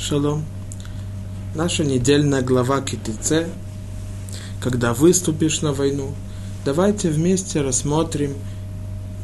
Шалом. 0.00 0.44
Наша 1.56 1.82
недельная 1.82 2.42
глава 2.42 2.80
КТЦ. 2.80 3.48
Когда 4.62 4.94
выступишь 4.94 5.60
на 5.60 5.72
войну, 5.72 6.14
давайте 6.64 7.10
вместе 7.10 7.62
рассмотрим 7.62 8.34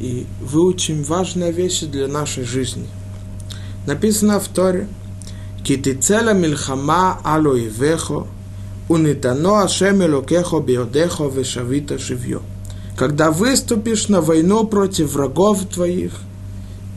и 0.01 0.27
выучим 0.41 1.05
важные 1.05 1.53
вещи 1.53 1.87
для 1.87 2.09
нашей 2.09 2.43
жизни. 2.43 2.89
Написано 3.87 4.41
в 4.41 4.49
Торе. 4.49 4.89
Китицела 5.63 6.35
мильхама 6.35 7.21
ало 7.25 7.57
ивехо, 7.57 8.27
унитано 8.89 9.63
ашем 9.63 10.03
элокехо 10.03 10.59
биодехо 10.59 11.29
вешавита 11.29 12.01
шивьё. 12.01 12.43
Когда 12.99 13.31
выступишь 13.31 14.09
на 14.09 14.21
войну 14.21 14.67
против 14.67 15.13
врагов 15.13 15.65
твоих, 15.73 16.15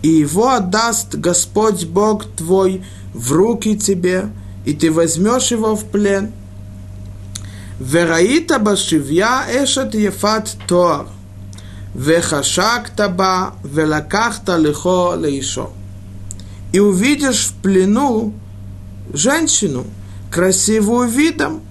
и 0.01 0.09
его 0.09 0.49
отдаст 0.49 1.15
Господь 1.15 1.85
Бог 1.85 2.25
твой 2.35 2.83
в 3.13 3.31
руки 3.31 3.77
тебе, 3.77 4.29
и 4.65 4.73
ты 4.73 4.91
возьмешь 4.91 5.51
его 5.51 5.75
в 5.75 5.85
плен. 5.85 6.31
Вераита 7.79 8.59
башивья 8.59 9.45
эшет 9.49 9.95
ефат 9.95 10.55
тор, 10.67 11.07
вехашакта 11.93 13.09
ба, 13.09 13.55
велакахта 13.63 14.57
лихо 14.57 15.15
лейшо. 15.15 15.71
И 16.73 16.79
увидишь 16.79 17.47
в 17.47 17.53
плену 17.61 18.33
женщину, 19.13 19.85
красивую 20.31 21.07
видом, 21.07 21.61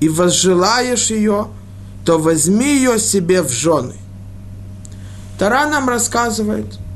и 0.00 0.08
возжелаешь 0.08 1.10
ее, 1.10 1.48
то 2.04 2.18
возьми 2.18 2.76
ее 2.76 2.98
себе 2.98 3.42
в 3.42 3.50
жены. 3.50 3.94
Тара 5.38 5.68
нам 5.68 5.88
рассказывает– 5.88 6.78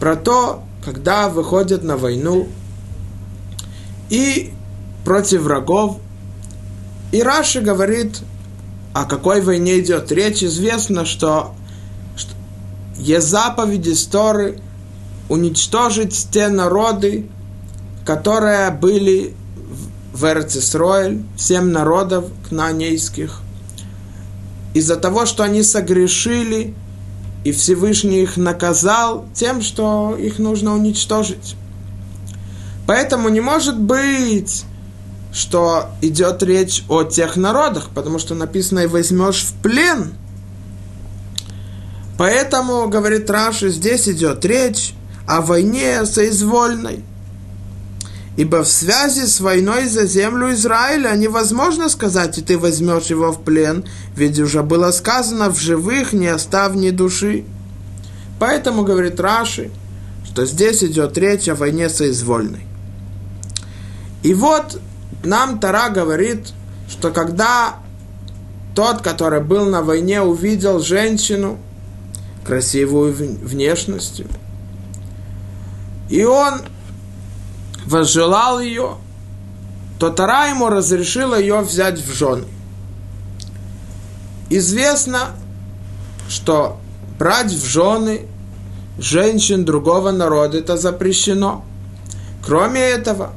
про 0.00 0.16
то, 0.16 0.64
когда 0.84 1.28
выходят 1.28 1.84
на 1.84 1.96
войну 1.96 2.48
и 4.08 4.52
против 5.04 5.42
врагов. 5.42 5.98
И 7.12 7.22
Раши 7.22 7.60
говорит, 7.60 8.22
о 8.92 9.04
какой 9.04 9.40
войне 9.40 9.78
идет 9.80 10.10
речь. 10.10 10.42
Известно, 10.42 11.04
что, 11.04 11.54
что 12.16 12.32
есть 12.96 13.28
заповеди 13.28 13.94
Торы 14.10 14.58
уничтожить 15.28 16.28
те 16.32 16.48
народы, 16.48 17.26
которые 18.04 18.70
были 18.70 19.34
в 20.12 20.24
Эрцисроэль, 20.24 21.22
семь 21.36 21.70
народов 21.70 22.24
кнанейских. 22.48 23.40
Из-за 24.74 24.96
того, 24.96 25.26
что 25.26 25.44
они 25.44 25.62
согрешили, 25.62 26.74
и 27.44 27.52
Всевышний 27.52 28.22
их 28.22 28.36
наказал 28.36 29.26
тем, 29.34 29.62
что 29.62 30.16
их 30.18 30.38
нужно 30.38 30.74
уничтожить. 30.74 31.56
Поэтому 32.86 33.28
не 33.28 33.40
может 33.40 33.78
быть, 33.78 34.64
что 35.32 35.86
идет 36.02 36.42
речь 36.42 36.84
о 36.88 37.04
тех 37.04 37.36
народах, 37.36 37.90
потому 37.94 38.18
что 38.18 38.34
написано 38.34 38.80
«и 38.80 38.86
возьмешь 38.86 39.44
в 39.44 39.54
плен». 39.62 40.12
Поэтому, 42.18 42.88
говорит 42.88 43.30
Раши, 43.30 43.70
здесь 43.70 44.08
идет 44.08 44.44
речь 44.44 44.92
о 45.26 45.40
войне 45.40 46.04
соизвольной. 46.04 47.04
Ибо 48.40 48.64
в 48.64 48.68
связи 48.68 49.26
с 49.26 49.38
войной 49.38 49.84
за 49.86 50.06
землю 50.06 50.50
Израиля 50.54 51.14
невозможно 51.14 51.90
сказать, 51.90 52.38
и 52.38 52.40
ты 52.40 52.56
возьмешь 52.56 53.08
его 53.08 53.32
в 53.32 53.42
плен, 53.42 53.84
ведь 54.16 54.38
уже 54.38 54.62
было 54.62 54.92
сказано, 54.92 55.50
в 55.50 55.60
живых 55.60 56.14
не 56.14 56.28
оставь 56.28 56.74
ни 56.74 56.88
души. 56.88 57.44
Поэтому, 58.38 58.82
говорит 58.82 59.20
Раши, 59.20 59.70
что 60.24 60.46
здесь 60.46 60.82
идет 60.82 61.18
речь 61.18 61.50
о 61.50 61.54
войне 61.54 61.90
соизвольной. 61.90 62.64
И 64.22 64.32
вот 64.32 64.80
нам 65.22 65.60
Тара 65.60 65.90
говорит, 65.90 66.54
что 66.88 67.10
когда 67.10 67.74
тот, 68.74 69.02
который 69.02 69.42
был 69.42 69.66
на 69.66 69.82
войне, 69.82 70.22
увидел 70.22 70.80
женщину 70.80 71.58
красивую 72.46 73.12
внешностью, 73.12 74.28
и 76.08 76.24
он 76.24 76.62
возжелал 77.90 78.60
ее, 78.60 78.96
то 79.98 80.10
Тара 80.10 80.48
ему 80.48 80.68
разрешила 80.68 81.38
ее 81.38 81.60
взять 81.60 81.98
в 81.98 82.12
жены. 82.12 82.46
Известно, 84.48 85.30
что 86.28 86.78
брать 87.18 87.52
в 87.52 87.64
жены 87.66 88.26
женщин 88.98 89.64
другого 89.64 90.10
народа 90.10 90.58
это 90.58 90.76
запрещено. 90.76 91.64
Кроме 92.44 92.80
этого, 92.80 93.32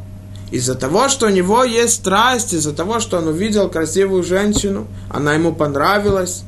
из-за 0.51 0.75
того, 0.75 1.09
что 1.09 1.27
у 1.27 1.29
него 1.29 1.63
есть 1.63 1.95
страсть, 1.95 2.53
из-за 2.53 2.73
того, 2.73 2.99
что 2.99 3.17
он 3.17 3.27
увидел 3.27 3.69
красивую 3.69 4.23
женщину, 4.23 4.87
она 5.09 5.33
ему 5.33 5.53
понравилась, 5.53 6.43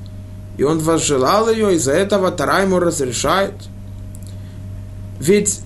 и 0.58 0.64
он 0.64 0.80
возжелал 0.80 1.50
ее, 1.50 1.76
из-за 1.76 1.92
этого 1.92 2.32
Тара 2.32 2.62
ему 2.62 2.80
разрешает. 2.80 3.56
Ведь 5.20 5.60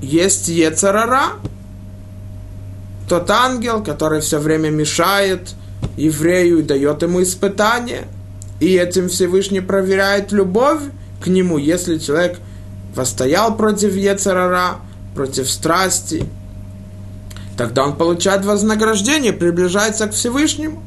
есть 0.00 0.48
Ецарара, 0.48 1.32
тот 3.12 3.30
ангел, 3.30 3.84
который 3.84 4.22
все 4.22 4.38
время 4.38 4.70
мешает 4.70 5.50
еврею 5.98 6.60
и 6.60 6.62
дает 6.62 7.02
ему 7.02 7.22
испытание. 7.22 8.06
И 8.58 8.72
этим 8.72 9.10
Всевышний 9.10 9.60
проверяет 9.60 10.32
любовь 10.32 10.80
к 11.22 11.26
нему, 11.26 11.58
если 11.58 11.98
человек 11.98 12.38
восстоял 12.94 13.54
против 13.54 13.94
Ецарара, 13.96 14.76
против 15.14 15.50
страсти, 15.50 16.24
тогда 17.58 17.84
он 17.84 17.96
получает 17.96 18.46
вознаграждение, 18.46 19.34
приближается 19.34 20.06
к 20.06 20.14
Всевышнему. 20.14 20.82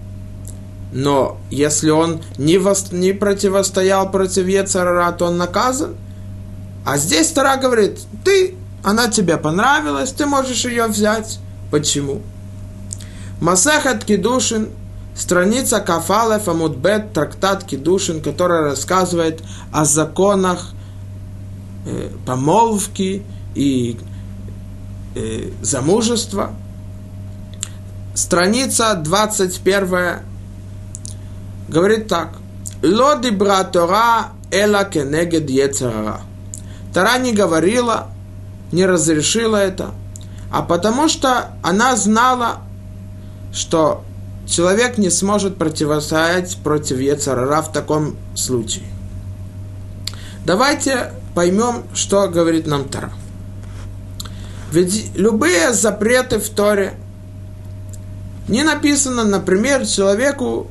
Но 0.94 1.38
если 1.52 1.92
он 1.92 2.24
не, 2.40 2.58
вос, 2.58 2.92
не 2.92 3.14
противостоял 3.14 4.10
против 4.10 4.48
Ецарара, 4.48 5.12
то 5.12 5.26
он 5.26 5.38
наказан. 5.38 5.96
А 6.88 6.98
здесь 6.98 7.30
Тара 7.30 7.58
говорит, 7.58 8.00
ты 8.24 8.56
она 8.84 9.10
тебе 9.10 9.38
понравилась, 9.38 10.12
ты 10.12 10.26
можешь 10.26 10.66
ее 10.66 10.88
взять. 10.88 11.40
Почему? 11.76 12.22
Масахат 13.42 14.06
Кедушин, 14.06 14.70
страница 15.14 15.82
Кафалев 15.82 16.48
Амудбет, 16.48 17.12
трактат 17.12 17.66
Кедушин, 17.66 18.22
который 18.22 18.62
рассказывает 18.62 19.44
о 19.74 19.84
законах 19.84 20.72
э, 21.86 22.12
помолвки 22.26 23.24
и 23.56 24.00
э, 25.16 25.50
замужества. 25.62 26.56
Страница 28.14 28.94
21 28.96 30.20
говорит 31.68 32.08
так. 32.08 32.38
Лоди 32.82 33.32
братора 33.32 34.28
эла 34.50 34.86
кенегед 34.86 35.50
ецарара. 35.50 36.22
Тара 36.94 37.18
не 37.18 37.34
говорила 37.34 38.16
не 38.72 38.86
разрешила 38.86 39.58
это, 39.58 39.92
а 40.56 40.62
потому 40.62 41.10
что 41.10 41.50
она 41.64 41.98
знала, 41.98 42.62
что 43.52 44.06
человек 44.48 44.98
не 44.98 45.10
сможет 45.10 45.58
противостоять 45.58 46.56
против 46.64 46.98
Ецарара 47.00 47.62
в 47.62 47.74
таком 47.74 48.16
случае. 48.36 48.86
Давайте 50.46 51.12
поймем, 51.34 51.84
что 51.94 52.30
говорит 52.30 52.68
нам 52.68 52.88
Тара. 52.88 53.12
Ведь 54.72 55.14
любые 55.18 55.74
запреты 55.74 56.40
в 56.40 56.48
Торе 56.48 56.94
не 58.48 58.64
написано, 58.64 59.26
например, 59.26 59.86
человеку, 59.86 60.68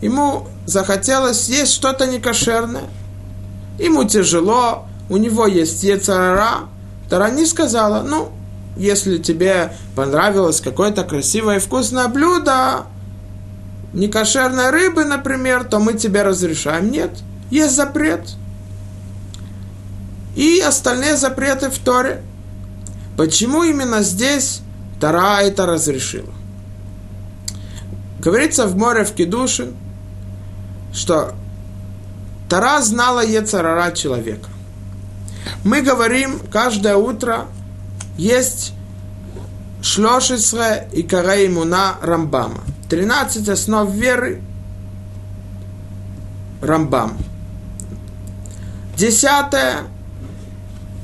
ему 0.00 0.46
захотелось 0.64 1.38
съесть 1.38 1.74
что-то 1.74 2.06
некошерное, 2.06 2.84
ему 3.78 4.04
тяжело, 4.04 4.86
у 5.10 5.18
него 5.18 5.46
есть 5.46 5.82
Ецарара, 5.82 6.60
Тара 7.10 7.30
не 7.30 7.44
сказала, 7.44 8.02
ну, 8.02 8.32
если 8.78 9.18
тебе 9.18 9.72
понравилось 9.96 10.60
какое-то 10.60 11.04
красивое 11.04 11.56
и 11.56 11.60
вкусное 11.60 12.08
блюдо, 12.08 12.86
не 13.92 14.08
кошерной 14.08 14.70
рыбы, 14.70 15.04
например, 15.04 15.64
то 15.64 15.78
мы 15.78 15.94
тебе 15.94 16.22
разрешаем. 16.22 16.90
Нет, 16.90 17.10
есть 17.50 17.74
запрет. 17.74 18.34
И 20.36 20.60
остальные 20.60 21.16
запреты 21.16 21.70
в 21.70 21.78
Торе. 21.78 22.22
Почему 23.16 23.64
именно 23.64 24.02
здесь 24.02 24.60
Тара 25.00 25.40
это 25.42 25.66
разрешила? 25.66 26.32
Говорится 28.20 28.66
в 28.66 28.76
море 28.76 29.04
в 29.04 29.12
Кедушин, 29.12 29.74
что 30.92 31.34
Тара 32.48 32.80
знала 32.80 33.24
Ецарара 33.24 33.90
человека. 33.92 34.48
Мы 35.64 35.82
говорим 35.82 36.40
каждое 36.52 36.96
утро, 36.96 37.46
есть 38.18 38.74
Шлошисре 39.80 40.88
и 40.92 41.02
Караимуна 41.02 41.96
Рамбама. 42.02 42.60
13 42.90 43.48
основ 43.48 43.90
веры 43.90 44.42
Рамбам. 46.60 47.16
Десятое 48.96 49.84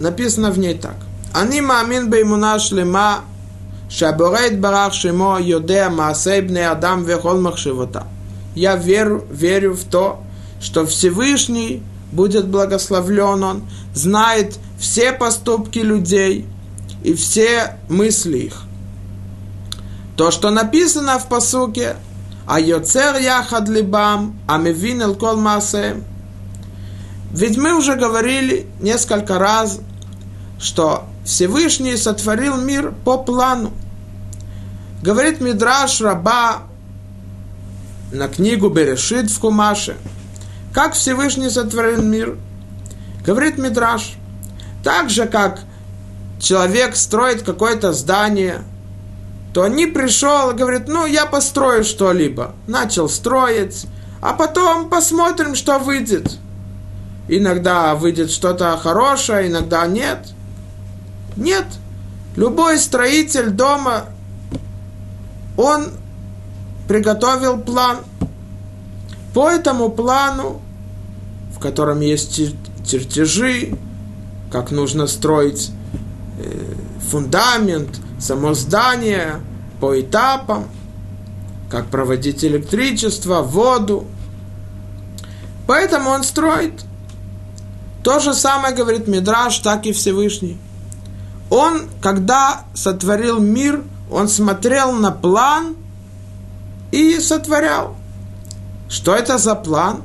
написано 0.00 0.50
в 0.50 0.58
ней 0.58 0.74
так. 0.74 0.96
Они 1.32 1.60
мамин 1.60 2.10
беймуна 2.10 2.58
шлема 2.58 3.20
Шабурейт 3.88 4.58
барах 4.58 4.92
шимо 4.92 5.38
йодеа 5.40 5.90
маасейбне 5.90 6.68
адам 6.68 7.04
вехол 7.04 7.40
махшивота. 7.40 8.08
Я 8.56 8.74
верю, 8.74 9.24
верю 9.30 9.74
в 9.74 9.84
то, 9.84 10.20
что 10.60 10.84
Всевышний 10.86 11.82
будет 12.10 12.48
благословлен 12.48 13.44
он, 13.44 13.62
знает 13.94 14.58
все 14.78 15.12
поступки 15.12 15.78
людей 15.78 16.46
и 17.04 17.14
все 17.14 17.76
мысли 17.88 18.38
их. 18.38 18.62
То, 20.16 20.30
что 20.30 20.50
написано 20.50 21.18
в 21.18 21.28
посуке, 21.28 21.96
а 22.46 22.58
йоцер 22.58 23.16
яхад 23.16 23.68
либам, 23.68 24.38
а 24.48 24.58
мевин 24.58 25.02
эл 25.02 25.14
кол 25.14 25.36
маасеем. 25.36 26.04
Ведь 27.30 27.56
мы 27.56 27.76
уже 27.76 27.96
говорили 27.96 28.66
несколько 28.80 29.38
раз, 29.38 29.80
что 30.58 31.04
Всевышний 31.24 31.96
сотворил 31.96 32.56
мир 32.56 32.94
по 33.04 33.18
плану. 33.18 33.72
Говорит 35.02 35.40
Мидраш 35.40 36.00
Раба 36.00 36.62
на 38.12 38.28
книгу 38.28 38.68
Берешит 38.70 39.30
в 39.30 39.40
Кумаше. 39.40 39.96
Как 40.72 40.94
Всевышний 40.94 41.50
сотворил 41.50 42.02
мир? 42.02 42.38
Говорит 43.26 43.58
Мидраш. 43.58 44.14
Так 44.82 45.10
же, 45.10 45.26
как 45.26 45.60
человек 46.44 46.94
строит 46.94 47.42
какое-то 47.42 47.92
здание, 47.92 48.62
то 49.54 49.66
не 49.66 49.86
пришел 49.86 50.50
и 50.50 50.54
говорит, 50.54 50.88
ну, 50.88 51.06
я 51.06 51.26
построю 51.26 51.84
что-либо. 51.84 52.54
Начал 52.66 53.08
строить, 53.08 53.86
а 54.20 54.34
потом 54.34 54.90
посмотрим, 54.90 55.54
что 55.54 55.78
выйдет. 55.78 56.38
Иногда 57.28 57.94
выйдет 57.94 58.30
что-то 58.30 58.76
хорошее, 58.76 59.48
иногда 59.48 59.86
нет. 59.86 60.28
Нет. 61.36 61.64
Любой 62.36 62.78
строитель 62.78 63.50
дома 63.50 64.06
он 65.56 65.92
приготовил 66.86 67.58
план. 67.58 67.98
По 69.32 69.48
этому 69.48 69.88
плану, 69.88 70.60
в 71.56 71.58
котором 71.58 72.00
есть 72.00 72.40
чертежи, 72.86 73.76
как 74.50 74.70
нужно 74.70 75.06
строить 75.06 75.72
фундамент, 77.10 78.00
само 78.18 78.54
здание 78.54 79.40
по 79.80 80.00
этапам, 80.00 80.64
как 81.70 81.86
проводить 81.86 82.44
электричество, 82.44 83.42
воду. 83.42 84.06
Поэтому 85.66 86.10
он 86.10 86.24
строит. 86.24 86.84
То 88.02 88.20
же 88.20 88.34
самое 88.34 88.74
говорит 88.74 89.08
Мидраш, 89.08 89.58
так 89.58 89.86
и 89.86 89.92
Всевышний. 89.92 90.58
Он, 91.50 91.82
когда 92.00 92.64
сотворил 92.74 93.40
мир– 93.40 93.82
он 94.10 94.28
смотрел 94.28 94.92
на 94.92 95.10
план 95.10 95.76
и 96.90 97.18
сотворял. 97.18 97.96
Что 98.88 99.14
это 99.14 99.38
за 99.38 99.54
план? 99.54 100.02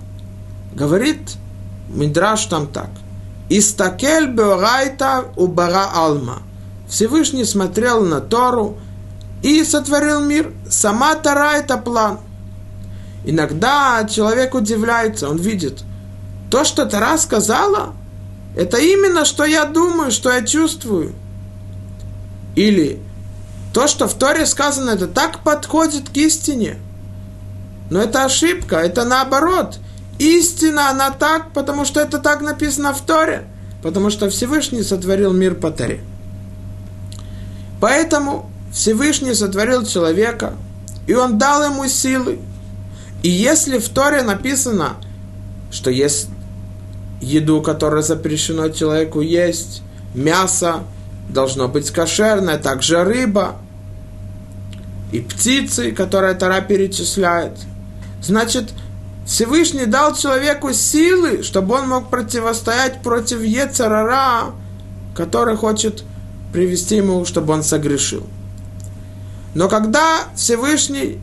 Говорит 0.74 1.36
Мидраш 1.90 2.46
там 2.46 2.68
так. 2.68 2.90
Истакель 3.50 4.28
беорайта 4.28 5.26
убара 5.36 5.90
алма. 5.94 6.44
Всевышний 6.88 7.46
смотрел 7.46 8.04
на 8.04 8.22
Тору 8.22 8.78
и 9.42 9.64
сотворил 9.64 10.22
мир. 10.22 10.54
Сама 10.70 11.16
Тора 11.16 11.58
это 11.58 11.78
план. 11.78 12.20
Иногда 13.26 14.08
человек 14.10 14.56
удивляется, 14.56 15.30
он 15.30 15.38
видит, 15.38 15.84
то, 16.50 16.64
что 16.64 16.86
Тора 16.86 17.18
сказала, 17.18 17.94
это 18.56 18.78
именно, 18.78 19.26
что 19.26 19.46
я 19.46 19.66
думаю, 19.66 20.12
что 20.12 20.32
я 20.32 20.44
чувствую. 20.46 21.14
Или 22.56 23.02
то, 23.74 23.88
что 23.88 24.08
в 24.08 24.14
Торе 24.16 24.46
сказано, 24.46 24.92
это 24.92 25.08
так 25.08 25.44
подходит 25.44 26.10
к 26.10 26.18
истине. 26.18 26.78
Но 27.90 28.02
это 28.02 28.26
ошибка, 28.26 28.78
это 28.78 29.06
наоборот. 29.06 29.80
Истина, 30.20 30.90
она 30.90 31.12
так, 31.12 31.54
потому 31.54 31.86
что 31.86 32.02
это 32.02 32.20
так 32.20 32.42
написано 32.42 32.94
в 32.94 33.02
Торе. 33.02 33.48
Потому 33.82 34.10
что 34.10 34.30
Всевышний 34.30 34.84
сотворил 34.84 35.32
мир 35.32 35.56
по 35.56 35.72
Торе. 35.72 36.02
Поэтому 37.80 38.52
Всевышний 38.74 39.34
сотворил 39.34 39.86
человека, 39.86 40.54
и 41.08 41.14
он 41.14 41.38
дал 41.38 41.64
ему 41.64 41.88
силы. 41.88 42.40
И 43.24 43.30
если 43.30 43.80
в 43.80 43.88
Торе 43.90 44.22
написано, 44.22 44.98
что 45.72 45.90
есть 45.90 46.28
еду, 47.22 47.62
которая 47.62 48.02
запрещено 48.02 48.70
человеку 48.70 49.22
есть, 49.22 49.82
мясо, 50.14 50.84
должно 51.30 51.68
быть 51.68 51.92
кошерное, 51.92 52.58
также 52.58 53.04
рыба 53.04 53.56
и 55.12 55.22
птицы, 55.22 55.92
которые 55.92 56.34
Тара 56.34 56.62
перечисляет. 56.62 57.54
Значит, 58.22 58.74
Всевышний 59.30 59.86
дал 59.86 60.16
человеку 60.16 60.74
силы, 60.74 61.44
чтобы 61.44 61.76
он 61.76 61.88
мог 61.88 62.10
противостоять 62.10 63.02
против 63.04 63.42
Ецарара, 63.44 64.54
который 65.16 65.56
хочет 65.56 66.04
привести 66.52 66.96
ему, 66.96 67.24
чтобы 67.26 67.54
он 67.54 67.62
согрешил. 67.62 68.26
Но 69.54 69.70
когда 69.70 70.24
Всевышний 70.36 71.20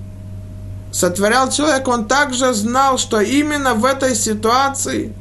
сотворял 0.92 1.50
человека, 1.50 1.88
он 1.88 2.06
также 2.06 2.54
знал, 2.54 2.96
что 2.96 3.20
именно 3.20 3.74
в 3.74 3.84
этой 3.84 4.14
ситуации, 4.14 5.12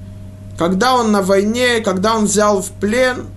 когда 0.58 0.94
он 0.94 1.12
на 1.12 1.22
войне, 1.22 1.80
когда 1.80 2.16
он 2.16 2.26
взял 2.26 2.62
в 2.62 2.70
плен– 2.72 3.26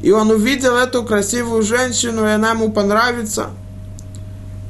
и 0.00 0.12
он 0.12 0.30
увидел 0.30 0.76
эту 0.76 1.02
красивую 1.04 1.62
женщину, 1.62 2.24
и 2.24 2.30
она 2.30 2.50
ему 2.50 2.70
понравится, 2.70 3.50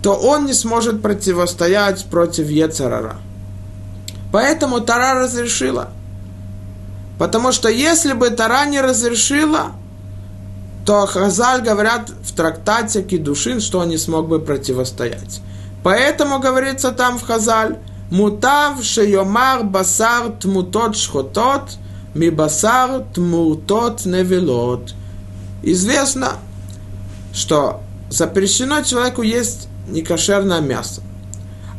то 0.02 0.14
он 0.14 0.46
не 0.46 0.54
сможет 0.54 1.02
противостоять 1.02 2.06
против 2.06 2.48
Ецарара. 2.48 3.16
Поэтому 4.32 4.80
Тара 4.80 5.14
разрешила. 5.14 5.90
Потому 7.18 7.52
что 7.52 7.68
если 7.68 8.12
бы 8.12 8.30
Тара 8.30 8.66
не 8.66 8.80
разрешила, 8.80 9.72
то 10.86 11.06
Хазаль 11.06 11.62
говорят 11.62 12.10
в 12.22 12.34
трактате 12.34 13.02
Кедушин, 13.02 13.60
что 13.60 13.80
он 13.80 13.88
не 13.88 13.98
смог 13.98 14.28
бы 14.28 14.40
противостоять. 14.40 15.40
Поэтому 15.82 16.38
говорится 16.38 16.92
там 16.92 17.18
в 17.18 17.22
Хазаль, 17.26 17.78
мутав 18.10 18.82
шейомар 18.82 19.64
басар 19.64 20.30
тмутот 20.40 20.96
шхотот, 20.96 21.76
ми 22.14 22.30
басар 22.30 23.02
тмутот 23.14 24.06
невелот 24.06 24.94
известно, 25.62 26.32
что 27.32 27.82
запрещено 28.10 28.82
человеку 28.82 29.22
есть 29.22 29.68
некошерное 29.88 30.60
мясо. 30.60 31.02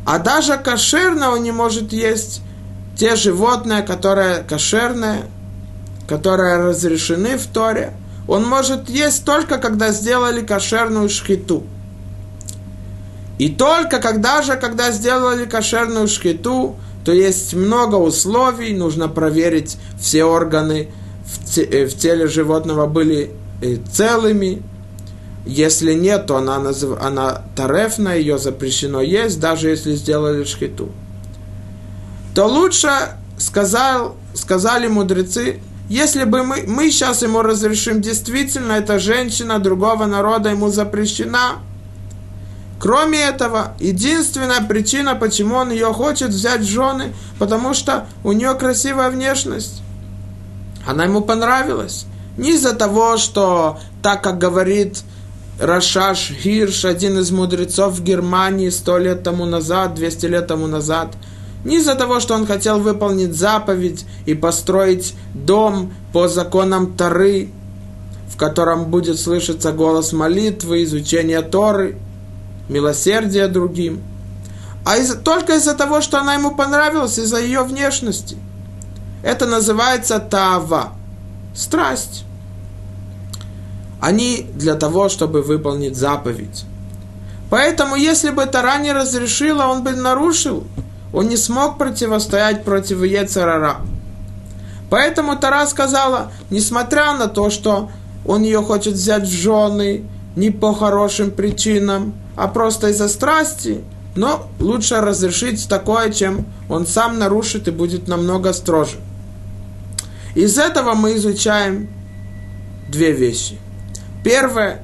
А 0.06 0.18
даже 0.18 0.56
кошерное 0.56 1.28
он 1.28 1.42
не 1.42 1.52
может 1.52 1.92
есть 1.92 2.42
те 3.00 3.16
животные, 3.16 3.80
которые 3.80 4.44
кошерные, 4.46 5.22
которые 6.06 6.56
разрешены 6.58 7.38
в 7.38 7.46
Торе. 7.46 7.94
Он 8.28 8.46
может 8.46 8.90
есть 8.90 9.24
только 9.24 9.56
когда 9.56 9.90
сделали 9.90 10.42
кошерную 10.42 11.08
шхиту. 11.08 11.62
И 13.38 13.48
только 13.48 14.00
когда 14.00 14.42
же, 14.42 14.56
когда 14.56 14.90
сделали 14.92 15.46
кошерную 15.46 16.08
шхиту, 16.08 16.76
то 17.02 17.10
есть 17.10 17.54
много 17.54 17.94
условий, 17.94 18.74
нужно 18.74 19.08
проверить 19.08 19.78
все 19.98 20.24
органы 20.24 20.90
в 21.24 21.96
теле 21.96 22.26
животного 22.26 22.86
были 22.86 23.30
целыми. 23.90 24.62
Если 25.46 25.94
нет, 25.94 26.26
то 26.26 26.36
она, 26.36 26.70
она 27.00 27.44
тарефна, 27.56 28.10
ее 28.10 28.36
запрещено 28.36 29.00
есть, 29.00 29.40
даже 29.40 29.70
если 29.70 29.94
сделали 29.94 30.44
шхиту. 30.44 30.90
То 32.34 32.46
лучше 32.46 32.90
сказал, 33.38 34.16
сказали 34.34 34.86
мудрецы, 34.86 35.60
если 35.88 36.22
бы 36.22 36.44
мы, 36.44 36.64
мы 36.68 36.90
сейчас 36.90 37.22
ему 37.22 37.42
разрешим, 37.42 38.00
действительно, 38.00 38.74
эта 38.74 39.00
женщина 39.00 39.58
другого 39.58 40.06
народа 40.06 40.50
ему 40.50 40.68
запрещена. 40.68 41.58
Кроме 42.78 43.20
этого, 43.20 43.74
единственная 43.80 44.62
причина, 44.62 45.16
почему 45.16 45.56
он 45.56 45.70
ее 45.70 45.92
хочет 45.92 46.30
взять 46.30 46.60
в 46.60 46.68
жены, 46.68 47.12
потому 47.38 47.74
что 47.74 48.06
у 48.22 48.32
нее 48.32 48.54
красивая 48.54 49.10
внешность. 49.10 49.82
Она 50.86 51.04
ему 51.04 51.22
понравилась. 51.22 52.06
Не 52.38 52.52
из-за 52.52 52.74
того, 52.74 53.16
что, 53.16 53.80
так 54.02 54.22
как 54.22 54.38
говорит 54.38 55.02
Рашаш 55.58 56.32
Хирш, 56.40 56.84
один 56.84 57.18
из 57.18 57.30
мудрецов 57.32 58.00
Германии 58.00 58.70
сто 58.70 58.96
лет 58.96 59.24
тому 59.24 59.44
назад, 59.44 59.94
200 59.94 60.26
лет 60.26 60.46
тому 60.46 60.68
назад, 60.68 61.08
не 61.64 61.76
из-за 61.76 61.94
того, 61.94 62.20
что 62.20 62.34
он 62.34 62.46
хотел 62.46 62.80
выполнить 62.80 63.34
заповедь 63.34 64.06
и 64.26 64.34
построить 64.34 65.14
дом 65.34 65.92
по 66.12 66.28
законам 66.28 66.96
Тары, 66.96 67.50
в 68.28 68.36
котором 68.36 68.86
будет 68.86 69.20
слышаться 69.20 69.72
голос 69.72 70.12
молитвы, 70.12 70.84
изучение 70.84 71.42
Торы, 71.42 71.98
милосердие 72.68 73.48
другим, 73.48 74.02
а 74.84 74.96
из 74.96 75.14
только 75.16 75.56
из-за 75.56 75.74
того, 75.74 76.00
что 76.00 76.18
она 76.18 76.34
ему 76.34 76.54
понравилась, 76.54 77.18
из-за 77.18 77.40
ее 77.40 77.62
внешности. 77.62 78.36
Это 79.22 79.46
называется 79.46 80.18
тава, 80.18 80.92
страсть 81.54 82.24
они 84.00 84.46
для 84.54 84.76
того, 84.76 85.10
чтобы 85.10 85.42
выполнить 85.42 85.94
заповедь 85.94 86.64
Поэтому, 87.50 87.96
если 87.96 88.30
бы 88.30 88.46
Тара 88.46 88.78
не 88.78 88.92
разрешила, 88.92 89.66
он 89.66 89.82
бы 89.82 89.90
нарушил. 89.90 90.64
Он 91.12 91.28
не 91.28 91.36
смог 91.36 91.78
противостоять 91.78 92.64
против 92.64 93.02
Ецарара. 93.02 93.78
Поэтому 94.90 95.36
Тара 95.36 95.66
сказала, 95.66 96.32
несмотря 96.50 97.14
на 97.14 97.28
то, 97.28 97.50
что 97.50 97.90
он 98.26 98.42
ее 98.42 98.62
хочет 98.62 98.94
взять 98.94 99.22
в 99.22 99.30
жены, 99.30 100.04
не 100.36 100.50
по 100.50 100.74
хорошим 100.74 101.30
причинам, 101.30 102.14
а 102.36 102.48
просто 102.48 102.88
из-за 102.88 103.08
страсти, 103.08 103.82
но 104.14 104.48
лучше 104.58 105.00
разрешить 105.00 105.68
такое, 105.68 106.12
чем 106.12 106.46
он 106.68 106.86
сам 106.86 107.18
нарушит 107.18 107.68
и 107.68 107.70
будет 107.70 108.08
намного 108.08 108.52
строже. 108.52 108.96
Из 110.34 110.58
этого 110.58 110.94
мы 110.94 111.16
изучаем 111.16 111.88
две 112.88 113.12
вещи. 113.12 113.58
Первое. 114.24 114.82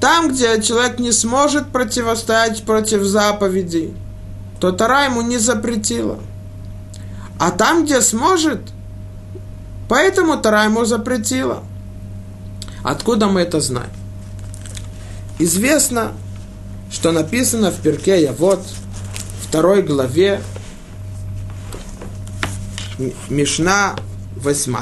Там, 0.00 0.30
где 0.30 0.60
человек 0.62 0.98
не 0.98 1.12
сможет 1.12 1.68
противостоять 1.68 2.62
против 2.64 3.02
заповедей, 3.02 3.94
то 4.60 4.72
Тара 4.72 5.04
ему 5.04 5.22
не 5.22 5.38
запретила. 5.38 6.20
А 7.38 7.50
там, 7.50 7.84
где 7.84 8.02
сможет, 8.02 8.60
поэтому 9.88 10.36
Тара 10.36 10.64
ему 10.64 10.84
запретила. 10.84 11.64
Откуда 12.82 13.26
мы 13.26 13.40
это 13.40 13.60
знаем? 13.60 13.90
Известно, 15.38 16.12
что 16.90 17.12
написано 17.12 17.70
в 17.70 17.80
Перке 17.80 18.30
вот 18.32 18.62
второй 19.42 19.82
главе 19.82 20.42
Мишна 23.30 23.96
8. 24.36 24.76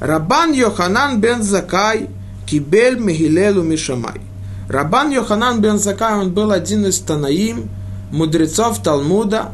Рабан 0.00 0.52
Йоханан 0.52 1.20
бен 1.20 1.42
Закай 1.42 2.08
кибель 2.46 2.98
Мегилелу 2.98 3.62
Мишамай. 3.62 4.22
Рабан 4.68 5.10
Йоханан 5.10 5.60
бен 5.60 5.78
Закай, 5.78 6.14
он 6.14 6.32
был 6.32 6.52
один 6.52 6.86
из 6.86 6.98
Танаим, 7.00 7.68
мудрецов 8.10 8.82
Талмуда, 8.82 9.52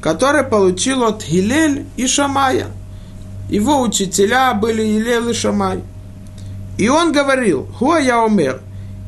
который 0.00 0.44
получил 0.44 1.04
от 1.04 1.22
Хилель 1.22 1.86
и 1.96 2.06
Шамая. 2.06 2.68
Его 3.48 3.80
учителя 3.80 4.54
были 4.54 4.82
Хилель 4.82 5.30
и 5.30 5.34
Шамай. 5.34 5.82
И 6.76 6.88
он 6.88 7.12
говорил, 7.12 7.66
хуа 7.78 7.98
я 7.98 8.22
умер, 8.22 8.60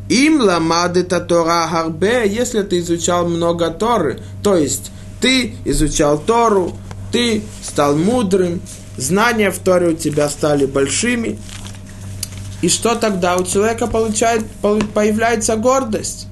им 0.08 0.40
ламадета 0.40 1.20
Тора 1.20 1.68
харбе, 1.68 2.24
если 2.28 2.62
ты 2.62 2.80
изучал 2.80 3.28
много 3.28 3.70
Торы, 3.70 4.20
то 4.42 4.56
есть 4.56 4.90
ты 5.20 5.54
изучал 5.64 6.18
Тору, 6.18 6.72
ты 7.12 7.42
стал 7.62 7.96
мудрым, 7.96 8.60
знания 8.96 9.50
в 9.50 9.58
Торе 9.58 9.88
у 9.90 9.94
тебя 9.94 10.28
стали 10.28 10.66
большими. 10.66 11.38
И 12.60 12.68
что 12.68 12.94
тогда 12.94 13.36
у 13.36 13.44
человека 13.44 13.86
получает, 13.86 14.44
появляется 14.60 15.56
гордость? 15.56 16.26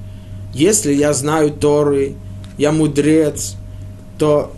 Если 0.52 0.92
я 0.92 1.12
знаю 1.12 1.50
Торы, 1.50 2.16
я 2.58 2.72
мудрец, 2.72 3.54
то 4.18 4.52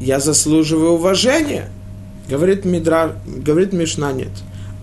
я 0.00 0.20
заслуживаю 0.20 0.92
уважения. 0.92 1.70
Говорит, 2.28 2.64
Мидра, 2.64 3.16
говорит 3.26 3.72
Мишна, 3.72 4.12
нет. 4.12 4.30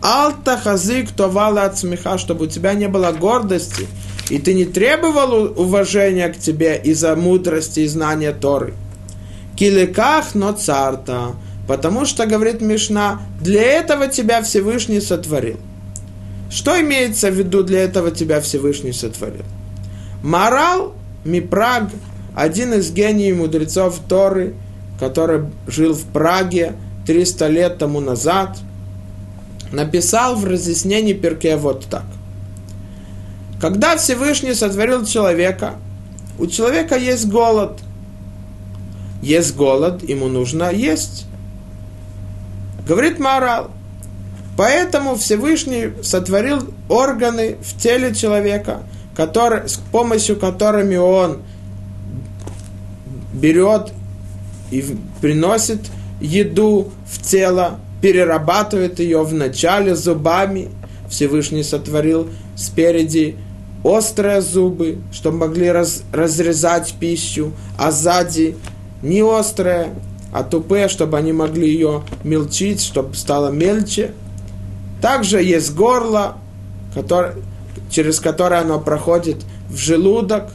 Алта 0.01 0.57
хазик 0.57 1.11
товала 1.11 1.63
от 1.63 1.77
смеха, 1.77 2.17
чтобы 2.17 2.45
у 2.45 2.47
тебя 2.49 2.73
не 2.73 2.89
было 2.89 3.11
гордости, 3.13 3.87
и 4.29 4.37
ты 4.37 4.53
не 4.53 4.65
требовал 4.65 5.53
уважения 5.57 6.27
к 6.27 6.37
тебе 6.37 6.77
из-за 6.83 7.15
мудрости 7.15 7.81
и 7.81 7.87
знания 7.87 8.33
Торы. 8.33 8.73
Киликах 9.55 10.35
но 10.35 10.51
царта, 10.51 11.35
потому 11.67 12.05
что, 12.05 12.25
говорит 12.25 12.59
Мишна, 12.59 13.21
для 13.39 13.61
этого 13.61 14.07
тебя 14.07 14.41
Всевышний 14.41 14.99
сотворил. 14.99 15.57
Что 16.49 16.79
имеется 16.81 17.31
в 17.31 17.35
виду 17.35 17.63
для 17.63 17.83
этого 17.83 18.11
тебя 18.11 18.41
Всевышний 18.41 18.93
сотворил? 18.93 19.45
Морал 20.21 20.93
Мипраг, 21.23 21.89
один 22.35 22.73
из 22.73 22.91
гениев 22.91 23.37
мудрецов 23.37 23.99
Торы, 24.07 24.53
который 24.99 25.45
жил 25.67 25.93
в 25.93 26.03
Праге 26.05 26.73
300 27.05 27.47
лет 27.47 27.77
тому 27.77 27.99
назад– 27.99 28.57
написал 29.73 30.35
в 30.35 30.45
разъяснении 30.45 31.13
Перке 31.13 31.57
вот 31.57 31.85
так. 31.87 32.05
Когда 33.59 33.97
Всевышний 33.97 34.53
сотворил 34.53 35.05
человека, 35.05 35.75
у 36.37 36.47
человека 36.47 36.95
есть 36.95 37.27
голод. 37.27 37.79
Есть 39.21 39.55
голод, 39.55 40.07
ему 40.07 40.27
нужно 40.27 40.71
есть. 40.71 41.25
Говорит 42.87 43.19
Морал. 43.19 43.71
Поэтому 44.55 45.15
Всевышний 45.15 45.93
сотворил 46.03 46.67
органы 46.87 47.55
в 47.61 47.81
теле 47.81 48.13
человека, 48.13 48.83
который, 49.15 49.67
с 49.67 49.77
помощью 49.91 50.37
которыми 50.37 50.97
он 50.97 51.41
берет 53.43 53.91
и 54.71 54.83
приносит 55.21 55.81
еду 56.21 56.91
в 57.05 57.21
тело 57.21 57.79
перерабатывает 58.01 58.99
ее 58.99 59.21
вначале 59.23 59.95
зубами. 59.95 60.69
Всевышний 61.09 61.63
сотворил 61.63 62.29
спереди 62.55 63.35
острые 63.83 64.41
зубы, 64.41 64.99
чтобы 65.11 65.37
могли 65.37 65.69
раз, 65.69 66.03
разрезать 66.13 66.93
пищу, 66.99 67.51
а 67.77 67.91
сзади 67.91 68.55
не 69.01 69.21
острые, 69.21 69.93
а 70.31 70.43
тупые, 70.43 70.87
чтобы 70.87 71.17
они 71.17 71.33
могли 71.33 71.67
ее 71.67 72.03
мельчить, 72.23 72.81
чтобы 72.81 73.13
стало 73.13 73.49
мельче. 73.49 74.13
Также 75.01 75.43
есть 75.43 75.75
горло, 75.75 76.37
который, 76.95 77.33
через 77.89 78.21
которое 78.21 78.61
оно 78.61 78.79
проходит 78.79 79.43
в 79.69 79.75
желудок. 79.75 80.49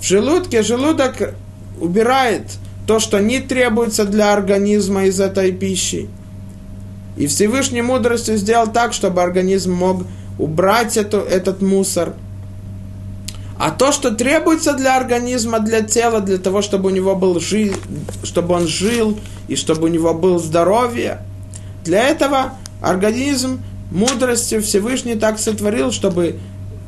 В 0.00 0.04
желудке 0.04 0.62
желудок 0.62 1.34
убирает 1.80 2.42
то, 2.86 2.98
что 3.00 3.18
не 3.18 3.40
требуется 3.40 4.04
для 4.04 4.32
организма 4.32 5.04
из 5.04 5.20
этой 5.20 5.52
пищи. 5.52 6.08
И 7.16 7.26
Всевышний 7.26 7.82
мудростью 7.82 8.36
сделал 8.36 8.66
так, 8.66 8.92
чтобы 8.92 9.22
организм 9.22 9.72
мог 9.72 10.02
убрать 10.38 10.96
эту, 10.96 11.18
этот 11.18 11.62
мусор. 11.62 12.14
А 13.58 13.70
то, 13.70 13.90
что 13.90 14.14
требуется 14.14 14.74
для 14.74 14.96
организма, 14.96 15.60
для 15.60 15.80
тела, 15.80 16.20
для 16.20 16.36
того, 16.36 16.60
чтобы 16.60 16.90
у 16.90 16.92
него 16.92 17.16
был 17.16 17.40
жи, 17.40 17.72
чтобы 18.22 18.54
он 18.54 18.66
жил 18.66 19.18
и 19.48 19.56
чтобы 19.56 19.84
у 19.84 19.88
него 19.88 20.12
было 20.12 20.38
здоровье, 20.38 21.22
для 21.82 22.06
этого 22.06 22.52
организм 22.82 23.62
мудростью 23.90 24.62
Всевышний 24.62 25.14
так 25.14 25.38
сотворил, 25.38 25.90
чтобы 25.90 26.36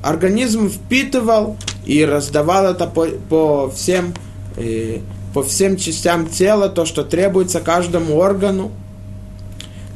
организм 0.02 0.68
впитывал 0.68 1.56
и 1.86 2.04
раздавал 2.04 2.66
это 2.66 2.86
по, 2.86 3.06
по 3.06 3.70
всем 3.70 4.12
э, 4.58 4.98
по 5.34 5.42
всем 5.42 5.76
частям 5.76 6.26
тела, 6.26 6.68
то, 6.68 6.84
что 6.84 7.04
требуется 7.04 7.60
каждому 7.60 8.16
органу 8.16 8.70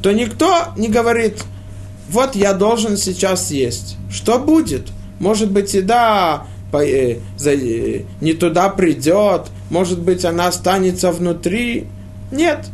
то 0.03 0.11
никто 0.11 0.65
не 0.75 0.89
говорит, 0.89 1.43
вот 2.09 2.35
я 2.35 2.53
должен 2.53 2.97
сейчас 2.97 3.49
есть. 3.51 3.95
Что 4.11 4.37
будет? 4.37 4.89
Может 5.19 5.49
быть, 5.49 5.73
еда 5.73 6.45
э, 6.73 7.19
э, 7.45 8.01
не 8.19 8.33
туда 8.33 8.67
придет, 8.67 9.43
может 9.69 9.99
быть, 9.99 10.25
она 10.25 10.47
останется 10.47 11.11
внутри. 11.13 11.87
Нет. 12.31 12.65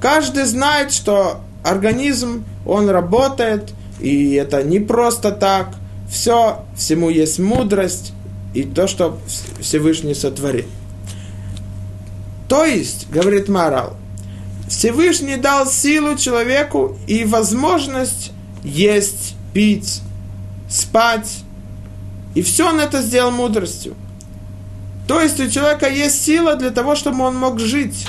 Каждый 0.00 0.44
знает, 0.44 0.92
что 0.92 1.40
организм, 1.62 2.44
он 2.66 2.90
работает, 2.90 3.72
и 4.00 4.32
это 4.32 4.64
не 4.64 4.80
просто 4.80 5.30
так. 5.30 5.76
Все, 6.10 6.64
всему 6.76 7.10
есть 7.10 7.38
мудрость 7.38 8.12
и 8.54 8.64
то, 8.64 8.88
что 8.88 9.18
Всевышний 9.60 10.14
сотворил. 10.14 10.66
То 12.52 12.66
есть, 12.66 13.08
говорит 13.08 13.48
Марал, 13.48 13.96
Всевышний 14.68 15.36
дал 15.36 15.66
силу 15.66 16.18
человеку 16.18 16.98
и 17.06 17.24
возможность 17.24 18.30
есть, 18.62 19.36
пить, 19.54 20.02
спать. 20.68 21.44
И 22.34 22.42
все 22.42 22.68
он 22.68 22.78
это 22.78 23.00
сделал 23.00 23.30
мудростью. 23.30 23.94
То 25.08 25.18
есть 25.22 25.40
у 25.40 25.48
человека 25.48 25.88
есть 25.88 26.22
сила 26.22 26.54
для 26.54 26.68
того, 26.68 26.94
чтобы 26.94 27.24
он 27.24 27.36
мог 27.36 27.58
жить. 27.58 28.06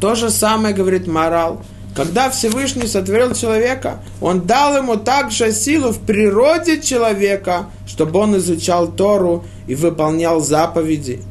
То 0.00 0.14
же 0.14 0.30
самое 0.30 0.72
говорит 0.72 1.08
морал. 1.08 1.62
Когда 1.96 2.30
Всевышний 2.30 2.86
сотворил 2.86 3.34
человека, 3.34 3.98
он 4.20 4.42
дал 4.42 4.76
ему 4.76 4.94
также 4.94 5.50
силу 5.50 5.90
в 5.90 5.98
природе 5.98 6.80
человека, 6.80 7.66
чтобы 7.88 8.20
он 8.20 8.36
изучал 8.36 8.86
Тору 8.86 9.44
и 9.66 9.74
выполнял 9.74 10.40
заповеди. 10.40 11.24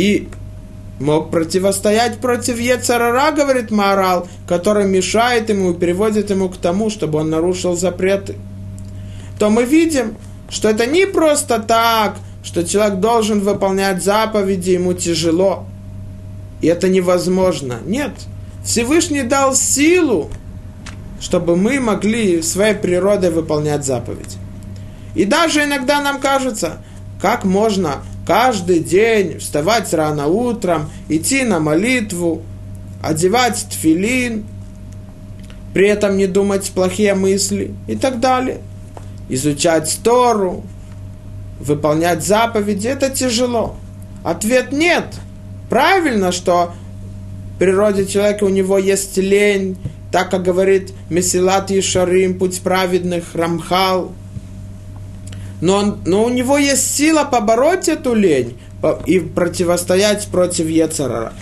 И 0.00 0.28
мог 0.98 1.30
противостоять 1.30 2.20
против 2.20 2.58
Ецарара, 2.58 3.32
говорит 3.32 3.70
Морал, 3.70 4.28
который 4.48 4.86
мешает 4.86 5.50
ему 5.50 5.72
и 5.72 5.78
приводит 5.78 6.30
ему 6.30 6.48
к 6.48 6.56
тому, 6.56 6.88
чтобы 6.88 7.18
он 7.18 7.28
нарушил 7.28 7.76
запреты, 7.76 8.36
то 9.38 9.50
мы 9.50 9.64
видим, 9.64 10.16
что 10.48 10.70
это 10.70 10.86
не 10.86 11.06
просто 11.06 11.58
так, 11.58 12.16
что 12.42 12.66
человек 12.66 13.00
должен 13.00 13.40
выполнять 13.40 14.02
заповеди, 14.02 14.70
ему 14.70 14.94
тяжело. 14.94 15.66
И 16.62 16.66
это 16.66 16.88
невозможно. 16.88 17.80
Нет. 17.84 18.12
Всевышний 18.64 19.22
дал 19.22 19.54
силу, 19.54 20.30
чтобы 21.20 21.56
мы 21.56 21.78
могли 21.78 22.40
своей 22.40 22.74
природой 22.74 23.32
выполнять 23.32 23.84
заповеди. 23.84 24.38
И 25.14 25.26
даже 25.26 25.62
иногда 25.62 26.00
нам 26.00 26.20
кажется, 26.20 26.78
как 27.20 27.44
можно 27.44 28.00
каждый 28.26 28.80
день 28.80 29.38
вставать 29.38 29.92
рано 29.92 30.26
утром, 30.26 30.90
идти 31.08 31.42
на 31.44 31.60
молитву, 31.60 32.42
одевать 33.02 33.66
тфилин, 33.70 34.44
при 35.72 35.88
этом 35.88 36.16
не 36.16 36.26
думать 36.26 36.70
плохие 36.72 37.14
мысли 37.14 37.74
и 37.86 37.96
так 37.96 38.20
далее. 38.20 38.58
Изучать 39.28 40.00
Тору, 40.02 40.64
выполнять 41.60 42.24
заповеди, 42.24 42.88
это 42.88 43.10
тяжело. 43.10 43.76
Ответ 44.24 44.72
нет. 44.72 45.04
Правильно, 45.68 46.32
что 46.32 46.72
в 47.54 47.58
природе 47.58 48.06
человека 48.06 48.44
у 48.44 48.48
него 48.48 48.78
есть 48.78 49.16
лень, 49.18 49.76
так 50.10 50.30
как 50.30 50.42
говорит 50.42 50.92
Месилат 51.08 51.70
Ишарим, 51.70 52.38
путь 52.38 52.60
праведных, 52.60 53.34
Рамхал. 53.34 54.12
Но, 55.60 55.76
он, 55.76 55.98
но 56.06 56.24
у 56.24 56.28
него 56.28 56.56
есть 56.58 56.94
сила 56.96 57.24
побороть 57.24 57.88
эту 57.88 58.14
лень 58.14 58.58
и 59.06 59.20
противостоять 59.20 60.26
против 60.28 60.66
Ецарара. 60.66 61.32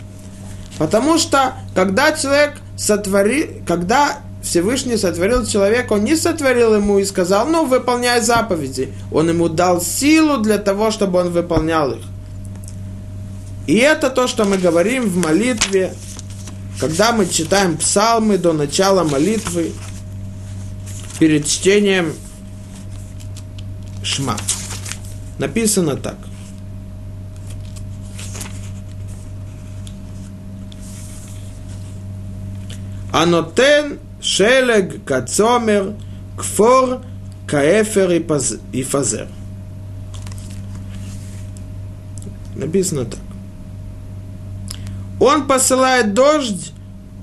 Потому 0.78 1.18
что, 1.18 1.54
когда 1.74 2.12
человек 2.12 2.60
сотворил, 2.76 3.48
когда 3.66 4.18
Всевышний 4.42 4.96
сотворил 4.96 5.44
человека, 5.44 5.94
он 5.94 6.04
не 6.04 6.16
сотворил 6.16 6.74
ему 6.74 6.98
и 6.98 7.04
сказал, 7.04 7.46
ну, 7.46 7.66
выполняй 7.66 8.20
заповеди. 8.20 8.92
Он 9.12 9.28
ему 9.28 9.48
дал 9.48 9.80
силу 9.80 10.38
для 10.38 10.58
того, 10.58 10.90
чтобы 10.90 11.20
он 11.20 11.30
выполнял 11.30 11.92
их. 11.92 12.02
И 13.66 13.76
это 13.76 14.08
то, 14.08 14.26
что 14.26 14.44
мы 14.44 14.56
говорим 14.56 15.08
в 15.08 15.16
молитве, 15.16 15.92
когда 16.80 17.12
мы 17.12 17.26
читаем 17.26 17.76
псалмы 17.76 18.38
до 18.38 18.52
начала 18.52 19.04
молитвы, 19.04 19.72
перед 21.18 21.46
чтением 21.46 22.14
Шма. 24.08 24.38
Написано 25.38 25.96
так. 25.96 26.16
Анотен 33.12 33.98
шелег 34.22 35.04
кацомер 35.04 35.92
кфор 36.38 37.02
каэфер 37.46 38.10
и 38.72 38.82
фазер. 38.82 39.28
Написано 42.56 43.04
так. 43.04 43.20
Он 45.20 45.46
посылает 45.46 46.14
дождь 46.14 46.72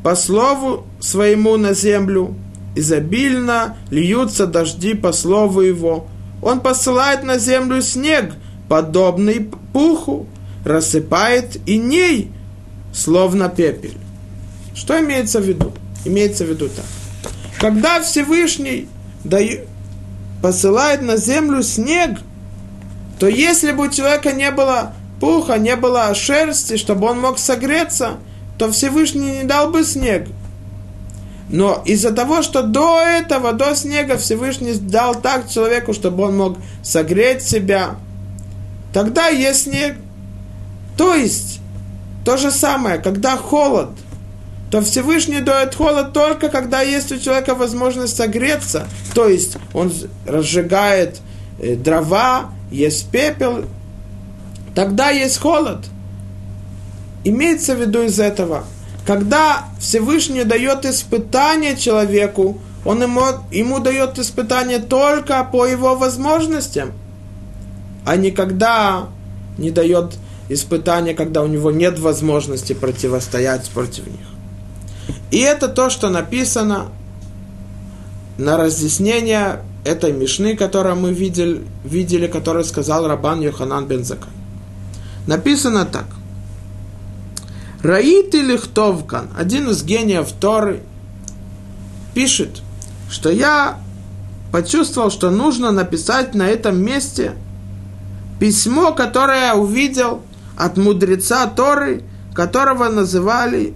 по 0.03 0.15
слову 0.15 0.85
своему 0.99 1.57
на 1.57 1.73
землю, 1.73 2.35
изобильно 2.75 3.75
льются 3.89 4.45
дожди 4.45 4.93
по 4.93 5.11
слову 5.11 5.61
его. 5.61 6.07
Он 6.45 6.59
посылает 6.59 7.23
на 7.23 7.39
землю 7.39 7.81
снег, 7.81 8.35
подобный 8.69 9.49
пуху, 9.73 10.27
рассыпает 10.63 11.57
и 11.67 11.79
ней, 11.79 12.31
словно 12.93 13.49
пепель. 13.49 13.97
Что 14.75 14.99
имеется 14.99 15.39
в 15.39 15.43
виду? 15.43 15.73
Имеется 16.05 16.45
в 16.45 16.49
виду 16.49 16.69
так. 16.69 16.85
Когда 17.59 17.99
Всевышний 17.99 18.87
дает, 19.23 19.67
посылает 20.43 21.01
на 21.01 21.17
землю 21.17 21.63
снег, 21.63 22.19
то 23.19 23.27
если 23.27 23.71
бы 23.71 23.87
у 23.87 23.89
человека 23.89 24.31
не 24.31 24.51
было 24.51 24.93
пуха, 25.19 25.57
не 25.57 25.75
было 25.75 26.13
шерсти, 26.13 26.77
чтобы 26.77 27.07
он 27.07 27.21
мог 27.21 27.39
согреться, 27.39 28.17
то 28.59 28.71
Всевышний 28.71 29.39
не 29.39 29.43
дал 29.45 29.71
бы 29.71 29.83
снег. 29.83 30.27
Но 31.49 31.83
из-за 31.85 32.11
того, 32.11 32.41
что 32.41 32.63
до 32.63 32.99
этого, 32.99 33.53
до 33.53 33.75
снега 33.75 34.17
Всевышний 34.17 34.73
дал 34.73 35.15
так 35.15 35.49
человеку, 35.49 35.93
чтобы 35.93 36.23
он 36.23 36.37
мог 36.37 36.57
согреть 36.81 37.43
себя, 37.43 37.97
тогда 38.93 39.27
есть 39.27 39.63
снег. 39.63 39.95
То 40.97 41.13
есть, 41.13 41.59
то 42.23 42.37
же 42.37 42.49
самое, 42.49 42.97
когда 42.97 43.37
холод, 43.37 43.89
то 44.71 44.81
Всевышний 44.81 45.41
дает 45.41 45.75
холод 45.75 46.13
только 46.13 46.49
когда 46.49 46.81
есть 46.81 47.11
у 47.11 47.19
человека 47.19 47.53
возможность 47.53 48.15
согреться. 48.15 48.87
То 49.13 49.27
есть, 49.27 49.57
он 49.73 49.93
разжигает 50.25 51.19
э, 51.59 51.75
дрова, 51.75 52.49
есть 52.71 53.09
пепел, 53.11 53.65
тогда 54.73 55.11
есть 55.11 55.37
холод. 55.37 55.85
Имеется 57.23 57.75
в 57.75 57.81
виду 57.81 58.03
из 58.03 58.19
этого, 58.19 58.65
когда 59.05 59.65
Всевышний 59.79 60.43
дает 60.43 60.85
испытание 60.85 61.77
человеку, 61.77 62.59
он 62.83 63.01
ему, 63.03 63.21
ему 63.51 63.79
дает 63.79 64.17
испытание 64.19 64.79
только 64.79 65.43
по 65.43 65.65
его 65.65 65.95
возможностям, 65.95 66.91
а 68.05 68.15
не 68.15 68.31
когда 68.31 69.07
не 69.57 69.71
дает 69.71 70.17
испытания, 70.49 71.13
когда 71.13 71.41
у 71.41 71.47
него 71.47 71.71
нет 71.71 71.99
возможности 71.99 72.73
противостоять 72.73 73.69
против 73.69 74.07
них. 74.07 74.27
И 75.31 75.39
это 75.39 75.67
то, 75.67 75.89
что 75.89 76.09
написано 76.09 76.87
на 78.37 78.57
разъяснение 78.57 79.61
этой 79.83 80.11
Мишны, 80.11 80.55
которую 80.55 80.95
мы 80.95 81.13
видели, 81.13 81.63
видели 81.83 82.27
которую 82.27 82.65
сказал 82.65 83.07
Рабан 83.07 83.41
Йоханан 83.41 83.85
Бензакай. 83.85 84.29
Написано 85.27 85.85
так. 85.85 86.05
Раит 87.85 88.33
или 88.33 88.57
Хтовкан, 88.57 89.29
один 89.37 89.69
из 89.69 89.83
гениев 89.83 90.31
Торы, 90.31 90.81
пишет, 92.15 92.61
что 93.11 93.29
я 93.29 93.77
почувствовал, 94.51 95.11
что 95.11 95.29
нужно 95.29 95.71
написать 95.71 96.33
на 96.33 96.47
этом 96.47 96.83
месте 96.83 97.33
письмо, 98.39 98.91
которое 98.91 99.49
я 99.49 99.55
увидел 99.55 100.23
от 100.57 100.77
мудреца 100.77 101.45
Торы, 101.45 102.03
которого 102.33 102.89
называли 102.89 103.75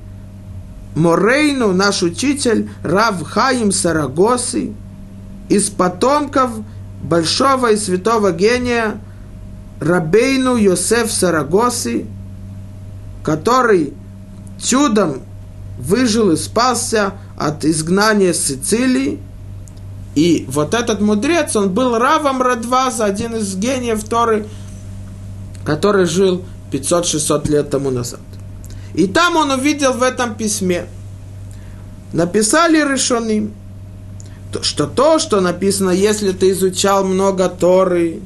Морейну, 0.96 1.72
наш 1.72 2.02
учитель, 2.02 2.68
Рав 2.82 3.22
Хаим 3.22 3.72
Сарагосы, 3.72 4.74
из 5.50 5.70
потомков 5.70 6.50
большого 7.04 7.74
и 7.74 7.78
святого 7.78 8.32
гения 8.32 9.00
Рабейну 9.80 10.56
Йосеф 10.56 11.12
Сарагоси, 11.12 12.08
который 13.30 13.94
чудом 14.60 15.22
выжил 15.78 16.32
и 16.32 16.36
спасся 16.36 17.14
от 17.38 17.64
изгнания 17.64 18.34
Сицилии. 18.34 19.20
И 20.16 20.46
вот 20.50 20.74
этот 20.74 21.00
мудрец, 21.00 21.56
он 21.56 21.70
был 21.70 21.96
Равом 21.96 22.42
Радваза, 22.42 23.06
один 23.06 23.36
из 23.36 23.56
гениев 23.56 24.04
Торы, 24.04 24.48
который 25.64 26.06
жил 26.06 26.44
500-600 26.72 27.52
лет 27.52 27.70
тому 27.70 27.92
назад. 27.92 28.22
И 28.96 29.06
там 29.06 29.36
он 29.36 29.52
увидел 29.52 29.94
в 29.94 30.02
этом 30.02 30.34
письме, 30.34 30.88
написали 32.14 32.78
решенным, 32.78 33.54
что 34.64 34.88
то, 34.88 35.20
что 35.20 35.40
написано, 35.40 35.92
если 35.92 36.32
ты 36.32 36.50
изучал 36.50 37.04
много 37.06 37.48
Торы, 37.48 38.22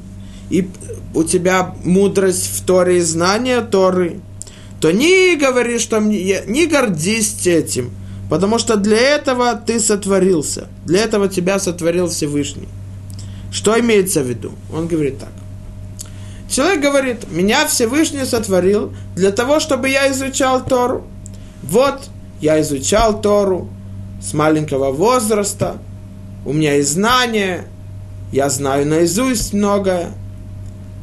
и 0.48 0.66
у 1.12 1.24
тебя 1.24 1.74
мудрость 1.84 2.48
в 2.56 2.64
Торе 2.64 3.00
и 3.00 3.02
знание 3.02 3.60
Торы, 3.60 4.22
то 4.80 4.90
не 4.92 5.36
говори, 5.36 5.78
что 5.78 6.00
мне, 6.00 6.42
не 6.46 6.66
гордись 6.66 7.46
этим, 7.46 7.90
потому 8.28 8.58
что 8.58 8.76
для 8.76 8.98
этого 8.98 9.54
ты 9.54 9.80
сотворился, 9.80 10.68
для 10.84 11.02
этого 11.02 11.28
тебя 11.28 11.58
сотворил 11.58 12.08
Всевышний. 12.08 12.68
Что 13.50 13.78
имеется 13.78 14.22
в 14.22 14.28
виду? 14.28 14.52
Он 14.72 14.88
говорит 14.88 15.18
так. 15.18 15.30
Человек 16.48 16.82
говорит, 16.82 17.30
меня 17.30 17.66
Всевышний 17.66 18.24
сотворил 18.24 18.92
для 19.16 19.30
того, 19.30 19.60
чтобы 19.60 19.88
я 19.88 20.10
изучал 20.12 20.64
Тору. 20.64 21.06
Вот, 21.62 22.02
я 22.40 22.60
изучал 22.60 23.20
Тору 23.20 23.68
с 24.20 24.34
маленького 24.34 24.92
возраста, 24.92 25.78
у 26.44 26.52
меня 26.52 26.74
есть 26.74 26.92
знания, 26.92 27.66
я 28.32 28.50
знаю 28.50 28.86
наизусть 28.86 29.52
многое, 29.52 30.12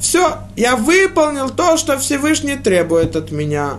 все, 0.02 0.40
я 0.56 0.76
выполнил 0.76 1.52
то, 1.52 1.78
что 1.78 2.00
Всевышний 2.00 2.56
требует 2.56 3.16
от 3.16 3.32
меня. 3.32 3.76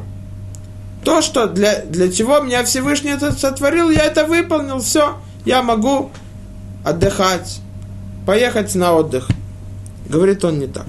То, 1.04 1.20
что 1.20 1.48
для, 1.48 1.80
для 1.84 2.12
чего 2.12 2.38
меня 2.38 2.64
Всевышний 2.64 3.10
это 3.10 3.32
сотворил, 3.32 3.90
я 3.90 4.04
это 4.04 4.24
выполнил, 4.24 4.78
все, 4.78 5.18
я 5.44 5.62
могу 5.62 6.12
отдыхать, 6.84 7.60
поехать 8.24 8.72
на 8.76 8.92
отдых. 8.92 9.28
Говорит 10.08 10.44
он 10.44 10.60
не 10.60 10.68
так. 10.68 10.86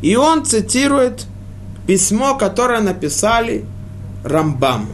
И 0.00 0.14
он 0.14 0.44
цитирует 0.44 1.26
письмо, 1.84 2.36
которое 2.36 2.80
написали 2.80 3.64
Рамбам. 4.22 4.90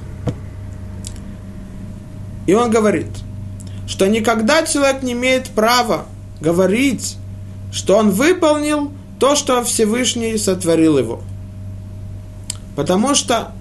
И 2.46 2.54
он 2.54 2.70
говорит, 2.70 3.08
что 3.86 4.06
никогда 4.06 4.62
человек 4.62 5.02
не 5.02 5.12
имеет 5.12 5.50
права 5.50 6.06
говорить 6.40 7.18
что 7.72 7.96
он 7.96 8.10
выполнил 8.10 8.90
то, 9.18 9.36
что 9.36 9.62
Всевышний 9.64 10.36
сотворил 10.38 10.98
его. 10.98 11.20
Потому 12.76 13.14
что 13.14 13.52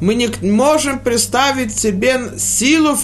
мы 0.00 0.14
не 0.14 0.28
можем 0.42 0.98
представить 0.98 1.76
себе 1.76 2.38
силу, 2.38 2.96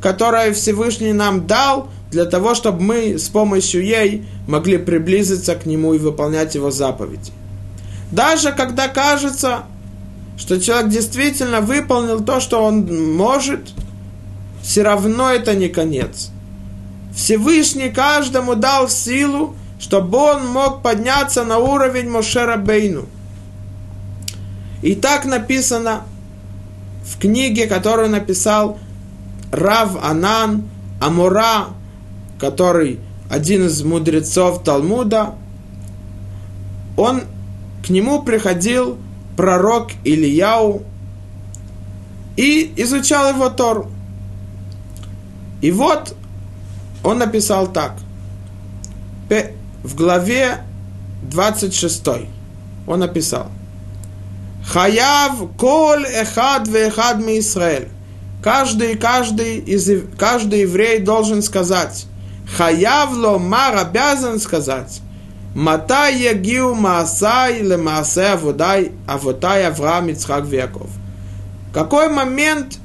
которую 0.00 0.54
Всевышний 0.54 1.12
нам 1.12 1.46
дал 1.46 1.88
для 2.10 2.24
того, 2.24 2.54
чтобы 2.54 2.82
мы 2.82 3.18
с 3.18 3.28
помощью 3.28 3.84
ей 3.84 4.26
могли 4.46 4.78
приблизиться 4.78 5.54
к 5.54 5.66
нему 5.66 5.94
и 5.94 5.98
выполнять 5.98 6.54
его 6.54 6.70
заповеди. 6.70 7.32
Даже 8.12 8.52
когда 8.52 8.88
кажется, 8.88 9.64
что 10.38 10.60
человек 10.60 10.90
действительно 10.90 11.60
выполнил 11.60 12.20
то, 12.20 12.40
что 12.40 12.62
он 12.64 13.14
может, 13.16 13.70
все 14.62 14.82
равно 14.82 15.30
это 15.30 15.54
не 15.54 15.68
конец. 15.68 16.30
Всевышний 17.14 17.90
каждому 17.90 18.54
дал 18.54 18.88
силу, 18.88 19.56
чтобы 19.78 20.18
он 20.18 20.46
мог 20.46 20.82
подняться 20.82 21.44
на 21.44 21.58
уровень 21.58 22.10
Мошера 22.10 22.56
Бейну. 22.56 23.06
И 24.82 24.94
так 24.94 25.24
написано 25.24 26.02
в 27.04 27.18
книге, 27.18 27.66
которую 27.66 28.10
написал 28.10 28.78
Рав 29.50 29.96
Анан 30.04 30.68
Амура, 31.00 31.68
который 32.38 33.00
один 33.30 33.66
из 33.66 33.82
мудрецов 33.82 34.62
Талмуда, 34.62 35.34
он 36.96 37.22
к 37.84 37.90
нему 37.90 38.22
приходил 38.22 38.98
пророк 39.36 39.90
Ильяу 40.04 40.82
и 42.36 42.72
изучал 42.76 43.32
его 43.34 43.48
Тору. 43.48 43.90
И 45.60 45.70
вот 45.70 46.14
он 47.02 47.18
написал 47.18 47.68
так. 47.68 47.94
В 49.82 49.94
главе 49.94 50.64
26 51.22 52.04
он 52.86 53.00
написал. 53.00 53.48
Хаяв 54.66 55.32
коль 55.56 56.04
эхад 56.06 56.68
вехад 56.68 57.18
ми 57.20 57.38
Израиль. 57.38 57.88
Каждый, 58.42 58.96
каждый, 58.96 59.58
из, 59.58 59.90
каждый 60.18 60.60
еврей 60.60 61.00
должен 61.00 61.42
сказать. 61.42 62.06
Хаяв 62.56 63.12
ло 63.12 63.38
мар 63.38 63.76
обязан 63.76 64.38
сказать. 64.40 65.00
Матай 65.54 66.16
ягиу 66.16 66.74
маасай 66.74 67.62
ле 67.62 67.76
маасе 67.76 68.32
аводай, 68.34 68.92
авотай 69.06 69.66
Авраам, 69.66 70.08
Ицхак, 70.08 70.46
Яков. 70.46 70.90
Какой 71.72 72.08
момент 72.08 72.78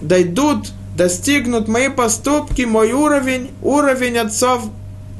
дойдут, 0.00 0.68
достигнут 0.96 1.68
мои 1.68 1.88
поступки, 1.88 2.62
мой 2.62 2.92
уровень, 2.92 3.50
уровень 3.62 4.18
отцов 4.18 4.64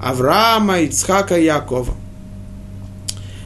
Авраама, 0.02 0.80
Ицхака 0.80 1.38
и 1.38 1.44
Якова. 1.44 1.94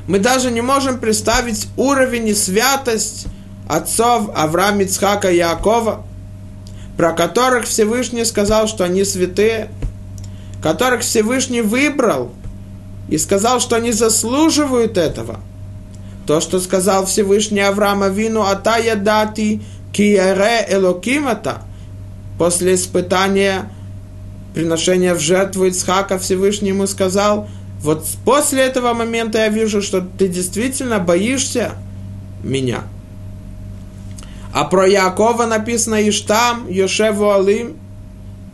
Мы 0.06 0.18
даже 0.18 0.50
не 0.50 0.60
можем 0.60 0.98
представить 0.98 1.68
уровень 1.76 2.28
и 2.28 2.34
святость 2.34 3.26
отцов 3.68 4.30
Авраама, 4.34 4.82
Ицхака 4.82 5.30
и 5.30 5.36
Якова, 5.36 6.04
про 6.96 7.12
которых 7.12 7.64
Всевышний 7.64 8.24
сказал, 8.24 8.68
что 8.68 8.84
они 8.84 9.04
святые, 9.04 9.70
которых 10.62 11.02
Всевышний 11.02 11.62
выбрал– 11.62 12.32
и 13.12 13.18
сказал, 13.18 13.60
что 13.60 13.76
они 13.76 13.92
заслуживают 13.92 14.96
этого. 14.96 15.40
То, 16.26 16.40
что 16.40 16.60
сказал 16.60 17.04
Всевышний 17.04 17.60
Авраама 17.60 18.08
Вину, 18.08 18.42
Атая 18.42 18.96
дати 18.96 19.60
киере 19.92 20.66
элокимата, 20.70 21.58
после 22.38 22.74
испытания 22.74 23.70
приношения 24.54 25.14
в 25.14 25.20
жертву 25.20 25.64
Ицхака 25.64 26.18
Всевышний 26.18 26.70
ему 26.70 26.86
сказал, 26.86 27.48
вот 27.80 28.06
после 28.24 28.62
этого 28.62 28.94
момента 28.94 29.38
я 29.38 29.48
вижу, 29.48 29.82
что 29.82 30.00
ты 30.00 30.28
действительно 30.28 30.98
боишься 30.98 31.72
меня. 32.42 32.84
А 34.52 34.64
про 34.64 34.86
Якова 34.86 35.46
написано 35.46 36.08
Иштам, 36.08 36.68
Йошеву 36.68 37.30
Алим, 37.30 37.76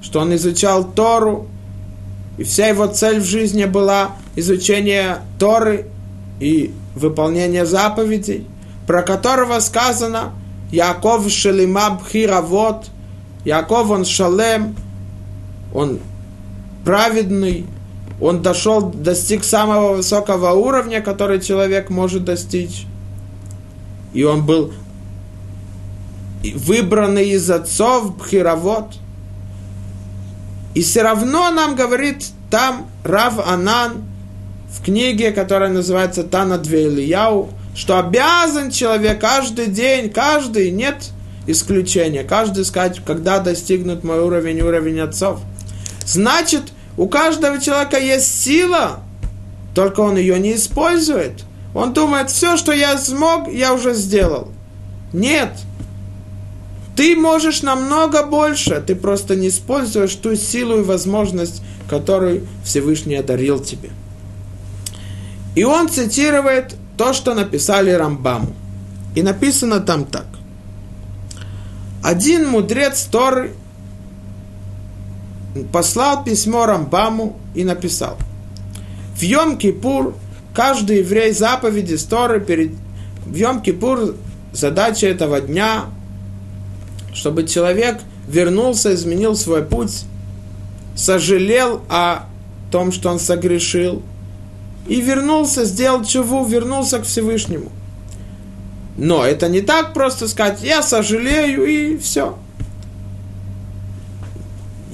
что 0.00 0.20
он 0.20 0.34
изучал 0.34 0.84
Тору, 0.84 1.48
и 2.38 2.44
вся 2.44 2.68
его 2.68 2.86
цель 2.86 3.20
в 3.20 3.24
жизни 3.24 3.64
была 3.64 4.12
изучение 4.36 5.18
Торы 5.38 5.86
и 6.38 6.72
выполнение 6.94 7.66
заповедей, 7.66 8.46
про 8.86 9.02
которого 9.02 9.58
сказано 9.58 10.32
Яков 10.70 11.28
Шелимаб 11.30 12.06
Хиравод, 12.08 12.86
Яков 13.44 13.90
он 13.90 14.04
Шалем, 14.04 14.76
он 15.72 16.00
праведный, 16.84 17.66
он 18.20 18.42
дошел, 18.42 18.80
достиг 18.82 19.44
самого 19.44 19.94
высокого 19.94 20.52
уровня, 20.52 21.00
который 21.00 21.40
человек 21.40 21.90
может 21.90 22.24
достичь. 22.24 22.86
И 24.12 24.24
он 24.24 24.44
был 24.44 24.72
выбранный 26.42 27.30
из 27.30 27.50
отцов 27.50 28.16
Бхиравод– 28.16 28.94
и 30.78 30.82
все 30.82 31.02
равно 31.02 31.50
нам 31.50 31.74
говорит 31.74 32.26
там 32.52 32.88
Рав 33.02 33.44
Анан 33.44 34.04
в 34.70 34.84
книге, 34.84 35.32
которая 35.32 35.70
называется 35.70 36.22
Тана 36.22 36.56
Двейлияу, 36.56 37.48
что 37.74 37.98
обязан 37.98 38.70
человек 38.70 39.20
каждый 39.20 39.66
день, 39.66 40.08
каждый, 40.08 40.70
нет 40.70 41.10
исключения, 41.48 42.22
каждый 42.22 42.64
сказать, 42.64 43.00
когда 43.04 43.40
достигнут 43.40 44.04
мой 44.04 44.20
уровень, 44.20 44.60
уровень 44.60 45.00
отцов. 45.00 45.40
Значит, 46.12 46.72
у 46.96 47.06
каждого 47.06 47.60
человека 47.60 47.98
есть 47.98 48.42
сила, 48.42 49.00
только 49.74 50.00
он 50.00 50.16
ее 50.16 50.38
не 50.38 50.54
использует. 50.54 51.44
Он 51.74 51.92
думает, 51.92 52.30
все, 52.30 52.56
что 52.56 52.72
я 52.72 52.96
смог, 52.96 53.52
я 53.52 53.74
уже 53.74 53.92
сделал. 53.92 54.48
Нет, 55.12 55.52
ты 56.96 57.14
можешь 57.14 57.62
намного 57.62 58.24
больше, 58.24 58.82
ты 58.84 58.94
просто 58.96 59.36
не 59.36 59.48
используешь 59.48 60.14
ту 60.14 60.34
силу 60.34 60.78
и 60.78 60.82
возможность, 60.82 61.62
которую 61.88 62.46
Всевышний 62.64 63.16
одарил 63.16 63.60
тебе. 63.60 63.90
И 65.54 65.64
он 65.64 65.90
цитирует 65.90 66.74
то, 66.96 67.12
что 67.12 67.34
написали 67.34 67.90
Рамбаму. 67.90 68.54
И 69.14 69.22
написано 69.22 69.80
там 69.80 70.06
так. 70.06 70.26
Один 72.02 72.48
мудрец 72.48 73.04
Торы 73.04 73.52
послал 75.64 76.24
письмо 76.24 76.66
Рамбаму 76.66 77.36
и 77.54 77.64
написал. 77.64 78.16
В 79.16 79.22
Йом-Кипур 79.22 80.14
каждый 80.54 80.98
еврей 80.98 81.32
заповеди 81.32 81.96
Торы 81.96 82.40
перед 82.40 82.72
в 83.26 83.34
Йом-Кипур 83.34 84.16
задача 84.52 85.06
этого 85.06 85.40
дня 85.40 85.86
чтобы 87.18 87.46
человек 87.46 87.98
вернулся, 88.28 88.94
изменил 88.94 89.34
свой 89.34 89.64
путь, 89.64 90.04
сожалел 90.94 91.82
о 91.88 92.26
том, 92.70 92.92
что 92.92 93.10
он 93.10 93.18
согрешил, 93.18 94.02
и 94.86 95.00
вернулся, 95.00 95.64
сделал 95.64 96.04
чуву, 96.04 96.44
вернулся 96.44 97.00
к 97.00 97.04
Всевышнему. 97.04 97.70
Но 98.96 99.24
это 99.24 99.48
не 99.48 99.60
так 99.60 99.94
просто 99.94 100.28
сказать, 100.28 100.62
я 100.62 100.82
сожалею 100.82 101.64
и 101.64 101.98
все. 101.98 102.38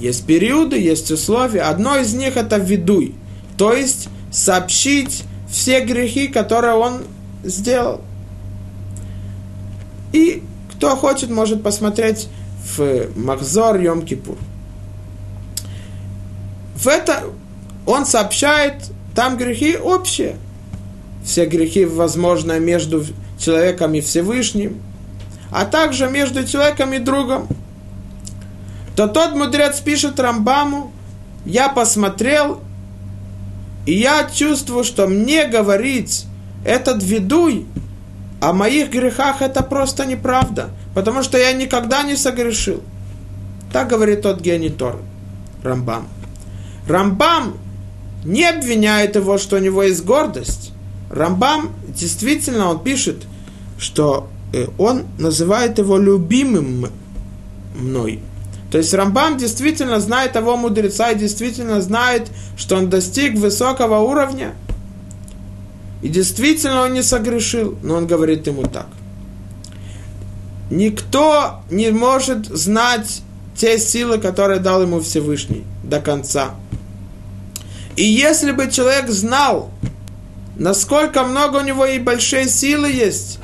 Есть 0.05 0.27
периоды, 0.27 0.79
есть 0.79 1.09
условия. 1.09 1.61
Одно 1.61 1.97
из 1.97 2.13
них 2.13 2.37
это 2.37 2.57
ведуй, 2.57 3.15
то 3.57 3.73
есть 3.73 4.07
сообщить 4.31 5.23
все 5.49 5.83
грехи, 5.83 6.27
которые 6.27 6.75
он 6.75 7.01
сделал. 7.43 8.01
И 10.13 10.43
кто 10.71 10.95
хочет, 10.95 11.31
может 11.31 11.63
посмотреть 11.63 12.27
в 12.77 13.17
Махзор 13.17 13.79
Йом 13.79 14.05
Кипур. 14.05 14.37
В 16.75 16.87
это 16.87 17.23
он 17.87 18.05
сообщает, 18.05 18.75
там 19.15 19.37
грехи 19.37 19.75
общие. 19.75 20.35
Все 21.23 21.47
грехи, 21.47 21.83
возможно, 21.83 22.59
между 22.59 23.03
человеком 23.39 23.95
и 23.95 24.01
Всевышним, 24.01 24.79
а 25.49 25.65
также 25.65 26.07
между 26.07 26.45
человеком 26.45 26.93
и 26.93 26.99
другом. 26.99 27.47
То 28.95 29.07
тот 29.07 29.35
мудрец 29.35 29.79
пишет 29.79 30.19
Рамбаму, 30.19 30.91
я 31.45 31.69
посмотрел, 31.69 32.61
и 33.85 33.93
я 33.93 34.29
чувствую, 34.33 34.83
что 34.83 35.07
мне 35.07 35.45
говорить 35.45 36.25
этот 36.63 37.03
ведуй, 37.03 37.65
о 38.41 38.53
моих 38.53 38.91
грехах 38.91 39.41
это 39.41 39.63
просто 39.63 40.05
неправда, 40.05 40.69
потому 40.93 41.23
что 41.23 41.37
я 41.37 41.51
никогда 41.53 42.03
не 42.03 42.15
согрешил. 42.15 42.83
Так 43.71 43.89
говорит 43.89 44.21
тот 44.21 44.41
гений 44.41 44.69
Тор, 44.69 45.01
Рамбам. 45.63 46.07
Рамбам 46.87 47.57
не 48.23 48.45
обвиняет 48.45 49.15
его, 49.15 49.37
что 49.37 49.55
у 49.55 49.59
него 49.59 49.83
есть 49.83 50.03
гордость. 50.03 50.71
Рамбам 51.09 51.71
действительно, 51.87 52.69
он 52.69 52.83
пишет, 52.83 53.23
что 53.77 54.29
э, 54.53 54.67
он 54.77 55.05
называет 55.17 55.77
его 55.79 55.97
любимым 55.97 56.87
мной. 57.75 58.21
То 58.75 58.79
есть 58.79 58.93
Рамбам 58.93 59.37
действительно 59.37 60.01
знает 60.01 60.33
того 60.33 60.57
мудреца 60.57 61.11
и 61.11 61.15
действительно 61.15 61.79
знает, 61.79 62.27
что 62.57 62.75
он 62.75 62.89
достиг 62.89 63.35
высокого 63.35 63.99
уровня– 63.99 64.53
и 66.01 66.07
действительно 66.07 66.81
он 66.81 66.93
не 66.93 67.01
согрешил, 67.01 67.79
но 67.81 67.95
он 67.95 68.05
говорит 68.05 68.45
ему 68.45 68.63
так. 68.63 68.87
Никто 70.69 71.61
не 71.71 71.89
может 71.89 72.45
знать 72.45 73.23
те 73.55 73.79
силы, 73.79 74.19
которые 74.19 74.59
дал 74.59 74.83
ему 74.83 74.99
Всевышний 74.99 75.63
до 75.83 75.99
конца. 75.99 76.51
И 77.95 78.03
если 78.03 78.51
бы 78.51 78.69
человек 78.69 79.09
знал, 79.09 79.71
насколько 80.57 81.23
много 81.23 81.57
у 81.57 81.61
него 81.61 81.87
и 81.87 81.97
большие 81.97 82.47
силы 82.47 82.91
есть, 82.91 83.39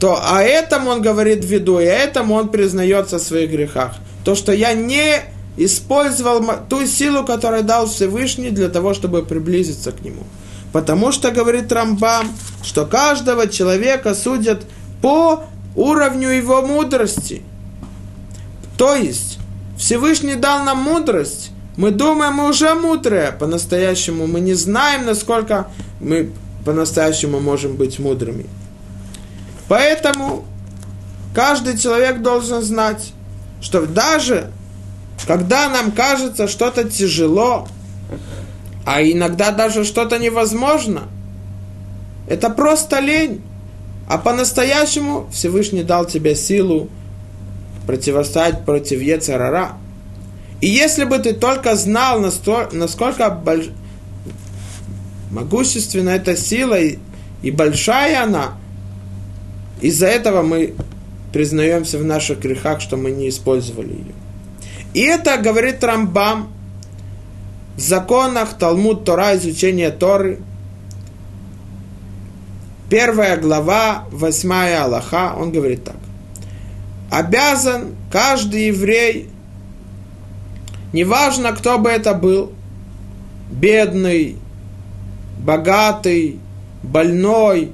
то 0.00 0.20
о 0.22 0.42
этом 0.42 0.88
он 0.88 1.02
говорит 1.02 1.44
в 1.44 1.48
виду, 1.48 1.78
и 1.78 1.84
этому 1.84 2.34
он 2.34 2.48
признается 2.48 3.18
в 3.18 3.22
своих 3.22 3.50
грехах. 3.50 3.94
То, 4.24 4.34
что 4.34 4.52
я 4.52 4.72
не 4.72 5.20
использовал 5.56 6.42
ту 6.68 6.86
силу, 6.86 7.24
которую 7.24 7.62
дал 7.62 7.86
Всевышний 7.86 8.50
для 8.50 8.68
того, 8.68 8.94
чтобы 8.94 9.22
приблизиться 9.22 9.92
к 9.92 10.00
нему. 10.00 10.24
Потому 10.72 11.12
что, 11.12 11.30
говорит 11.30 11.70
Рамбам, 11.70 12.28
что 12.62 12.84
каждого 12.84 13.46
человека 13.46 14.14
судят 14.14 14.62
по 15.00 15.44
уровню 15.76 16.30
его 16.30 16.62
мудрости. 16.62 17.42
То 18.76 18.96
есть, 18.96 19.38
Всевышний 19.78 20.34
дал 20.34 20.64
нам 20.64 20.78
мудрость, 20.78 21.50
мы 21.76 21.90
думаем, 21.90 22.34
мы 22.34 22.48
уже 22.48 22.74
мудрые, 22.74 23.32
по-настоящему 23.32 24.26
мы 24.26 24.40
не 24.40 24.54
знаем, 24.54 25.06
насколько 25.06 25.68
мы 26.00 26.30
по-настоящему 26.64 27.40
можем 27.40 27.76
быть 27.76 27.98
мудрыми. 27.98 28.46
Поэтому 29.68 30.44
каждый 31.34 31.78
человек 31.78 32.22
должен 32.22 32.62
знать, 32.62 33.12
что 33.60 33.86
даже 33.86 34.50
когда 35.26 35.68
нам 35.68 35.92
кажется 35.92 36.48
что-то 36.48 36.84
тяжело, 36.84 37.66
а 38.84 39.02
иногда 39.02 39.50
даже 39.50 39.84
что-то 39.84 40.18
невозможно, 40.18 41.04
это 42.28 42.50
просто 42.50 43.00
лень. 43.00 43.42
А 44.06 44.18
по-настоящему 44.18 45.28
Всевышний 45.32 45.82
дал 45.82 46.04
тебе 46.04 46.34
силу 46.34 46.90
противостоять 47.86 48.64
против 48.66 49.00
Ецарара. 49.00 49.72
И 50.60 50.68
если 50.68 51.04
бы 51.04 51.18
ты 51.18 51.32
только 51.32 51.74
знал, 51.74 52.20
насколько 52.20 53.30
больш... 53.30 53.66
могущественна 55.30 56.10
эта 56.10 56.36
сила 56.36 56.78
и, 56.78 56.98
и 57.42 57.50
большая 57.50 58.24
она, 58.24 58.54
из-за 59.80 60.06
этого 60.06 60.42
мы 60.42 60.74
признаемся 61.32 61.98
в 61.98 62.04
наших 62.04 62.40
грехах, 62.40 62.80
что 62.80 62.96
мы 62.96 63.10
не 63.10 63.28
использовали 63.28 63.92
ее. 63.92 64.14
И 64.94 65.00
это 65.00 65.36
говорит 65.36 65.82
Рамбам 65.82 66.52
в 67.76 67.80
законах 67.80 68.56
Талмуд 68.56 69.04
Тора, 69.04 69.36
изучение 69.36 69.90
Торы. 69.90 70.38
Первая 72.88 73.36
глава, 73.36 74.04
восьмая 74.12 74.84
Аллаха, 74.84 75.34
он 75.36 75.50
говорит 75.50 75.82
так. 75.82 75.96
Обязан 77.10 77.96
каждый 78.12 78.68
еврей, 78.68 79.28
неважно, 80.92 81.52
кто 81.52 81.78
бы 81.78 81.90
это 81.90 82.14
был, 82.14 82.52
бедный, 83.50 84.36
богатый, 85.40 86.38
больной, 86.82 87.72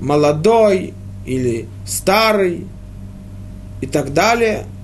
молодой 0.00 0.94
или 1.24 1.68
старый 1.86 2.66
и 3.80 3.86
так 3.86 4.12
далее– 4.12 4.66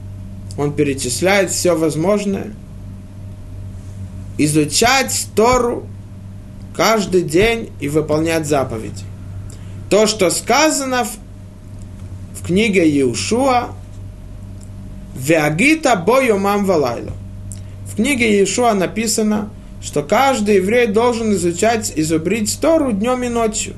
он 0.60 0.74
перечисляет 0.74 1.50
все 1.50 1.74
возможное. 1.74 2.52
Изучать 4.36 5.28
Тору 5.34 5.86
каждый 6.76 7.22
день 7.22 7.70
и 7.80 7.88
выполнять 7.88 8.46
заповеди. 8.46 9.04
То, 9.88 10.06
что 10.06 10.30
сказано 10.30 11.04
в, 11.04 11.16
в 12.38 12.46
книге 12.46 12.88
Иешуа, 12.88 13.68
Веагита 15.16 15.96
бою 15.96 16.38
мам 16.38 16.64
валайло. 16.64 17.12
В 17.86 17.96
книге 17.96 18.38
Иешуа 18.38 18.74
написано, 18.74 19.50
что 19.82 20.02
каждый 20.02 20.56
еврей 20.56 20.86
должен 20.86 21.32
изучать, 21.32 21.92
изубрить 21.96 22.58
Тору 22.60 22.92
днем 22.92 23.22
и 23.22 23.28
ночью. 23.28 23.74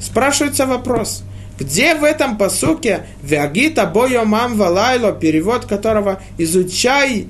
Спрашивается 0.00 0.66
вопрос, 0.66 1.24
где 1.58 1.94
в 1.96 2.04
этом 2.04 2.38
посуке 2.38 3.06
«Вягита 3.22 3.86
бойо 3.86 4.24
мам 4.24 4.56
валайло», 4.56 5.12
перевод 5.12 5.64
которого 5.64 6.20
«изучай 6.38 7.28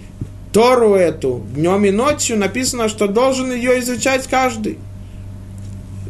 Тору 0.53 0.95
эту 0.95 1.45
днем 1.55 1.85
и 1.85 1.91
ночью», 1.91 2.39
написано, 2.39 2.89
что 2.89 3.09
должен 3.09 3.53
ее 3.53 3.81
изучать 3.81 4.27
каждый. 4.27 4.79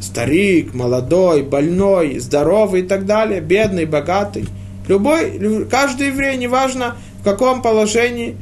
Старик, 0.00 0.74
молодой, 0.74 1.42
больной, 1.42 2.18
здоровый 2.18 2.82
и 2.82 2.86
так 2.86 3.06
далее, 3.06 3.40
бедный, 3.40 3.84
богатый. 3.84 4.46
Любой, 4.88 5.66
каждый 5.70 6.08
еврей, 6.08 6.36
неважно 6.36 6.96
в 7.20 7.24
каком 7.24 7.62
положении 7.62 8.36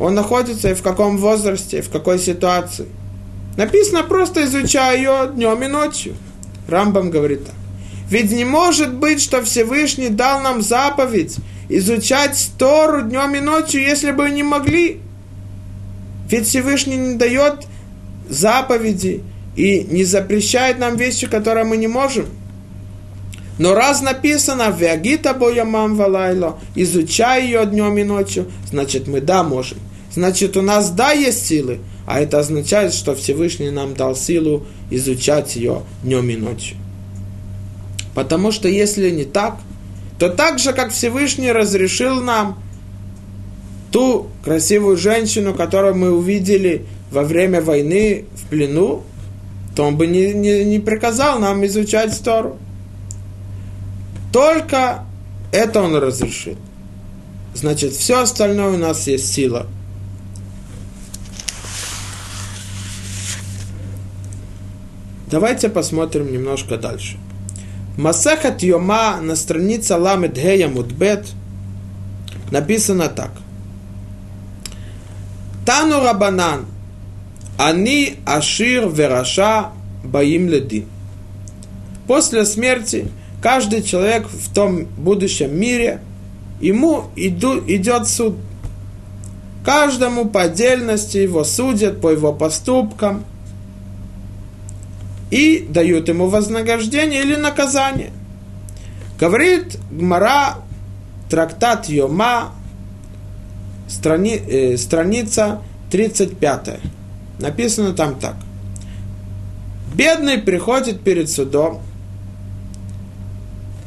он 0.00 0.14
находится 0.14 0.70
и 0.70 0.74
в 0.74 0.82
каком 0.82 1.18
возрасте, 1.18 1.82
в 1.82 1.90
какой 1.90 2.18
ситуации. 2.18 2.86
Написано 3.56 4.04
просто 4.04 4.44
изучай 4.44 4.98
ее 4.98 5.30
днем 5.34 5.62
и 5.62 5.66
ночью. 5.66 6.14
Рамбам 6.68 7.10
говорит 7.10 7.46
так. 7.46 7.54
Ведь 8.10 8.32
не 8.32 8.44
может 8.44 8.94
быть, 8.94 9.20
что 9.20 9.42
Всевышний 9.42 10.08
дал 10.08 10.40
нам 10.40 10.62
заповедь 10.62 11.36
изучать 11.68 12.50
Тору 12.58 13.02
днем 13.02 13.34
и 13.34 13.40
ночью, 13.40 13.82
если 13.82 14.12
бы 14.12 14.30
не 14.30 14.42
могли. 14.42 15.00
Ведь 16.30 16.46
Всевышний 16.46 16.96
не 16.96 17.16
дает 17.16 17.66
заповеди 18.28 19.22
и 19.56 19.80
не 19.80 20.04
запрещает 20.04 20.78
нам 20.78 20.96
вещи, 20.96 21.26
которые 21.26 21.64
мы 21.64 21.76
не 21.76 21.88
можем. 21.88 22.26
Но 23.58 23.74
раз 23.74 24.02
написано 24.02 24.70
«Вягита 24.70 25.34
боямам 25.34 25.96
валайло», 25.96 26.58
изучай 26.76 27.44
ее 27.44 27.66
днем 27.66 27.98
и 27.98 28.04
ночью, 28.04 28.50
значит 28.70 29.08
мы 29.08 29.20
да 29.20 29.42
можем. 29.42 29.78
Значит 30.14 30.56
у 30.56 30.62
нас 30.62 30.90
да 30.90 31.10
есть 31.10 31.46
силы, 31.46 31.80
а 32.06 32.20
это 32.20 32.38
означает, 32.38 32.94
что 32.94 33.14
Всевышний 33.14 33.70
нам 33.70 33.94
дал 33.94 34.14
силу 34.14 34.66
изучать 34.90 35.56
ее 35.56 35.82
днем 36.02 36.30
и 36.30 36.36
ночью. 36.36 36.76
Потому 38.18 38.50
что 38.50 38.66
если 38.66 39.10
не 39.10 39.22
так, 39.22 39.60
то 40.18 40.28
так 40.28 40.58
же, 40.58 40.72
как 40.72 40.90
Всевышний 40.90 41.52
разрешил 41.52 42.20
нам 42.20 42.60
ту 43.92 44.26
красивую 44.42 44.96
женщину, 44.96 45.54
которую 45.54 45.94
мы 45.94 46.10
увидели 46.10 46.84
во 47.12 47.22
время 47.22 47.62
войны 47.62 48.24
в 48.34 48.48
плену, 48.48 49.04
то 49.76 49.84
он 49.84 49.96
бы 49.96 50.08
не, 50.08 50.34
не, 50.34 50.64
не 50.64 50.80
приказал 50.80 51.38
нам 51.38 51.64
изучать 51.66 52.20
Тору. 52.24 52.58
Только 54.32 55.04
это 55.52 55.80
он 55.80 55.94
разрешит. 55.94 56.58
Значит, 57.54 57.92
все 57.92 58.22
остальное 58.22 58.70
у 58.70 58.78
нас 58.78 59.06
есть 59.06 59.32
сила. 59.32 59.68
Давайте 65.30 65.68
посмотрим 65.68 66.32
немножко 66.32 66.78
дальше. 66.78 67.16
Масахат 67.98 68.62
Йома 68.62 69.20
на 69.20 69.34
странице 69.34 69.96
Ламед 69.96 70.34
Гея 70.34 70.68
Мудбет 70.68 71.26
написано 72.52 73.08
так. 73.08 73.32
Тану 75.66 76.00
Рабанан, 76.00 76.66
они 77.58 78.14
Ашир 78.24 78.88
Вераша 78.88 79.72
Баим 80.04 80.48
Ледин. 80.48 80.86
После 82.06 82.46
смерти 82.46 83.08
каждый 83.42 83.82
человек 83.82 84.28
в 84.28 84.54
том 84.54 84.84
будущем 84.96 85.58
мире, 85.58 86.00
ему 86.60 87.06
иду, 87.16 87.58
идет 87.66 88.06
суд. 88.06 88.36
Каждому 89.64 90.26
по 90.26 90.42
отдельности 90.42 91.16
его 91.16 91.42
судят 91.42 92.00
по 92.00 92.10
его 92.10 92.32
поступкам– 92.32 93.24
и 95.30 95.66
дают 95.68 96.08
ему 96.08 96.28
вознаграждение 96.28 97.22
или 97.22 97.36
наказание. 97.36 98.12
Говорит 99.18 99.78
Гмара, 99.90 100.58
трактат 101.28 101.88
Йома, 101.88 102.52
страни, 103.88 104.36
э, 104.36 104.76
страница 104.76 105.62
35. 105.90 106.80
Написано 107.38 107.92
там 107.92 108.18
так. 108.18 108.36
Бедный 109.94 110.38
приходит 110.38 111.00
перед 111.00 111.30
судом, 111.30 111.80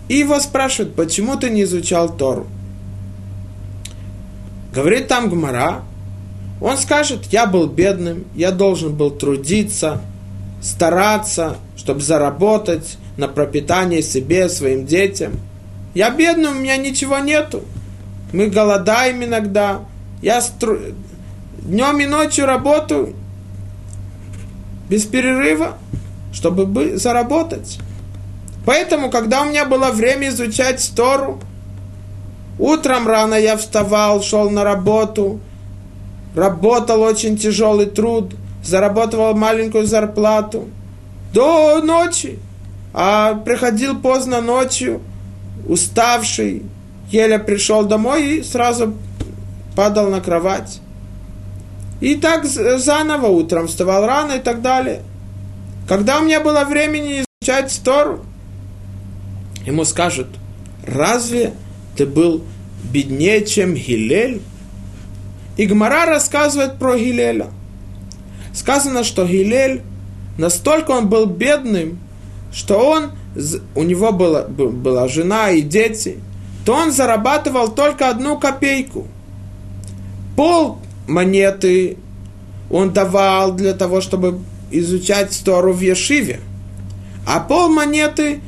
и 0.10 0.18
его 0.18 0.40
спрашивают, 0.40 0.96
почему 0.96 1.38
ты 1.38 1.50
не 1.50 1.64
изучал 1.64 2.16
Тору? 2.16 2.48
Говорит 4.74 5.08
там 5.08 5.30
Гмара, 5.30 5.84
он 6.60 6.78
скажет, 6.78 7.26
я 7.32 7.46
был 7.46 7.68
бедным, 7.68 8.26
я 8.36 8.52
должен 8.52 8.96
был 8.96 9.12
трудиться, 9.12 10.02
стараться, 10.62 11.58
чтобы 11.76 12.02
заработать 12.02 12.98
на 13.18 13.28
пропитание 13.28 14.02
себе, 14.02 14.50
своим 14.50 14.86
детям. 14.86 15.40
Я 15.94 16.10
бедный, 16.10 16.50
у 16.50 16.54
меня 16.54 16.78
ничего 16.78 17.18
нету. 17.20 17.64
Мы 18.32 18.48
голодаем 18.48 19.24
иногда. 19.24 19.82
Я 20.22 20.42
стру... 20.42 20.78
днем 21.62 22.00
и 22.00 22.06
ночью 22.06 22.46
работаю 22.46 23.16
без 24.90 25.06
перерыва, 25.06 25.78
чтобы 26.32 26.98
заработать. 26.98 27.80
Поэтому, 28.66 29.10
когда 29.10 29.42
у 29.42 29.46
меня 29.46 29.66
было 29.66 29.92
время 29.92 30.30
изучать 30.30 30.92
Тору, 30.96 31.42
Утром 32.62 33.08
рано 33.08 33.34
я 33.34 33.58
вставал, 33.58 34.22
шел 34.22 34.52
на 34.52 34.64
работу, 34.64 35.40
работал 36.36 37.02
очень 37.02 37.36
тяжелый 37.36 37.88
труд, 37.88 38.36
заработал 38.64 39.36
маленькую 39.36 39.86
зарплату 39.86 40.68
до 41.34 41.82
ночи, 41.82 42.40
а 42.94 43.36
приходил 43.36 44.00
поздно 44.00 44.42
ночью, 44.42 45.02
уставший, 45.68 46.64
еле 47.10 47.40
пришел 47.40 47.86
домой 47.86 48.38
и 48.38 48.44
сразу 48.44 48.94
падал 49.76 50.10
на 50.10 50.22
кровать. 50.22 50.82
И 52.02 52.16
так 52.16 52.46
заново 52.46 53.28
утром 53.28 53.68
вставал 53.68 54.06
рано 54.06 54.34
и 54.34 54.40
так 54.40 54.62
далее. 54.62 55.02
Когда 55.88 56.20
у 56.20 56.24
меня 56.24 56.40
было 56.40 56.64
времени 56.64 57.24
изучать 57.42 57.82
Тору, 57.84 58.26
ему 59.66 59.86
скажут, 59.86 60.28
разве 60.86 61.54
ты 61.96 62.06
был 62.06 62.44
беднее, 62.92 63.46
чем 63.46 63.76
Гилель? 63.76 64.42
И 65.58 65.66
Гмара 65.66 66.06
рассказывает 66.06 66.80
про 66.80 66.98
Гилеля. 66.98 67.48
Сказано, 68.54 69.04
что 69.04 69.26
Гилель, 69.26 69.82
настолько 70.38 70.92
он 70.92 71.08
был 71.08 71.26
бедным, 71.26 72.00
что 72.54 72.78
он, 72.78 73.12
у 73.76 73.84
него 73.84 74.12
была, 74.12 74.44
была 74.44 75.08
жена 75.08 75.52
и 75.52 75.62
дети, 75.62 76.20
то 76.66 76.74
он 76.74 76.92
зарабатывал 76.92 77.70
только 77.70 78.10
одну 78.10 78.38
копейку. 78.38 79.08
Пол 80.36 80.80
монеты 81.08 81.98
он 82.70 82.94
давал 82.94 83.54
для 83.54 83.74
того, 83.74 84.02
чтобы 84.02 84.40
изучать 84.72 85.40
Тору 85.44 85.74
в 85.74 85.82
Ешиве. 85.82 86.40
А 87.28 87.40
пол 87.40 87.70
монеты 87.70 88.42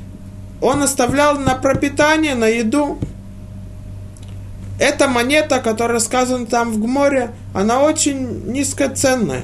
он 0.61 0.81
оставлял 0.81 1.37
на 1.37 1.55
пропитание, 1.55 2.35
на 2.35 2.47
еду. 2.47 2.97
Эта 4.79 5.07
монета, 5.07 5.59
которая 5.59 5.99
сказана 5.99 6.45
там 6.45 6.71
в 6.71 6.79
Гморе, 6.79 7.31
она 7.53 7.81
очень 7.81 8.51
низкоценная. 8.51 9.43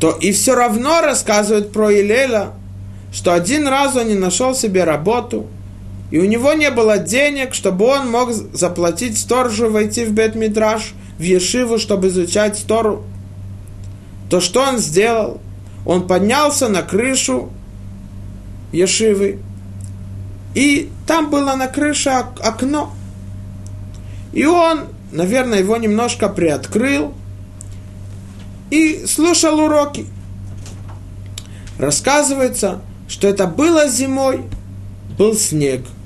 То 0.00 0.12
и 0.12 0.32
все 0.32 0.54
равно 0.54 1.00
рассказывают 1.00 1.72
про 1.72 1.92
Илеля, 1.92 2.50
что 3.12 3.32
один 3.32 3.66
раз 3.66 3.96
он 3.96 4.08
не 4.08 4.14
нашел 4.14 4.54
себе 4.54 4.84
работу, 4.84 5.46
и 6.10 6.18
у 6.18 6.24
него 6.24 6.52
не 6.52 6.70
было 6.70 6.98
денег, 6.98 7.54
чтобы 7.54 7.86
он 7.86 8.10
мог 8.10 8.32
заплатить 8.32 9.18
сторожу 9.18 9.70
войти 9.70 10.04
в 10.04 10.12
Бет-Мидраш, 10.12 10.94
в 11.18 11.22
Ешиву, 11.22 11.78
чтобы 11.78 12.08
изучать 12.08 12.62
Тору. 12.68 13.04
То 14.28 14.40
что 14.40 14.62
он 14.62 14.78
сделал? 14.78 15.40
Он 15.84 16.06
поднялся 16.06 16.68
на 16.68 16.82
крышу 16.82 17.50
Ешивы, 18.72 19.38
и 20.54 20.90
там 21.06 21.30
было 21.30 21.54
на 21.54 21.68
крыше 21.68 22.10
окно. 22.10 22.92
И 24.32 24.44
он, 24.44 24.86
наверное, 25.12 25.60
его 25.60 25.76
немножко 25.76 26.28
приоткрыл 26.28 27.14
и 28.70 29.06
слушал 29.06 29.58
уроки. 29.60 30.06
Рассказывается, 31.78 32.80
что 33.08 33.28
это 33.28 33.46
было 33.46 33.88
зимой, 33.88 34.42
был 35.18 35.34
снег– 35.34 35.82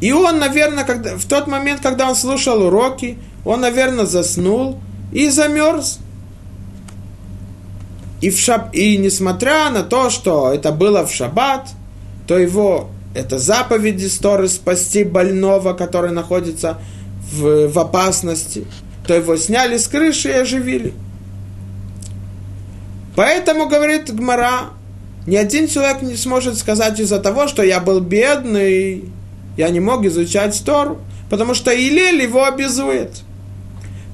и 0.00 0.12
он, 0.12 0.38
наверное, 0.38 0.84
когда, 0.84 1.16
в 1.16 1.24
тот 1.26 1.46
момент, 1.46 1.80
когда 1.82 2.08
он 2.08 2.16
слушал 2.16 2.62
уроки, 2.62 3.18
он, 3.44 3.60
наверное, 3.60 4.06
заснул 4.06 4.80
и 5.12 5.28
замерз. 5.28 5.98
И, 8.20 8.30
в 8.30 8.38
шаб... 8.38 8.74
и 8.74 8.96
несмотря 8.96 9.70
на 9.70 9.82
то, 9.82 10.10
что 10.10 10.52
это 10.52 10.72
было 10.72 11.06
в 11.06 11.12
шаббат, 11.12 11.68
то 12.26 12.38
его, 12.38 12.88
это 13.14 13.38
заповеди 13.38 14.06
Сторы 14.06 14.48
спасти 14.48 15.04
больного, 15.04 15.74
который 15.74 16.12
находится 16.12 16.78
в, 17.32 17.68
в 17.68 17.78
опасности, 17.78 18.66
то 19.10 19.16
его 19.16 19.36
сняли 19.36 19.76
с 19.76 19.88
крыши 19.88 20.28
и 20.28 20.34
оживили. 20.34 20.94
Поэтому, 23.16 23.68
говорит 23.68 24.14
Гмара, 24.14 24.70
ни 25.26 25.34
один 25.34 25.66
человек 25.66 26.02
не 26.02 26.14
сможет 26.14 26.56
сказать 26.56 27.00
из-за 27.00 27.18
того, 27.18 27.48
что 27.48 27.64
я 27.64 27.80
был 27.80 27.98
бедный, 27.98 29.06
я 29.56 29.68
не 29.70 29.80
мог 29.80 30.04
изучать 30.04 30.62
Тору, 30.64 31.00
потому 31.28 31.54
что 31.54 31.72
Илель 31.72 32.22
его 32.22 32.44
обязует. 32.44 33.22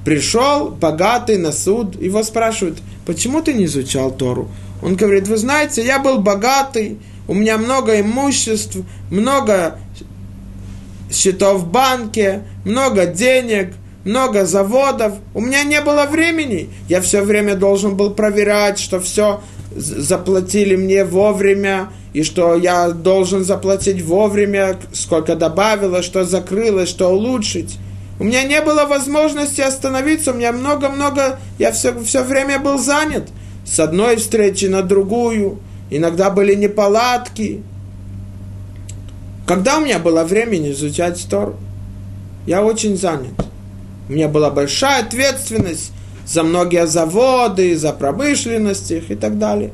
Пришел 0.02 0.70
богатый 0.70 1.36
на 1.36 1.52
суд, 1.52 2.00
его 2.00 2.22
спрашивают, 2.22 2.78
почему 3.04 3.42
ты 3.42 3.52
не 3.52 3.66
изучал 3.66 4.10
Тору? 4.10 4.48
Он 4.80 4.96
говорит, 4.96 5.28
вы 5.28 5.36
знаете, 5.36 5.84
я 5.84 5.98
был 5.98 6.20
богатый, 6.20 6.98
у 7.28 7.34
меня 7.34 7.58
много 7.58 8.00
имуществ, 8.00 8.78
много 9.10 9.78
счетов 11.12 11.64
в 11.64 11.70
банке, 11.70 12.44
много 12.64 13.04
денег, 13.04 13.74
много 14.06 14.46
заводов. 14.46 15.14
У 15.34 15.40
меня 15.40 15.64
не 15.64 15.80
было 15.80 16.06
времени. 16.06 16.70
Я 16.88 17.00
все 17.00 17.22
время 17.22 17.56
должен 17.56 17.96
был 17.96 18.10
проверять, 18.10 18.78
что 18.78 19.00
все 19.00 19.40
заплатили 19.74 20.76
мне 20.76 21.04
вовремя, 21.04 21.90
и 22.14 22.22
что 22.22 22.54
я 22.54 22.90
должен 22.90 23.44
заплатить 23.44 24.00
вовремя, 24.02 24.78
сколько 24.92 25.34
добавилось, 25.34 26.06
что 26.06 26.24
закрылось, 26.24 26.88
что 26.88 27.08
улучшить. 27.08 27.78
У 28.18 28.24
меня 28.24 28.44
не 28.44 28.62
было 28.62 28.86
возможности 28.86 29.60
остановиться, 29.60 30.30
у 30.30 30.34
меня 30.34 30.52
много-много, 30.52 31.38
я 31.58 31.72
все, 31.72 31.98
все 32.00 32.22
время 32.22 32.58
был 32.58 32.78
занят. 32.78 33.28
С 33.66 33.80
одной 33.80 34.16
встречи 34.16 34.66
на 34.66 34.82
другую, 34.82 35.58
иногда 35.90 36.30
были 36.30 36.54
неполадки. 36.54 37.62
Когда 39.46 39.78
у 39.78 39.84
меня 39.84 39.98
было 39.98 40.22
времени 40.22 40.70
изучать 40.70 41.26
Тору? 41.28 41.56
Я 42.46 42.62
очень 42.62 42.96
занят. 42.96 43.34
У 44.08 44.12
меня 44.12 44.28
была 44.28 44.50
большая 44.50 45.02
ответственность 45.02 45.92
за 46.26 46.42
многие 46.42 46.86
заводы, 46.86 47.76
за 47.76 47.92
промышленность 47.92 48.90
их 48.90 49.10
и 49.10 49.14
так 49.14 49.38
далее. 49.38 49.72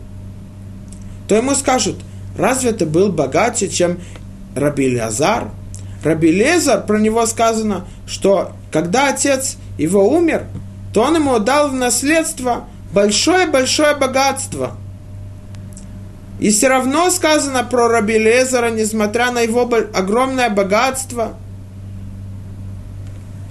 То 1.28 1.36
ему 1.36 1.54
скажут– 1.54 1.96
Разве 2.36 2.72
ты 2.72 2.86
был 2.86 3.10
богаче, 3.10 3.68
чем 3.68 4.00
Раби 4.56 4.98
Лазар? 4.98 5.48
Раби 6.02 6.32
Лезар, 6.32 6.84
про 6.84 6.98
него 6.98 7.26
сказано, 7.26 7.86
что 8.06 8.52
когда 8.72 9.10
отец 9.10 9.56
его 9.78 10.08
умер, 10.08 10.46
то 10.92 11.02
он 11.02 11.16
ему 11.16 11.38
дал 11.38 11.68
в 11.68 11.74
наследство 11.74 12.64
большое-большое 12.92 13.94
богатство. 13.96 14.76
И 16.40 16.50
все 16.50 16.68
равно 16.68 17.08
сказано 17.10 17.62
про 17.62 17.88
Раби 17.88 18.18
Лезара, 18.18 18.70
несмотря 18.70 19.30
на 19.30 19.40
его 19.40 19.70
огромное 19.94 20.50
богатство, 20.50 21.34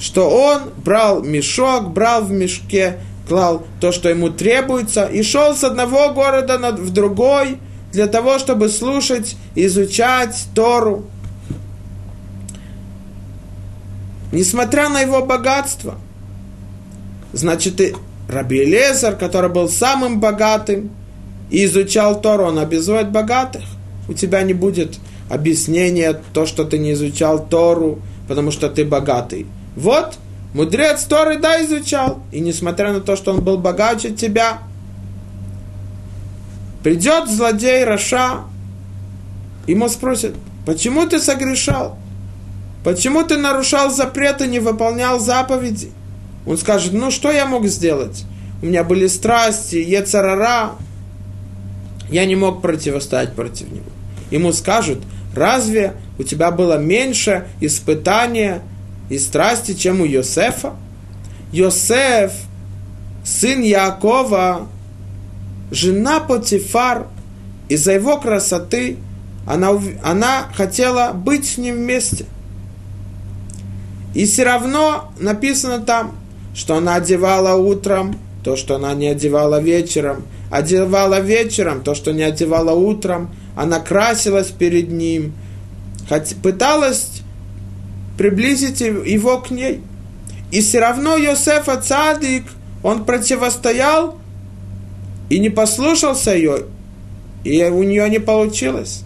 что 0.01 0.29
он 0.29 0.71
брал 0.83 1.23
мешок, 1.23 1.91
брал 1.91 2.25
в 2.25 2.31
мешке, 2.31 2.97
клал 3.29 3.65
то, 3.79 3.93
что 3.93 4.09
ему 4.09 4.29
требуется, 4.29 5.05
и 5.05 5.23
шел 5.23 5.55
с 5.55 5.63
одного 5.63 6.09
города 6.09 6.57
в 6.73 6.89
другой– 6.91 7.57
для 7.91 8.07
того, 8.07 8.39
чтобы 8.39 8.69
слушать, 8.69 9.35
изучать 9.55 10.47
Тору. 10.55 11.05
Несмотря 14.31 14.89
на 14.89 15.01
его 15.01 15.25
богатство. 15.25 15.95
Значит, 17.33 17.81
и 17.81 17.93
Раби 18.29 18.63
Лезар, 18.63 19.15
который 19.15 19.49
был 19.49 19.67
самым 19.67 20.19
богатым, 20.19 20.91
и 21.49 21.65
изучал 21.65 22.21
Тору, 22.21 22.45
он 22.45 22.59
обязует 22.59 23.11
богатых. 23.11 23.63
У 24.07 24.13
тебя 24.13 24.41
не 24.43 24.53
будет 24.53 24.99
объяснения 25.29 26.19
то, 26.33 26.45
что 26.45 26.63
ты 26.63 26.77
не 26.77 26.93
изучал 26.93 27.45
Тору, 27.45 27.99
потому 28.29 28.51
что 28.51 28.69
ты 28.69 28.85
богатый. 28.85 29.47
Вот, 29.75 30.17
мудрец 30.53 31.03
Торы, 31.03 31.37
да, 31.37 31.63
изучал. 31.63 32.21
И 32.31 32.39
несмотря 32.39 32.93
на 32.93 33.01
то, 33.01 33.15
что 33.15 33.31
он 33.33 33.41
был 33.41 33.57
богаче 33.57 34.11
тебя, 34.11 34.59
Придет 36.83 37.29
злодей 37.29 37.83
Раша, 37.83 38.41
ему 39.67 39.87
спросят, 39.87 40.33
почему 40.65 41.07
ты 41.07 41.19
согрешал? 41.19 41.97
Почему 42.83 43.23
ты 43.23 43.37
нарушал 43.37 43.91
запреты, 43.91 44.47
не 44.47 44.59
выполнял 44.59 45.19
заповеди? 45.19 45.91
Он 46.47 46.57
скажет, 46.57 46.93
ну 46.93 47.11
что 47.11 47.31
я 47.31 47.45
мог 47.45 47.67
сделать? 47.67 48.25
У 48.63 48.65
меня 48.65 48.83
были 48.83 49.05
страсти, 49.05 49.75
ецарара. 49.75 50.71
Я 52.09 52.25
не 52.25 52.35
мог 52.35 52.63
противостоять 52.63 53.35
против 53.35 53.71
него. 53.71 53.85
Ему 54.31 54.51
скажут, 54.51 55.03
разве 55.35 55.93
у 56.17 56.23
тебя 56.23 56.49
было 56.49 56.79
меньше 56.79 57.47
испытания 57.59 58.63
и 59.11 59.19
страсти, 59.19 59.73
чем 59.73 59.99
у 59.99 60.05
Йосефа? 60.05 60.73
Йосеф, 61.51 62.31
сын 63.25 63.61
Якова, 63.61 64.69
жена 65.69 66.21
Потифар 66.21 67.07
из-за 67.67 67.91
его 67.91 68.17
красоты, 68.17 68.95
она, 69.45 69.71
она 70.01 70.47
хотела 70.53 71.11
быть 71.11 71.45
с 71.45 71.57
ним 71.57 71.75
вместе. 71.75 72.25
И 74.13 74.25
все 74.25 74.45
равно 74.45 75.11
написано 75.19 75.79
там, 75.79 76.15
что 76.55 76.77
она 76.77 76.95
одевала 76.95 77.55
утром 77.61 78.17
то, 78.45 78.55
что 78.55 78.75
она 78.75 78.93
не 78.93 79.07
одевала 79.07 79.59
вечером, 79.59 80.23
одевала 80.49 81.19
вечером 81.19 81.81
то, 81.81 81.95
что 81.95 82.13
не 82.13 82.23
одевала 82.23 82.71
утром, 82.71 83.29
она 83.57 83.81
красилась 83.81 84.47
перед 84.47 84.89
ним, 84.89 85.33
пыталась 86.41 87.20
приблизить 88.17 88.81
его 88.81 89.39
к 89.39 89.51
ней. 89.51 89.81
И 90.51 90.61
все 90.61 90.79
равно 90.79 91.17
Йосефа 91.17 91.77
Цадик, 91.81 92.43
он 92.83 93.05
противостоял 93.05 94.17
и 95.29 95.39
не 95.39 95.49
послушался 95.49 96.35
ее, 96.35 96.63
и 97.43 97.63
у 97.63 97.83
нее 97.83 98.09
не 98.09 98.19
получилось. 98.19 99.03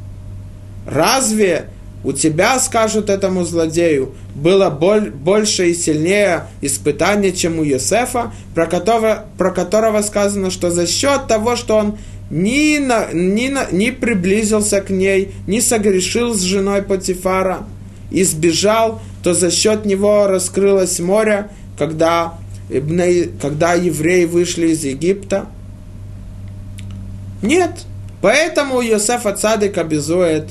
Разве 0.87 1.69
у 2.03 2.13
тебя, 2.13 2.59
скажут 2.59 3.09
этому 3.09 3.45
злодею, 3.45 4.13
было 4.35 4.69
боль, 4.69 5.09
больше 5.09 5.71
и 5.71 5.73
сильнее 5.73 6.47
испытание, 6.61 7.31
чем 7.31 7.59
у 7.59 7.63
Йосефа, 7.63 8.31
про 8.53 8.67
которого, 8.67 9.25
про 9.37 9.51
которого 9.51 10.01
сказано, 10.01 10.51
что 10.51 10.69
за 10.69 10.85
счет 10.85 11.27
того, 11.27 11.55
что 11.55 11.77
он 11.77 11.97
ни, 12.29 12.77
на, 12.77 13.11
ни, 13.11 13.49
на, 13.49 13.67
ни 13.71 13.89
приблизился 13.89 14.81
к 14.81 14.89
ней, 14.89 15.31
ни 15.47 15.59
согрешил 15.59 16.33
с 16.33 16.41
женой 16.41 16.83
Патифара, 16.83 17.65
и 18.11 18.23
сбежал, 18.23 19.01
то 19.23 19.33
за 19.33 19.51
счет 19.51 19.85
него 19.85 20.27
раскрылось 20.27 20.99
море, 20.99 21.49
когда, 21.77 22.35
когда 23.41 23.73
евреи 23.73 24.25
вышли 24.25 24.67
из 24.67 24.83
Египта. 24.83 25.47
Нет. 27.41 27.85
Поэтому 28.21 28.81
Йосеф 28.81 29.25
Ацадик 29.25 29.77
обязует 29.77 30.49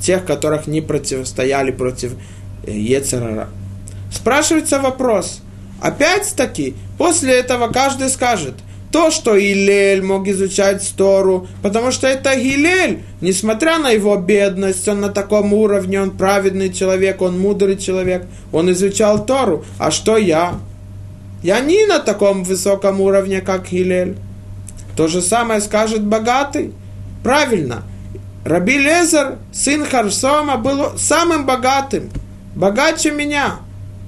тех, 0.00 0.24
которых 0.24 0.66
не 0.66 0.80
противостояли 0.80 1.70
против 1.70 2.12
э, 2.64 2.72
Ецерара. 2.72 3.48
Спрашивается 4.12 4.78
вопрос. 4.78 5.40
Опять-таки, 5.80 6.74
после 6.96 7.34
этого 7.38 7.68
каждый 7.68 8.08
скажет, 8.08 8.54
то, 8.90 9.10
что 9.10 9.38
Илель 9.38 10.02
мог 10.02 10.26
изучать 10.28 10.94
Тору, 10.96 11.46
потому 11.62 11.90
что 11.90 12.06
это 12.06 12.34
Гилель, 12.34 13.00
несмотря 13.20 13.78
на 13.78 13.90
его 13.90 14.16
бедность, 14.16 14.88
он 14.88 15.00
на 15.00 15.10
таком 15.10 15.52
уровне, 15.52 16.00
он 16.00 16.10
праведный 16.12 16.72
человек, 16.72 17.20
он 17.20 17.38
мудрый 17.38 17.76
человек, 17.76 18.26
он 18.50 18.70
изучал 18.70 19.26
Тору. 19.26 19.64
А 19.78 19.90
что 19.90 20.16
я? 20.16 20.54
Я 21.42 21.60
не 21.60 21.86
на 21.86 21.98
таком 21.98 22.44
высоком 22.44 23.00
уровне, 23.00 23.40
как 23.42 23.70
Гилель. 23.70 24.16
То 24.96 25.06
же 25.06 25.20
самое 25.20 25.60
скажет 25.60 26.02
богатый. 26.02 26.72
Правильно, 27.22 27.82
Раби 28.44 28.78
Лезер, 28.78 29.38
сын 29.52 29.84
Харсома, 29.84 30.56
был 30.56 30.96
самым 30.96 31.44
богатым, 31.44 32.10
богаче 32.54 33.10
меня. 33.10 33.56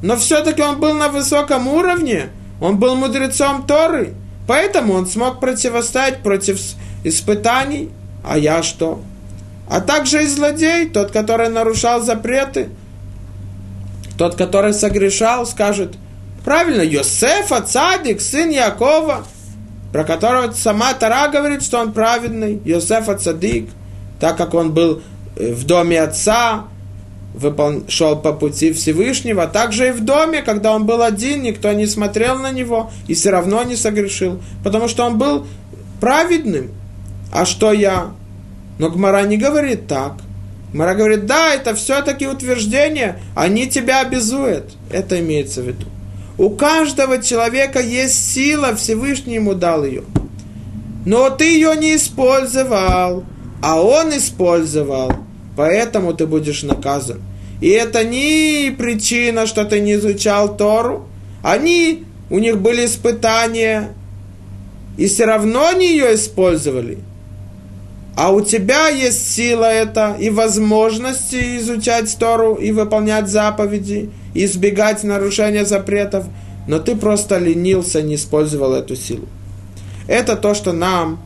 Но 0.03 0.16
все-таки 0.16 0.62
он 0.62 0.81
был 0.81 0.95
на 0.95 1.09
высоком 1.09 1.68
уровне, 1.68 2.31
он 2.61 2.78
был 2.78 2.95
мудрецом 2.95 3.66
Торы, 3.66 4.14
поэтому 4.51 4.94
он 4.94 5.07
смог 5.07 5.38
противостоять 5.38 6.24
против 6.24 6.61
испытаний. 7.05 7.90
А 8.24 8.36
я 8.36 8.64
что? 8.64 9.01
А 9.68 9.80
также 9.80 10.24
и 10.24 10.26
злодей, 10.26 10.88
тот, 10.88 11.12
который 11.12 11.48
нарушал 11.51 12.03
запреты, 12.03 12.70
тот, 14.18 14.34
который 14.34 14.74
согрешал, 14.74 15.46
скажет, 15.46 15.94
правильно, 16.44 16.82
Йосефа, 16.82 17.61
цадик, 17.61 18.20
сын 18.20 18.51
Якова, 18.51 19.24
про 19.92 20.03
которого 20.03 20.51
сама 20.51 20.94
Тара 20.94 21.28
говорит, 21.28 21.62
что 21.62 21.78
он 21.78 21.92
праведный, 21.92 22.61
Йосефа 22.64 23.16
цадик– 23.16 23.70
так 24.20 24.36
как 24.36 24.55
он 24.55 24.72
был 24.72 25.03
э, 25.36 25.53
в 25.53 25.64
доме 25.64 26.01
отца. 26.01 26.64
Шел 27.89 28.16
по 28.16 28.33
пути 28.33 28.72
Всевышнего, 28.72 29.47
также 29.47 29.89
и 29.89 29.93
в 29.93 30.05
доме, 30.05 30.43
когда 30.43 30.74
он 30.74 30.85
был 30.87 31.03
один, 31.03 31.43
никто 31.43 31.72
не 31.72 31.87
смотрел 31.87 32.39
на 32.39 32.51
него 32.51 32.91
и 33.07 33.14
все 33.14 33.31
равно 33.31 33.62
не 33.62 33.76
согрешил, 33.76 34.41
потому 34.64 34.89
что 34.89 35.05
он 35.05 35.18
был 35.18 35.47
праведным. 36.01 36.70
А 37.33 37.45
что 37.45 37.72
я? 37.72 38.12
Но 38.78 38.91
Гмара 38.91 39.22
не 39.22 39.37
говорит 39.37 39.87
так. 39.87 40.14
Гмара 40.72 40.95
говорит, 40.95 41.26
да, 41.26 41.55
это 41.55 41.74
все-таки 41.74 42.26
утверждение, 42.26 43.20
они 43.35 43.68
тебя 43.68 44.01
обязуют. 44.01 44.72
Это 44.91 45.20
имеется 45.20 45.62
в 45.62 45.66
виду. 45.66 45.87
У 46.39 46.51
каждого 46.51 47.22
человека 47.22 47.81
есть 47.81 48.33
сила, 48.33 48.74
Всевышний 48.74 49.35
ему 49.35 49.55
дал 49.55 49.85
ее. 49.85 50.03
Но 51.07 51.31
ты 51.31 51.45
ее 51.45 51.76
не 51.76 51.97
использовал 51.97 53.24
а 53.62 53.81
он 53.81 54.16
использовал, 54.16 55.12
поэтому 55.57 56.14
ты 56.14 56.26
будешь 56.26 56.62
наказан. 56.62 57.20
И 57.61 57.68
это 57.68 58.05
не 58.05 58.74
причина, 58.76 59.46
что 59.46 59.64
ты 59.64 59.80
не 59.80 59.94
изучал 59.94 60.57
Тору. 60.57 61.07
Они, 61.42 62.05
у 62.30 62.38
них 62.38 62.59
были 62.59 62.86
испытания, 62.86 63.90
и 64.96 65.07
все 65.07 65.26
равно 65.26 65.68
они 65.68 65.88
ее 65.88 66.14
использовали. 66.14 66.98
А 68.16 68.32
у 68.32 68.40
тебя 68.40 68.88
есть 68.88 69.30
сила 69.32 69.64
это 69.64 70.16
и 70.18 70.30
возможности 70.30 71.59
изучать 71.59 72.14
Тору 72.18 72.55
и 72.55 72.72
выполнять 72.72 73.28
заповеди, 73.28 74.11
и 74.34 74.44
избегать 74.44 75.05
нарушения 75.05 75.64
запретов, 75.64 76.24
но 76.66 76.78
ты 76.78 76.96
просто 76.96 77.38
ленился, 77.38 78.03
не 78.03 78.16
использовал 78.16 78.74
эту 78.74 78.96
силу. 78.96 79.26
Это 80.07 80.36
то, 80.36 80.55
что 80.55 80.72
нам 80.72 81.20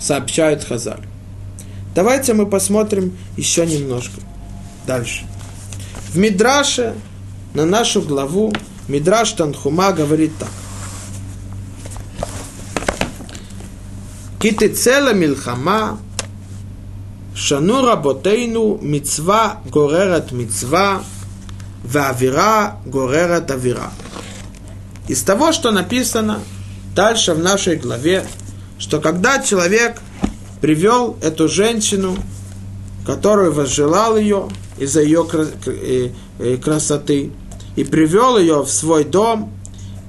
сообщают 0.00 0.62
Хазаль. 0.62 1.00
Давайте 1.94 2.34
мы 2.34 2.46
посмотрим 2.46 3.16
еще 3.36 3.64
немножко 3.64 4.20
дальше. 4.84 5.26
В 6.12 6.18
Мидраше 6.18 6.94
на 7.54 7.64
нашу 7.64 8.02
главу 8.02 8.52
Мидраш 8.88 9.32
Танхума 9.32 9.92
говорит 9.92 10.32
так. 10.38 10.48
Киты 14.40 14.68
цела 14.68 15.14
милхама, 15.14 15.98
шану 17.34 17.86
работейну 17.86 18.78
мицва 18.82 19.60
горерат 19.64 20.32
мицва, 20.32 21.02
вавира 21.84 22.76
горерат 22.84 23.52
авира. 23.52 23.90
Из 25.06 25.22
того, 25.22 25.52
что 25.52 25.70
написано 25.70 26.40
дальше 26.94 27.34
в 27.34 27.38
нашей 27.38 27.76
главе, 27.76 28.26
что 28.78 29.00
когда 29.00 29.40
человек– 29.40 30.00
привел 30.64 31.18
эту 31.20 31.46
женщину, 31.46 32.16
которую 33.04 33.52
возжелал 33.52 34.16
ее 34.16 34.48
из-за 34.78 35.02
ее 35.02 35.26
э, 35.66 36.08
э, 36.38 36.56
красоты, 36.56 37.32
и 37.76 37.84
привел 37.84 38.38
ее 38.38 38.62
в 38.62 38.70
свой 38.70 39.04
дом, 39.04 39.52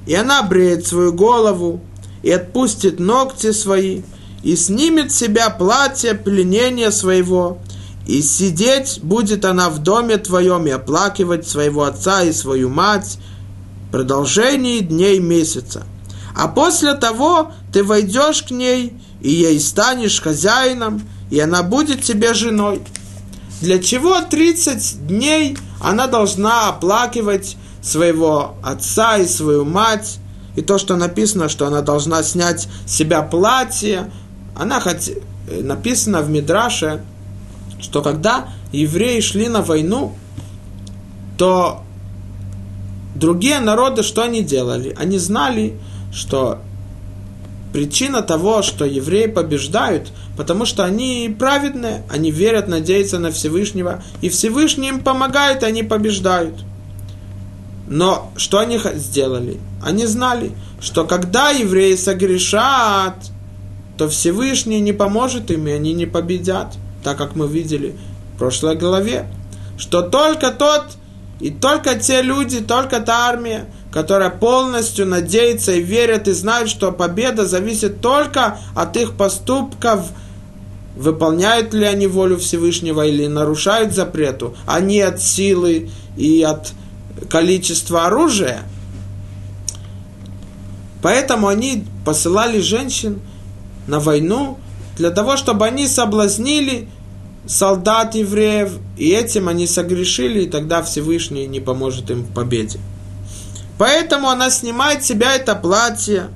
и 0.06 0.14
она 0.14 0.42
бреет 0.42 0.86
свою 0.86 1.12
голову, 1.12 1.82
и 2.22 2.30
отпустит 2.30 2.98
ногти 2.98 3.52
свои, 3.52 4.00
и 4.42 4.56
снимет 4.56 5.12
с 5.12 5.16
себя 5.16 5.50
платье 5.50 6.14
пленения 6.14 6.90
своего, 6.90 7.58
и 8.06 8.22
сидеть 8.22 9.00
будет 9.02 9.44
она 9.44 9.68
в 9.68 9.80
доме 9.80 10.16
твоем 10.16 10.66
и 10.66 10.70
оплакивать 10.70 11.46
своего 11.46 11.84
отца 11.84 12.22
и 12.22 12.32
свою 12.32 12.70
мать 12.70 13.18
в 13.88 13.92
продолжении 13.92 14.78
дней 14.78 15.18
месяца. 15.18 15.84
А 16.34 16.48
после 16.48 16.94
того 16.94 17.52
ты 17.74 17.84
войдешь 17.84 18.42
к 18.42 18.52
ней 18.52 18.94
и 19.20 19.30
ей 19.30 19.58
станешь 19.60 20.20
хозяином, 20.20 21.02
и 21.30 21.40
она 21.40 21.62
будет 21.62 22.02
тебе 22.02 22.34
женой. 22.34 22.82
Для 23.60 23.78
чего 23.78 24.20
30 24.20 25.06
дней 25.06 25.56
она 25.80 26.06
должна 26.06 26.68
оплакивать 26.68 27.56
своего 27.82 28.56
отца 28.62 29.18
и 29.18 29.26
свою 29.26 29.64
мать, 29.64 30.18
и 30.56 30.62
то, 30.62 30.78
что 30.78 30.96
написано, 30.96 31.48
что 31.48 31.66
она 31.66 31.82
должна 31.82 32.22
снять 32.22 32.68
с 32.86 32.96
себя 32.96 33.22
платье, 33.22 34.10
она 34.54 34.80
хоть 34.80 35.10
э, 35.10 35.62
написано 35.62 36.22
в 36.22 36.30
Мидраше, 36.30 37.02
что 37.78 38.02
когда 38.02 38.48
евреи 38.72 39.20
шли 39.20 39.48
на 39.48 39.62
войну, 39.62 40.14
то 41.36 41.82
другие 43.14 43.60
народы 43.60 44.02
что 44.02 44.22
они 44.22 44.42
делали? 44.42 44.94
Они 44.98 45.18
знали, 45.18 45.78
что 46.12 46.60
причина 47.72 48.22
того, 48.22 48.62
что 48.62 48.84
евреи 48.84 49.26
побеждают, 49.26 50.08
потому 50.36 50.64
что 50.64 50.84
они 50.84 51.34
праведные, 51.38 52.04
они 52.10 52.30
верят, 52.30 52.68
надеются 52.68 53.18
на 53.18 53.30
Всевышнего, 53.30 54.02
и 54.20 54.28
Всевышний 54.28 54.88
им 54.88 55.00
помогает, 55.00 55.62
и 55.62 55.66
они 55.66 55.82
побеждают. 55.82 56.54
Но 57.88 58.32
что 58.36 58.58
они 58.58 58.80
сделали? 58.94 59.60
Они 59.82 60.06
знали, 60.06 60.52
что 60.80 61.04
когда 61.04 61.50
евреи 61.50 61.94
согрешат, 61.94 63.14
то 63.96 64.08
Всевышний 64.08 64.80
не 64.80 64.92
поможет 64.92 65.50
им, 65.50 65.66
и 65.66 65.70
они 65.70 65.92
не 65.92 66.06
победят, 66.06 66.74
так 67.02 67.16
как 67.16 67.36
мы 67.36 67.46
видели 67.46 67.96
в 68.34 68.38
прошлой 68.38 68.76
главе, 68.76 69.26
что 69.78 70.02
только 70.02 70.50
тот 70.50 70.84
и 71.40 71.50
только 71.50 71.98
те 71.98 72.22
люди, 72.22 72.60
только 72.60 73.00
та 73.00 73.28
армия, 73.28 73.66
которая 73.96 74.28
полностью 74.28 75.06
надеется 75.06 75.72
и 75.72 75.80
верит 75.80 76.28
и 76.28 76.32
знает, 76.32 76.68
что 76.68 76.92
победа 76.92 77.46
зависит 77.46 78.02
только 78.02 78.58
от 78.74 78.94
их 78.98 79.14
поступков, 79.14 80.10
выполняют 80.96 81.72
ли 81.72 81.86
они 81.86 82.06
волю 82.06 82.36
Всевышнего 82.36 83.06
или 83.06 83.26
нарушают 83.26 83.94
запрету, 83.94 84.54
а 84.66 84.80
не 84.80 85.00
от 85.00 85.22
силы 85.22 85.88
и 86.14 86.42
от 86.42 86.74
количества 87.30 88.04
оружия. 88.04 88.64
Поэтому 91.00 91.48
они 91.48 91.86
посылали 92.04 92.60
женщин 92.60 93.20
на 93.86 93.98
войну 93.98 94.58
для 94.98 95.08
того, 95.08 95.38
чтобы 95.38 95.64
они 95.64 95.88
соблазнили 95.88 96.90
солдат 97.46 98.14
евреев, 98.14 98.72
и 98.98 99.08
этим 99.08 99.48
они 99.48 99.66
согрешили, 99.66 100.42
и 100.42 100.50
тогда 100.50 100.82
Всевышний 100.82 101.46
не 101.46 101.60
поможет 101.60 102.10
им 102.10 102.24
в 102.24 102.34
победе. 102.34 102.78
Поэтому 103.78 104.28
она 104.28 104.50
снимает 104.50 105.04
с 105.04 105.06
себя 105.06 105.34
это 105.34 105.54
платье, 105.54 106.28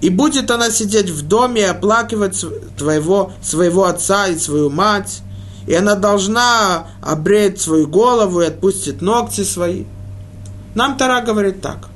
и 0.00 0.10
будет 0.10 0.50
она 0.50 0.70
сидеть 0.70 1.10
в 1.10 1.26
доме 1.26 1.62
и 1.62 1.64
оплакивать 1.64 2.44
твоего, 2.76 3.32
своего 3.42 3.86
отца 3.86 4.28
и 4.28 4.38
свою 4.38 4.70
мать, 4.70 5.22
и 5.66 5.74
она 5.74 5.94
должна 5.94 6.86
обреть 7.02 7.60
свою 7.60 7.88
голову 7.88 8.40
и 8.40 8.46
отпустить 8.46 9.02
ногти 9.02 9.42
свои. 9.42 9.84
Нам 10.74 10.96
Тара 10.96 11.20
говорит 11.22 11.60
так. 11.60 11.88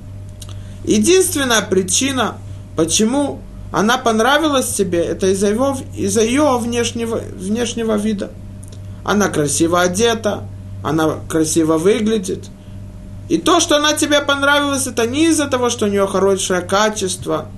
Единственная 0.85 1.63
причина, 1.63 2.39
почему 2.77 3.41
она 3.71 3.99
понравилась 3.99 4.75
тебе, 4.75 4.99
это 4.99 5.29
из-за, 5.29 5.49
его, 5.49 5.77
из-за 5.97 6.23
ее 6.23 6.59
внешнего, 6.59 7.21
внешнего 7.37 7.97
вида. 7.97 8.31
Она 9.05 9.29
красиво 9.29 9.81
одета, 9.81 10.45
она 10.83 11.21
красиво 11.29 11.79
выглядит. 11.79 12.45
И 13.33 13.39
то, 13.39 13.61
что 13.61 13.79
она 13.79 13.95
тебе 13.95 14.21
понравилась, 14.21 14.87
это 14.87 15.07
не 15.07 15.29
из-за 15.29 15.47
того, 15.47 15.71
что 15.71 15.87
у 15.87 15.89
нее 15.89 16.07
хорошее 16.07 16.61
качество, 16.61 17.49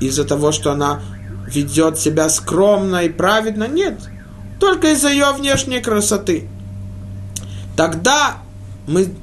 из-за 0.00 0.24
того, 0.24 0.50
что 0.50 0.72
она 0.72 1.00
ведет 1.46 1.96
себя 1.96 2.28
скромно 2.28 3.04
и 3.04 3.08
праведно. 3.08 3.68
Нет. 3.68 4.00
Только 4.58 4.94
из-за 4.94 5.10
ее 5.10 5.30
внешней 5.30 5.78
красоты. 5.78 6.48
Тогда 7.76 8.38
мы 8.88 9.14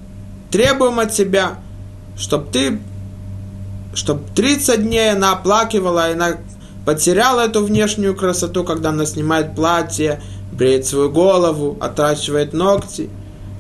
требуем 0.52 1.00
от 1.00 1.12
тебя, 1.12 1.56
чтобы 2.18 2.50
ты 2.50 2.80
чтобы 3.94 4.22
30 4.36 4.84
дней 4.84 5.12
она 5.12 5.34
оплакивала, 5.34 6.10
и 6.10 6.14
она 6.14 6.38
потеряла 6.86 7.42
эту 7.42 7.62
внешнюю 7.62 8.16
красоту, 8.16 8.64
когда 8.64 8.92
она 8.92 9.06
снимает 9.06 9.54
платье, 9.54 10.22
бреет 10.54 10.86
свою 10.86 11.10
голову, 11.10 11.76
отращивает 11.82 12.54
ногти, 12.54 13.10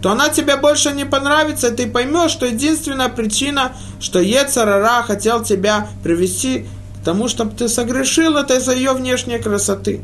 то 0.01 0.11
она 0.11 0.29
тебе 0.29 0.57
больше 0.57 0.91
не 0.91 1.05
понравится, 1.05 1.69
и 1.69 1.75
ты 1.75 1.87
поймешь, 1.87 2.31
что 2.31 2.45
единственная 2.45 3.09
причина, 3.09 3.73
что 3.99 4.19
Ецарара 4.19 5.03
хотел 5.03 5.43
тебя 5.43 5.87
привести 6.03 6.65
к 7.01 7.05
тому, 7.05 7.27
чтобы 7.27 7.55
ты 7.55 7.67
согрешил, 7.67 8.37
это 8.37 8.57
из-за 8.57 8.73
ее 8.73 8.93
внешней 8.93 9.39
красоты. 9.39 10.01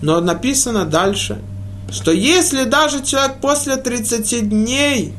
Но 0.00 0.20
написано 0.20 0.84
дальше, 0.84 1.38
что 1.90 2.12
если 2.12 2.64
даже 2.64 3.02
человек 3.02 3.40
после 3.40 3.76
30 3.76 4.48
дней 4.48 5.12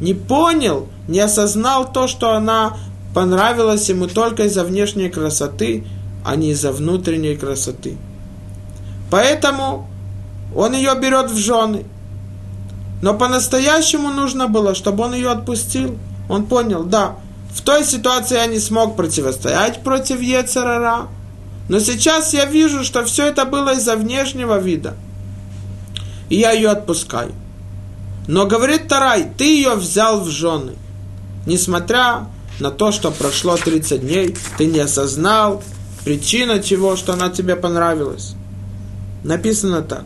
не 0.00 0.14
понял, 0.14 0.88
не 1.08 1.20
осознал 1.20 1.90
то, 1.90 2.06
что 2.06 2.34
она 2.34 2.76
понравилась 3.14 3.88
ему 3.88 4.06
только 4.06 4.44
из-за 4.44 4.64
внешней 4.64 5.08
красоты, 5.08 5.84
а 6.24 6.36
не 6.36 6.50
из-за 6.50 6.72
внутренней 6.72 7.36
красоты. 7.36 7.96
Поэтому 9.10 9.88
он 10.54 10.74
ее 10.74 10.94
берет 10.94 11.30
в 11.30 11.36
жены. 11.36 11.84
Но 13.02 13.14
по-настоящему 13.14 14.10
нужно 14.10 14.48
было, 14.48 14.74
чтобы 14.74 15.04
он 15.04 15.14
ее 15.14 15.30
отпустил. 15.30 15.96
Он 16.28 16.46
понял, 16.46 16.84
да, 16.84 17.16
в 17.54 17.62
той 17.62 17.84
ситуации 17.84 18.36
я 18.36 18.46
не 18.46 18.58
смог 18.58 18.96
противостоять 18.96 19.82
против 19.82 20.20
Ецарара, 20.20 21.08
но 21.68 21.80
сейчас 21.80 22.34
я 22.34 22.44
вижу, 22.44 22.84
что 22.84 23.04
все 23.04 23.26
это 23.26 23.44
было 23.44 23.74
из-за 23.74 23.96
внешнего 23.96 24.58
вида. 24.58 24.94
И 26.28 26.36
я 26.36 26.52
ее 26.52 26.70
отпускаю. 26.70 27.32
Но 28.26 28.46
говорит 28.46 28.88
Тарай, 28.88 29.26
ты 29.36 29.44
ее 29.44 29.74
взял 29.74 30.20
в 30.20 30.28
жены. 30.28 30.72
Несмотря 31.46 32.26
на 32.60 32.70
то, 32.70 32.92
что 32.92 33.10
прошло 33.10 33.56
30 33.56 34.00
дней, 34.00 34.36
ты 34.58 34.66
не 34.66 34.80
осознал 34.80 35.62
причина 36.04 36.62
чего, 36.62 36.96
что 36.96 37.14
она 37.14 37.30
тебе 37.30 37.56
понравилась. 37.56 38.34
Написано 39.24 39.82
так. 39.82 40.04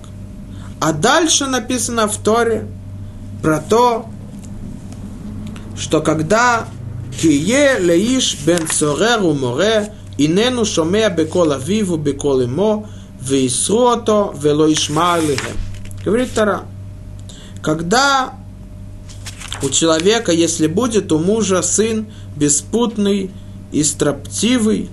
А 0.81 0.93
дальше 0.93 1.47
написано 1.47 2.09
в 2.09 2.17
Торе 2.17 2.67
про 3.43 3.61
то, 3.61 4.07
что 5.77 6.01
когда 6.01 6.69
Кие 7.21 7.79
леиш 7.79 8.39
бен 8.47 8.67
цореру 8.69 9.35
море, 9.35 9.93
инену 10.17 10.65
шомея 10.65 11.11
бекол 11.11 11.53
авиву 11.53 11.97
бекол 11.97 12.43
имо, 12.43 12.89
вейсрото 13.21 14.35
вело 14.41 14.73
ишмалихем. 14.73 15.57
Говорит 16.05 16.33
Тара, 16.35 16.63
когда 17.61 18.35
у 19.63 19.69
человека, 19.69 20.33
если 20.33 20.67
будет 20.67 21.13
у 21.13 21.19
мужа 21.19 21.63
сын 21.63 22.07
беспутный 22.37 23.31
и 23.71 23.85
строптивый, 23.85 24.91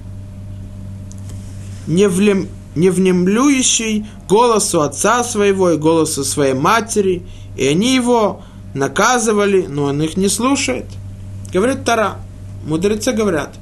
не, 1.87 2.07
влем, 2.07 2.47
не 2.75 2.91
внемлющий 2.91 4.05
голосу 4.27 4.81
отца 4.81 5.23
своего 5.23 5.71
и 5.71 5.77
голосу 5.77 6.23
своей 6.23 6.53
матери, 6.53 7.23
и 7.59 7.67
они 7.67 7.93
его 7.93 8.41
наказывали, 8.73 9.65
но 9.67 9.83
он 9.85 10.01
их 10.01 10.15
не 10.15 10.29
слушает. 10.29 10.85
Говорит 11.51 11.83
Тара, 11.83 12.15
мудрецы 12.65 13.11
говорят, 13.11 13.53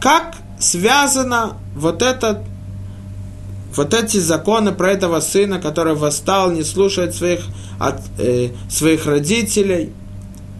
как 0.00 0.36
связано 0.60 1.56
вот 1.74 2.00
этот 2.00 2.42
вот 3.74 3.92
эти 3.92 4.18
законы 4.18 4.70
про 4.70 4.92
этого 4.92 5.18
сына, 5.18 5.60
который 5.60 5.96
восстал, 5.96 6.52
не 6.52 6.62
слушает 6.62 7.12
своих, 7.12 7.40
от, 7.80 8.00
э, 8.18 8.50
своих 8.70 9.04
родителей, 9.06 9.92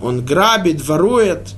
он 0.02 0.24
грабит, 0.24 0.84
ворует, 0.84 1.54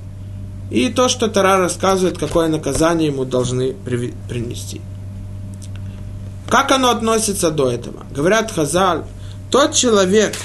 и 0.70 0.90
то, 0.90 1.08
что 1.08 1.28
Тара 1.28 1.56
рассказывает, 1.56 2.18
какое 2.18 2.48
наказание 2.48 3.08
ему 3.08 3.24
должны 3.24 3.72
при, 3.72 4.12
принести. 4.28 4.82
Как 6.50 6.70
оно 6.72 6.90
относится 6.90 7.50
до 7.50 7.70
этого? 7.70 8.04
Говорят 8.14 8.52
Хазаль, 8.52 9.04
тот 9.50 9.72
человек, 9.72 10.36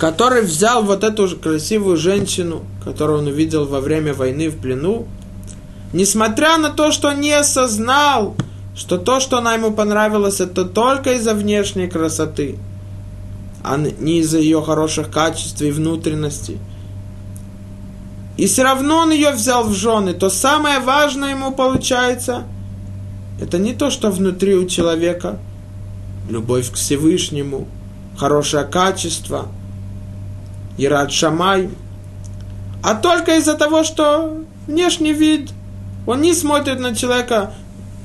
который 0.00 0.40
взял 0.40 0.82
вот 0.82 1.04
эту 1.04 1.28
красивую 1.36 1.98
женщину, 1.98 2.62
которую 2.82 3.18
он 3.18 3.26
увидел 3.26 3.66
во 3.66 3.80
время 3.80 4.14
войны 4.14 4.48
в 4.48 4.56
плену, 4.58 5.06
несмотря 5.92 6.56
на 6.56 6.70
то, 6.70 6.90
что 6.90 7.12
не 7.12 7.32
осознал, 7.32 8.34
что 8.74 8.96
то, 8.96 9.20
что 9.20 9.36
она 9.36 9.52
ему 9.52 9.72
понравилось, 9.72 10.40
это 10.40 10.64
только 10.64 11.12
из-за 11.12 11.34
внешней 11.34 11.86
красоты, 11.86 12.56
а 13.62 13.76
не 13.76 14.20
из-за 14.20 14.38
ее 14.38 14.62
хороших 14.62 15.10
качеств 15.10 15.60
и 15.60 15.70
внутренности. 15.70 16.56
И 18.38 18.46
все 18.46 18.62
равно 18.62 19.00
он 19.00 19.10
ее 19.10 19.32
взял 19.32 19.64
в 19.64 19.74
жены. 19.74 20.14
То 20.14 20.30
самое 20.30 20.80
важное 20.80 21.32
ему 21.32 21.52
получается, 21.52 22.44
это 23.38 23.58
не 23.58 23.74
то, 23.74 23.90
что 23.90 24.10
внутри 24.10 24.54
у 24.54 24.66
человека, 24.66 25.38
любовь 26.30 26.70
к 26.70 26.76
Всевышнему, 26.76 27.68
хорошее 28.16 28.64
качество, 28.64 29.48
и 30.80 30.88
рад 30.88 31.12
Шамай, 31.12 31.68
а 32.82 32.94
только 32.94 33.36
из-за 33.36 33.54
того, 33.54 33.84
что 33.84 34.38
внешний 34.66 35.12
вид, 35.12 35.50
он 36.06 36.22
не 36.22 36.32
смотрит 36.32 36.80
на 36.80 36.96
человека 36.96 37.52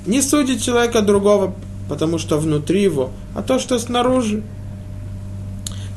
не 0.05 0.21
судит 0.21 0.61
человека 0.61 1.01
другого, 1.01 1.55
потому 1.87 2.17
что 2.17 2.37
внутри 2.37 2.83
его, 2.83 3.11
а 3.33 3.41
то, 3.41 3.59
что 3.59 3.79
снаружи. 3.79 4.43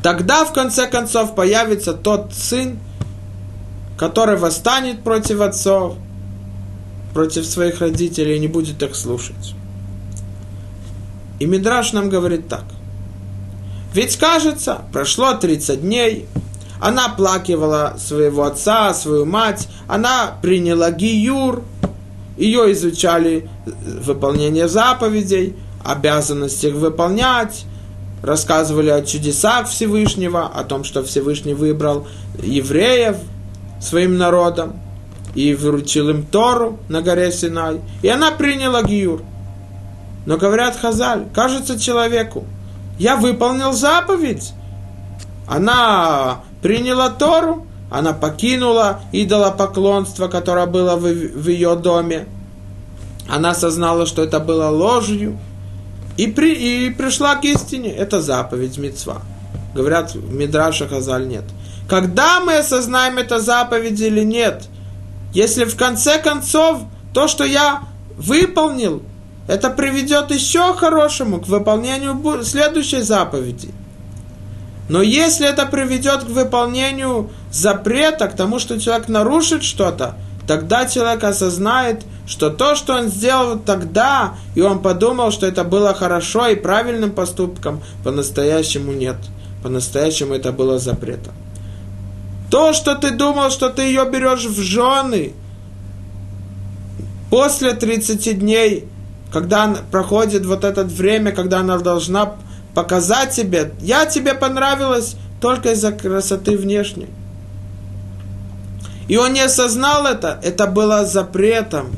Тогда, 0.03 0.45
в 0.45 0.53
конце 0.53 0.87
концов, 0.87 1.35
появится 1.35 1.93
тот 1.93 2.33
сын, 2.33 2.79
который 3.99 4.37
восстанет 4.37 5.03
против 5.03 5.41
отцов, 5.41 5.97
против 7.13 7.45
своих 7.45 7.81
родителей 7.81 8.37
и 8.37 8.39
не 8.39 8.49
будет 8.49 8.83
их 8.83 8.95
слушать. 8.95 9.55
И 11.41 11.47
Мидраш 11.47 11.93
нам 11.93 12.09
говорит 12.09 12.49
так. 12.49 12.65
Ведь 13.93 14.17
кажется, 14.17 14.83
прошло 14.93 15.35
30 15.35 15.81
дней, 15.81 16.29
она 16.81 17.09
плакивала 17.09 17.97
своего 17.99 18.45
отца, 18.45 18.95
свою 18.95 19.27
мать, 19.27 19.69
она 19.87 20.39
приняла 20.43 20.91
гиюр, 20.91 21.63
ее 22.37 22.73
изучали 22.73 23.49
выполнение 23.67 24.69
заповедей, 24.69 25.57
обязанность 25.85 26.63
их 26.63 26.75
выполнять, 26.75 27.65
рассказывали 28.23 28.91
о 28.91 29.03
чудесах 29.03 29.69
Всевышнего, 29.69 30.47
о 30.47 30.65
том, 30.65 30.85
что 30.85 31.03
Всевышний 31.03 31.55
выбрал 31.55 32.07
евреев 32.41 33.17
своим 33.81 34.19
народом 34.19 34.81
и 35.35 35.55
выручил 35.55 36.09
им 36.11 36.25
Тору 36.25 36.79
на 36.89 37.03
горе 37.03 37.33
Синай. 37.33 37.81
И 38.03 38.09
она 38.09 38.31
приняла 38.31 38.83
Гиюр. 38.83 39.23
Но 40.27 40.37
говорят 40.37 40.77
Хазаль, 40.77 41.27
кажется 41.35 41.79
человеку, 41.79 42.45
я 42.99 43.17
выполнил 43.17 43.73
заповедь. 43.73 44.53
Она 45.47 46.41
приняла 46.63 47.11
Тору, 47.11 47.67
она 47.91 48.13
покинула 48.13 49.01
идолопоклонство, 49.13 50.29
которое 50.29 50.67
было 50.67 50.97
в, 50.97 51.03
в 51.03 51.49
ее 51.49 51.75
доме. 51.77 52.27
Она 53.29 53.51
осознала, 53.51 54.07
что 54.07 54.23
это 54.23 54.41
было 54.41 54.69
ложью. 54.69 55.39
И, 56.17 56.27
при, 56.27 56.53
и 56.53 56.91
пришла 56.91 57.37
к 57.37 57.45
истине. 57.45 57.91
Это 57.91 58.21
заповедь 58.21 58.77
Мецва. 58.79 59.23
Говорят, 59.75 60.15
в 60.15 60.33
Мидраша 60.33 60.89
Хазаль 60.89 61.29
нет. 61.29 61.45
Когда 61.89 62.41
мы 62.41 62.59
осознаем 62.59 63.19
это 63.19 63.39
заповедь 63.39 64.01
или 64.01 64.23
нет? 64.23 64.65
Если 65.33 65.65
в 65.65 65.77
конце 65.77 66.19
концов 66.19 66.83
то, 67.15 67.29
что 67.29 67.45
я 67.45 67.83
выполнил, 68.17 69.03
это 69.47 69.71
приведет 69.71 70.31
еще 70.31 70.75
к 70.75 70.79
хорошему, 70.79 71.41
к 71.41 71.49
выполнению 71.49 72.45
следующей 72.45 73.01
заповеди. 73.01 73.71
Но 74.89 75.03
если 75.03 75.47
это 75.47 75.67
приведет 75.67 76.25
к 76.25 76.29
выполнению 76.29 77.31
запрета, 77.53 78.29
к 78.29 78.37
тому, 78.37 78.59
что 78.59 78.81
человек 78.81 79.09
нарушит 79.09 79.63
что-то, 79.63 80.17
тогда 80.47 80.87
человек 80.87 81.25
осознает, 81.25 82.03
что 82.27 82.51
то, 82.51 82.75
что 82.75 82.95
он 82.95 83.09
сделал 83.09 83.59
тогда, 83.59 84.35
и 84.55 84.61
он 84.63 84.81
подумал, 84.81 85.31
что 85.31 85.47
это 85.47 85.65
было 85.65 85.93
хорошо 85.95 86.49
и 86.49 86.55
правильным 86.55 87.11
поступком, 87.11 87.83
по-настоящему 88.03 88.93
нет. 88.93 89.17
По-настоящему 89.63 90.35
это 90.35 90.53
было 90.53 90.79
запретом. 90.79 91.35
То, 92.51 92.73
что 92.73 92.95
ты 92.95 93.11
думал, 93.11 93.51
что 93.51 93.69
ты 93.69 93.83
ее 93.83 94.07
берешь 94.11 94.47
в 94.47 94.59
жены, 94.61 95.35
после 97.31 97.75
30 97.75 98.39
дней, 98.39 98.89
когда 99.33 99.75
проходит 99.91 100.47
вот 100.47 100.65
это 100.65 100.85
время, 100.85 101.33
когда 101.33 101.61
она 101.61 101.79
должна 101.79 102.37
показать 102.75 103.35
тебе, 103.35 103.73
я 103.81 104.07
тебе 104.07 104.35
понравилась 104.35 105.17
только 105.41 105.73
из-за 105.73 105.93
красоты 105.93 106.57
внешней. 106.57 107.09
И 109.09 109.17
он 109.17 109.33
не 109.33 109.41
осознал 109.41 110.07
это, 110.07 110.39
это 110.43 110.67
было 110.67 111.07
запретом. 111.07 111.97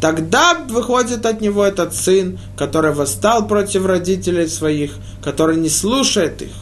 Тогда 0.00 0.54
выходит 0.68 1.24
от 1.24 1.40
него 1.40 1.64
этот 1.64 1.94
сын, 1.94 2.38
который 2.58 2.92
восстал 2.92 3.46
против 3.46 3.86
родителей 3.86 4.48
своих, 4.48 4.92
который 5.22 5.56
не 5.56 5.70
слушает 5.70 6.42
их. 6.42 6.52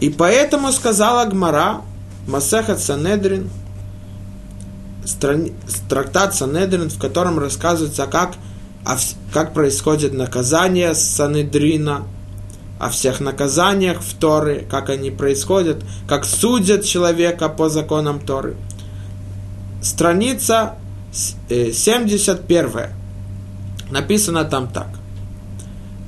И 0.00 0.10
поэтому 0.10 0.72
сказала 0.72 1.24
Гмара, 1.26 1.82
Масеха 2.26 2.76
Санедрин, 2.76 3.50
страни, 5.04 5.54
трактат 5.88 6.34
Санедрин, 6.34 6.90
в 6.90 6.98
котором 6.98 7.38
рассказывается, 7.38 8.06
как, 8.06 8.34
как 9.32 9.52
происходит 9.52 10.12
наказание 10.12 10.94
Санедрина, 10.94 12.04
о 12.78 12.90
всех 12.90 13.20
наказаниях 13.20 14.02
в 14.02 14.14
Торы, 14.14 14.66
как 14.70 14.90
они 14.90 15.10
происходят, 15.10 15.82
как 16.06 16.24
судят 16.24 16.84
человека 16.84 17.48
по 17.48 17.68
законам 17.68 18.20
Торы. 18.20 18.56
Страница 19.82 20.74
71. 21.12 22.66
Э, 22.76 22.88
Написано 23.90 24.44
там 24.44 24.68
так. 24.68 24.88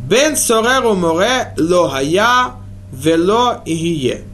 Бен 0.01 0.37
сореру 0.37 0.95
море 0.95 1.55
лохая 1.57 2.53
вело 2.93 3.63
игие. 3.65 4.25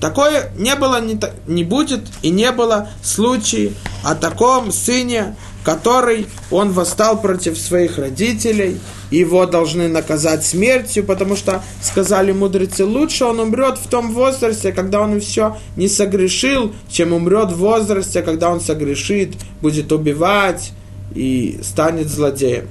Такое 0.00 0.50
не 0.58 0.74
было, 0.74 1.00
не, 1.00 1.18
не 1.46 1.64
будет 1.64 2.02
и 2.20 2.28
не 2.28 2.52
было 2.52 2.88
случая 3.02 3.72
о 4.04 4.14
таком 4.14 4.70
сыне, 4.70 5.36
который 5.64 6.26
он 6.50 6.70
восстал 6.72 7.20
против 7.20 7.58
своих 7.58 7.98
родителей, 7.98 8.78
его 9.10 9.46
должны 9.46 9.88
наказать 9.88 10.44
смертью, 10.44 11.04
потому 11.04 11.34
что, 11.34 11.62
сказали 11.82 12.32
мудрецы, 12.32 12.84
лучше 12.84 13.24
он 13.24 13.40
умрет 13.40 13.78
в 13.78 13.88
том 13.88 14.12
возрасте, 14.12 14.72
когда 14.72 15.00
он 15.00 15.20
все 15.20 15.56
не 15.76 15.88
согрешил, 15.88 16.72
чем 16.88 17.12
умрет 17.12 17.50
в 17.50 17.58
возрасте, 17.58 18.22
когда 18.22 18.50
он 18.50 18.60
согрешит, 18.60 19.34
будет 19.60 19.90
убивать 19.90 20.72
и 21.14 21.58
станет 21.62 22.08
злодеем. 22.08 22.68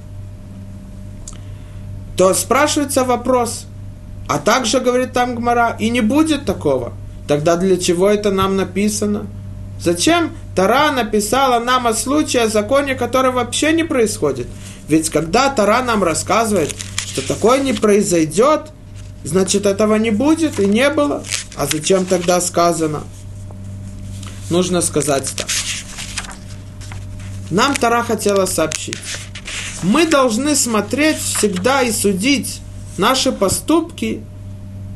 То 2.16 2.34
спрашивается 2.34 3.04
вопрос– 3.04 3.66
а 4.28 4.40
также, 4.40 4.80
говорит 4.80 5.14
там 5.14 5.36
Гмара, 5.36 5.76
и 5.80 5.90
не 5.90 6.02
будет 6.02 6.46
такого. 6.46 6.94
Тогда 7.28 7.56
для 7.56 7.78
чего 7.78 8.10
это 8.10 8.32
нам 8.32 8.56
написано? 8.56 9.28
Зачем 9.80 10.32
Тара 10.56 10.92
написала 10.92 11.60
нам 11.60 11.88
о 11.88 11.94
случае, 11.94 12.44
о 12.44 12.48
законе, 12.48 12.96
который 12.96 13.32
вообще 13.32 13.74
не 13.74 13.84
происходит? 13.84 14.48
Ведь 14.88 15.10
когда 15.10 15.50
Тара 15.50 15.82
нам 15.82 16.04
рассказывает, 16.04 16.76
что 17.06 17.28
такое 17.28 17.60
не 17.60 17.74
произойдет, 17.74 18.72
значит 19.24 19.66
этого 19.66 19.96
не 19.96 20.12
будет 20.12 20.60
и 20.60 20.66
не 20.66 20.90
было. 20.90 21.24
А 21.56 21.66
зачем 21.66 22.06
тогда 22.06 22.40
сказано? 22.42 23.04
Нужно 24.50 24.82
сказать 24.82 25.32
так. 25.36 25.48
Нам 27.50 27.76
Тара 27.76 28.04
хотела 28.04 28.46
сообщить. 28.46 28.98
Мы 29.84 30.06
должны 30.06 30.56
смотреть 30.56 31.18
всегда 31.18 31.82
и 31.82 31.92
судить 31.92 32.62
наши 32.98 33.32
поступки 33.32 34.24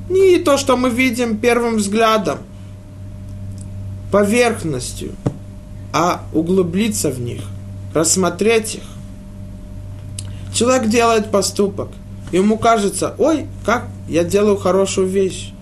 не 0.10 0.40
то, 0.40 0.58
что 0.58 0.78
мы 0.78 0.90
видим 0.90 1.38
первым 1.38 1.78
взглядом, 1.78 2.40
поверхностью, 4.12 5.14
а 5.98 6.22
углубиться 6.34 7.10
в 7.10 7.20
них, 7.20 7.42
рассмотреть 7.94 8.76
их. 8.76 8.84
Человек 10.54 10.90
делает 10.90 11.32
поступок, 11.32 11.90
ему 12.32 12.58
кажется, 12.58 13.16
ой, 13.18 13.48
как 13.66 13.88
я 14.08 14.24
делаю 14.24 14.58
хорошую 14.58 15.08
вещь. 15.08 15.54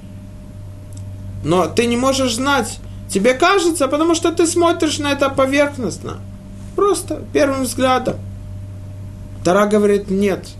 Но 1.43 1.67
ты 1.67 1.85
не 1.85 1.95
можешь 1.95 2.35
знать, 2.35 2.79
тебе 3.09 3.33
кажется, 3.33 3.87
потому 3.87 4.15
что 4.15 4.31
ты 4.31 4.45
смотришь 4.47 4.99
на 4.99 5.11
это 5.11 5.29
поверхностно, 5.29 6.17
просто 6.75 7.21
первым 7.31 7.63
взглядом. 7.63 8.15
Тара 9.43 9.67
говорит, 9.67 10.09
нет– 10.09 10.47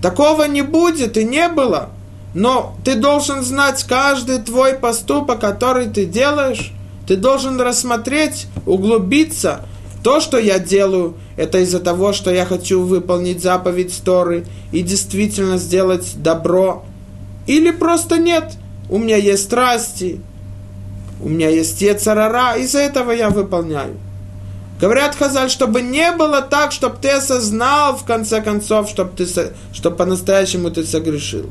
Такого 0.00 0.44
не 0.44 0.62
будет 0.62 1.16
и 1.16 1.24
не 1.24 1.48
было. 1.48 1.90
Но 2.32 2.74
ты 2.84 2.94
должен 2.94 3.42
знать 3.42 3.82
каждый 3.84 4.38
твой 4.38 4.74
поступок, 4.74 5.40
который 5.40 5.88
ты 5.88 6.06
делаешь. 6.06 6.72
Ты 7.10 7.16
должен 7.16 7.60
рассмотреть, 7.60 8.46
углубиться. 8.66 9.62
То, 10.04 10.20
что 10.20 10.38
я 10.38 10.60
делаю, 10.60 11.16
это 11.36 11.58
из-за 11.58 11.80
того, 11.80 12.12
что 12.12 12.30
я 12.30 12.46
хочу 12.46 12.82
выполнить 12.82 13.42
заповедь 13.42 14.00
Торы 14.04 14.46
и 14.70 14.80
действительно 14.80 15.58
сделать 15.58 16.12
добро. 16.22 16.84
Или 17.48 17.72
просто 17.72 18.18
нет. 18.18 18.52
У 18.88 18.96
меня 18.96 19.16
есть 19.16 19.42
страсти, 19.42 20.20
у 21.20 21.28
меня 21.28 21.48
есть 21.48 21.82
Ецарара, 21.82 22.54
из-за 22.58 22.78
этого 22.78 23.10
я 23.10 23.30
выполняю. 23.30 23.96
Говорят 24.80 25.16
Хазаль, 25.16 25.50
чтобы 25.50 25.82
не 25.82 26.12
было 26.12 26.42
так, 26.42 26.70
чтобы 26.70 26.94
ты 27.02 27.08
осознал, 27.08 27.96
в 27.96 28.04
конце 28.04 28.40
концов, 28.40 28.88
чтобы, 28.88 29.10
ты, 29.16 29.26
чтобы 29.72 29.96
по-настоящему 29.96 30.70
ты 30.70 30.86
согрешил. 30.86 31.50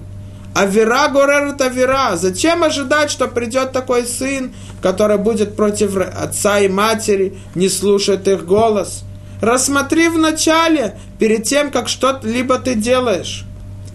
А 0.53 0.65
вера 0.65 1.07
горер 1.09 1.53
это 1.53 1.67
вера. 1.67 2.15
Зачем 2.15 2.63
ожидать, 2.63 3.11
что 3.11 3.27
придет 3.27 3.71
такой 3.71 4.05
сын, 4.05 4.53
который 4.81 5.17
будет 5.17 5.55
против 5.55 5.95
отца 5.97 6.59
и 6.59 6.67
матери, 6.67 7.37
не 7.55 7.69
слушает 7.69 8.27
их 8.27 8.45
голос? 8.45 9.03
Рассмотри 9.41 10.09
вначале, 10.09 10.97
перед 11.17 11.43
тем, 11.43 11.71
как 11.71 11.87
что-либо 11.87 12.57
ты 12.59 12.75
делаешь. 12.75 13.45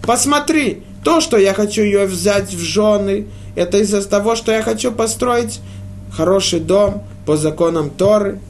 Посмотри, 0.01 0.83
то, 1.03 1.21
что 1.21 1.37
я 1.37 1.53
хочу 1.53 1.81
ее 1.81 2.05
взять 2.05 2.51
в 2.51 2.59
жены, 2.59 3.27
это 3.55 3.77
из-за 3.79 4.03
того, 4.07 4.35
что 4.35 4.51
я 4.51 4.63
хочу 4.63 4.91
построить 4.91 5.59
хороший 6.11 6.59
дом 6.59 7.03
по 7.25 7.37
законам 7.37 7.89
Торы– 7.89 8.39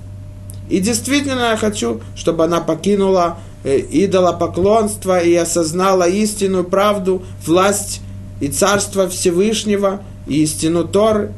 и 0.69 0.79
действительно 0.79 1.51
я 1.51 1.57
хочу, 1.57 2.01
чтобы 2.15 2.43
она 2.43 2.59
покинула 2.59 3.37
э, 3.65 3.79
идолопоклонство 3.79 5.19
и 5.19 5.35
осознала 5.35 6.07
истинную 6.07 6.63
правду, 6.63 7.23
власть 7.45 8.01
и 8.39 8.47
царство 8.47 9.09
Всевышнего 9.09 10.01
и 10.27 10.43
истину 10.43 10.87
Торы. 10.87 11.33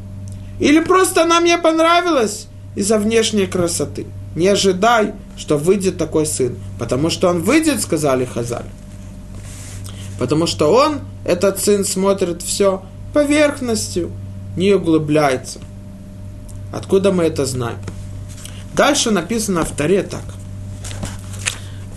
Или 0.60 0.80
просто 0.82 1.24
она 1.24 1.40
мне 1.40 1.58
понравилась 1.58 2.48
из-за 2.76 3.00
внешней 3.00 3.48
красоты. 3.48 4.06
Не 4.36 4.50
ожидай, 4.50 5.14
что 5.36 5.58
выйдет 5.58 5.98
такой 5.98 6.26
сын. 6.26 6.56
Потому 6.78 7.10
что 7.10 7.30
он 7.30 7.42
выйдет, 7.42 7.82
сказали 7.82 8.26
Хазаль. 8.26 8.66
Потому 10.20 10.48
что 10.48 10.72
он, 10.72 11.00
этот 11.26 11.60
сын, 11.60 11.86
смотрит 11.86 12.42
все 12.42 12.84
поверхностью, 13.14 14.12
не 14.56 14.74
углубляется. 14.74 15.60
Откуда 16.74 17.12
мы 17.12 17.24
это 17.24 17.46
знаем? 17.46 17.78
Дальше 18.76 19.12
написано 19.12 19.64
в 19.64 19.72
Таре 19.72 20.04
так. 20.04 20.24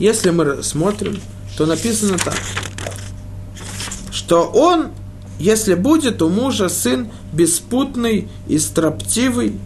Если 0.01 0.31
мы 0.31 0.63
смотрим, 0.63 1.21
то 1.59 1.67
написано 1.67 2.17
так, 2.17 2.39
что 4.11 4.45
он, 4.45 4.89
если 5.39 5.75
будет 5.75 6.23
у 6.23 6.31
мужа 6.31 6.71
сын 6.71 7.09
беспутный 7.35 8.29
и 8.49 8.59
строптивый, 8.59 9.59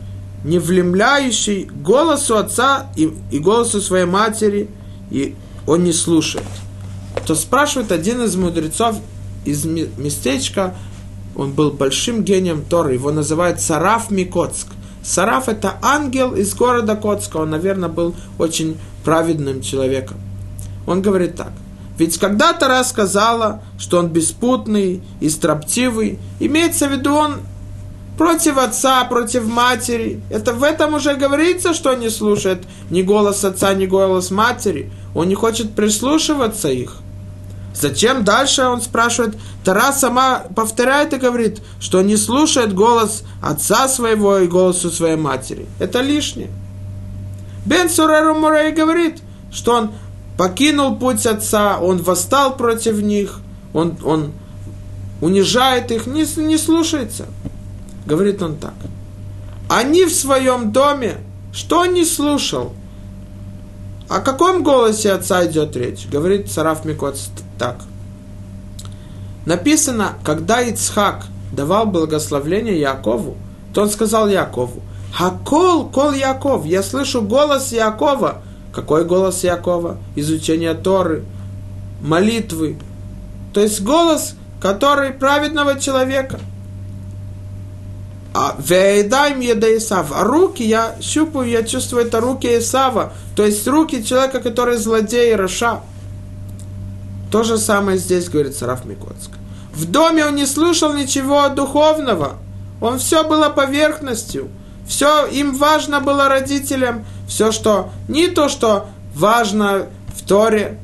не 0.45 0.59
влемляющий 0.59 1.64
голосу 1.64 2.37
отца 2.37 2.89
и, 2.97 3.16
и 3.30 3.39
голосу 3.39 3.80
своей 3.80 4.07
матери, 4.07 4.68
и 5.11 5.37
он 5.68 5.85
не 5.85 5.93
слушает, 5.93 6.45
то 7.26 7.37
спрашивает 7.37 7.93
один 7.93 8.20
из 8.22 8.35
мудрецов 8.35 8.97
из 9.45 9.64
местечка, 9.64 10.74
он 11.37 11.53
был 11.53 11.70
большим 11.70 12.24
гением 12.24 12.64
Торы, 12.68 12.95
его 12.95 13.12
называют 13.12 13.61
Сараф 13.61 14.11
Микоцк– 14.11 14.66
Сараф 15.05 15.51
это 15.51 15.74
ангел 15.82 16.35
из 16.35 16.55
города 16.55 16.97
Коцка. 16.97 17.37
Он, 17.37 17.51
наверное, 17.51 17.91
был 17.91 18.14
очень 18.39 18.78
праведным 19.05 19.61
человеком. 19.61 20.16
Он 20.87 21.03
говорит 21.03 21.37
так. 21.37 21.53
Ведь 21.99 22.18
когда 22.18 22.53
Тара 22.53 22.82
сказала, 22.82 23.62
что 23.78 23.99
он 23.99 24.09
беспутный 24.09 25.03
и 25.20 25.28
строптивый, 25.28 26.18
имеется 26.41 26.89
в 26.89 26.93
виду 26.93 27.14
он 27.14 27.41
против 28.18 28.59
отца, 28.59 29.05
против 29.05 29.47
матери. 29.47 30.20
Это 30.30 30.53
в 30.53 30.62
этом 30.62 30.95
уже 30.95 31.14
говорится, 31.14 31.74
что 31.74 31.93
он 31.93 32.01
не 32.01 32.11
слушает 32.11 32.64
ни 32.91 33.03
голос 33.03 33.45
отца, 33.45 33.74
ни 33.74 33.87
голос 33.87 34.30
матери. 34.30 34.91
Он 35.14 35.28
не 35.28 35.35
хочет 35.35 35.74
прислушиваться 35.74 36.68
их. 36.68 36.97
Зачем 37.74 38.22
дальше 38.24 38.62
он 38.64 38.80
спрашивает? 38.80 39.37
Тара 39.64 39.93
сама 39.93 40.45
повторяет 40.55 41.12
и 41.12 41.16
говорит, 41.18 41.61
что 41.80 42.03
не 42.03 42.16
слушает 42.16 42.72
голос 42.72 43.24
отца 43.43 43.89
своего 43.89 44.39
и 44.39 44.47
голосу 44.47 44.91
своей 44.91 45.16
матери. 45.16 45.66
Это 45.80 46.01
лишнее. 46.01 46.51
Бен 47.66 47.89
Суреру 47.89 48.35
Мурей 48.35 48.72
говорит, 48.72 49.22
что 49.51 49.72
он 49.74 49.91
покинул 50.37 50.97
путь 50.97 51.26
отца, 51.26 51.78
он 51.78 52.03
восстал 52.03 52.57
против 52.57 53.01
них, 53.03 53.41
он, 53.72 53.97
он 54.05 54.32
унижает 55.20 55.91
их, 55.91 56.07
не, 56.07 56.24
не 56.43 56.59
слушается. 56.59 57.26
Говорит 58.07 58.43
он 58.43 58.57
так. 58.57 58.74
Они 59.68 60.05
в 60.05 60.14
своем 60.14 60.72
доме, 60.72 61.18
что 61.53 61.87
не 61.87 62.05
слушал? 62.05 62.74
О 64.09 64.20
каком 64.20 64.62
голосе 64.62 65.12
отца 65.12 65.47
идет 65.47 65.74
речь? 65.76 66.07
Говорит 66.07 66.51
Сараф 66.51 66.85
Микоц 66.85 67.28
так. 67.59 67.78
Написано, 69.47 70.14
когда 70.24 70.61
Ицхак 70.61 71.26
давал 71.53 71.87
благословление 71.87 72.78
Якову, 72.78 73.37
то 73.72 73.82
он 73.82 73.91
сказал 73.91 74.28
Якову, 74.28 74.82
Хакол, 75.12 75.89
кол 75.91 76.12
Яков, 76.12 76.66
я 76.66 76.82
слышу 76.82 77.22
голос 77.22 77.72
Якова. 77.72 78.43
Какой 78.75 79.05
голос 79.05 79.45
Якова? 79.45 79.99
Изучение 80.16 80.75
Торы, 80.75 81.25
молитвы. 82.03 82.77
То 83.53 83.61
есть 83.61 83.83
голос, 83.83 84.35
который 84.61 85.12
праведного 85.12 85.79
человека. 85.79 86.41
А 88.35 88.57
вейдай 88.59 89.37
мне 89.37 89.55
да 89.55 89.77
Исав. 89.77 90.11
А 90.12 90.25
руки 90.25 90.64
я 90.64 90.97
щупаю, 91.01 91.49
я 91.49 91.62
чувствую, 91.62 92.05
это 92.07 92.18
руки 92.20 92.49
Исава. 92.59 93.12
То 93.37 93.45
есть 93.45 93.66
руки 93.68 94.05
человека, 94.05 94.41
который 94.41 94.77
злодей 94.77 95.37
Раша. 95.37 95.81
То 97.31 97.45
же 97.45 97.59
самое 97.59 97.97
здесь 97.97 98.29
говорит 98.29 98.57
Сараф 98.57 98.85
Микоцк. 98.85 99.31
В 99.72 99.89
доме 99.89 100.27
он 100.27 100.35
не 100.35 100.47
слышал 100.47 100.93
ничего 100.93 101.49
духовного. 101.49 102.39
Он 102.81 102.99
все 102.99 103.22
было 103.22 103.51
поверхностью. 103.51 104.49
Все 104.87 105.26
им 105.26 105.55
важно 105.55 106.01
было 106.01 106.28
родителям. 106.28 107.05
Все, 107.26 107.53
что 107.53 107.91
не 108.09 108.28
то, 108.28 108.49
что 108.49 108.87
важно 109.14 109.87
в 110.14 110.26
Торе, 110.26 110.78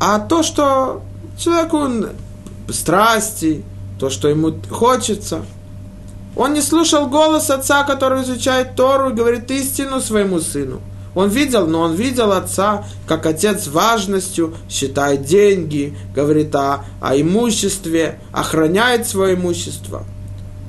а 0.00 0.18
то, 0.18 0.42
что 0.42 1.02
человеку 1.38 2.08
страсти, 2.70 3.64
то, 3.98 4.10
что 4.10 4.28
ему 4.28 4.54
хочется. 4.70 5.44
Он 6.36 6.54
не 6.54 6.62
слушал 6.62 7.06
голос 7.08 7.50
отца, 7.50 7.84
который 7.84 8.22
изучает 8.22 8.76
Тору 8.76 9.10
и 9.10 9.14
говорит 9.14 9.50
истину 9.50 10.00
своему 10.00 10.40
сыну. 10.40 10.80
Он 11.14 11.28
видел, 11.28 11.66
но 11.66 11.80
он 11.80 11.94
видел 11.94 12.32
отца, 12.32 12.84
как 13.06 13.26
отец 13.26 13.66
важностью 13.66 14.54
считает 14.68 15.24
деньги, 15.24 15.96
говорит 16.14 16.54
о, 16.54 16.84
о 17.00 17.20
имуществе, 17.20 18.20
охраняет 18.32 19.08
свое 19.08 19.34
имущество. 19.34 20.04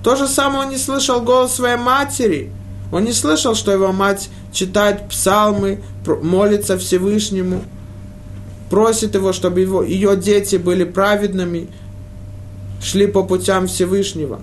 То 0.03 0.15
же 0.15 0.27
самое 0.27 0.65
он 0.65 0.69
не 0.69 0.77
слышал 0.77 1.21
голос 1.21 1.55
своей 1.55 1.77
матери. 1.77 2.51
Он 2.91 3.03
не 3.03 3.13
слышал, 3.13 3.55
что 3.55 3.71
его 3.71 3.91
мать 3.91 4.29
читает 4.51 5.07
псалмы, 5.07 5.81
молится 6.05 6.77
Всевышнему, 6.77 7.63
просит 8.69 9.15
его, 9.15 9.31
чтобы 9.31 9.61
его, 9.61 9.83
ее 9.83 10.17
дети 10.17 10.57
были 10.57 10.83
праведными, 10.83 11.69
шли 12.81 13.07
по 13.07 13.23
путям 13.23 13.67
Всевышнего. 13.67 14.41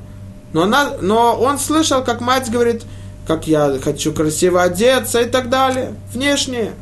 Но, 0.52 0.62
она, 0.62 0.92
но 1.02 1.38
он 1.38 1.58
слышал, 1.58 2.02
как 2.02 2.20
мать 2.20 2.50
говорит– 2.50 2.82
как 3.28 3.46
я 3.46 3.78
хочу 3.84 4.12
красиво 4.14 4.62
одеться 4.62 5.20
и 5.20 5.28
так 5.28 5.50
далее. 5.50 5.92
Внешнее, 6.14 6.72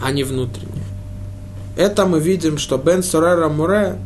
а 0.00 0.12
не 0.12 0.22
внутреннее. 0.22 0.84
Это 1.76 2.06
мы 2.06 2.20
видим, 2.20 2.58
что 2.58 2.78
Бен 2.78 3.02
Сорера 3.02 3.48
Муре, 3.48 3.98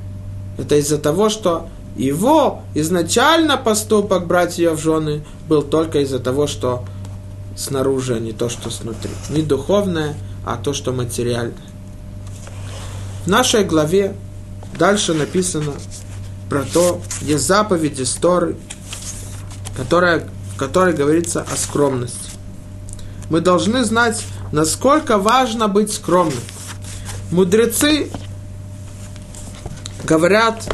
это 0.57 0.77
из-за 0.77 0.97
того, 0.97 1.29
что 1.29 1.69
его 1.97 2.63
изначально 2.75 3.57
поступок 3.57 4.27
брать 4.27 4.59
ее 4.59 4.73
в 4.73 4.81
жены 4.81 5.25
был 5.49 5.63
только 5.63 6.01
из-за 6.01 6.19
того, 6.19 6.47
что 6.47 6.85
снаружи, 7.57 8.15
а 8.17 8.19
не 8.19 8.33
то, 8.33 8.49
что 8.49 8.71
снутри. 8.71 9.11
Не 9.31 9.43
духовное, 9.43 10.15
а 10.45 10.57
то, 10.57 10.73
что 10.73 10.93
материальное. 10.93 11.55
В 13.25 13.29
нашей 13.29 13.65
главе 13.65 14.15
дальше 14.79 15.15
написано 15.15 15.73
про 16.49 16.65
то, 16.65 17.01
есть 17.21 17.47
заповедь 17.47 18.01
истории, 18.01 18.57
которая 19.77 20.29
в 20.55 20.59
которой 20.59 20.93
говорится 20.93 21.43
о 21.43 21.57
скромности. 21.57 22.31
Мы 23.31 23.41
должны 23.41 23.85
знать, 23.85 24.23
насколько 24.53 25.17
важно 25.17 25.69
быть 25.69 25.93
скромным. 25.93 26.43
Мудрецы 27.31 28.11
говорят 30.05 30.69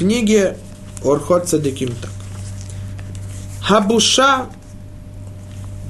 книге 0.00 0.56
Орхот 1.04 1.46
Цадиким 1.46 1.94
так. 2.00 2.10
Хабуша, 3.60 4.46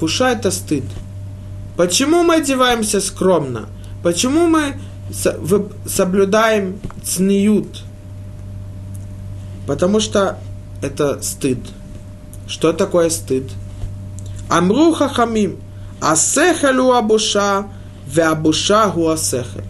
буша 0.01 0.31
это 0.31 0.51
стыд. 0.51 0.83
Почему 1.77 2.21
мы 2.23 2.35
одеваемся 2.35 2.99
скромно? 2.99 3.69
Почему 4.03 4.47
мы 4.47 4.75
соблюдаем 5.85 6.81
цниют? 7.01 7.83
Потому 9.65 10.01
что 10.01 10.39
это 10.81 11.21
стыд. 11.21 11.59
Что 12.47 12.73
такое 12.73 13.09
стыд? 13.09 13.49
Амру 14.49 14.91
хахамим. 14.91 15.57
Асехалю 16.01 16.91
абуша, 16.91 17.67
ве 18.05 18.23
абуша 18.23 18.89
гу 18.89 19.07
асехаль. 19.07 19.63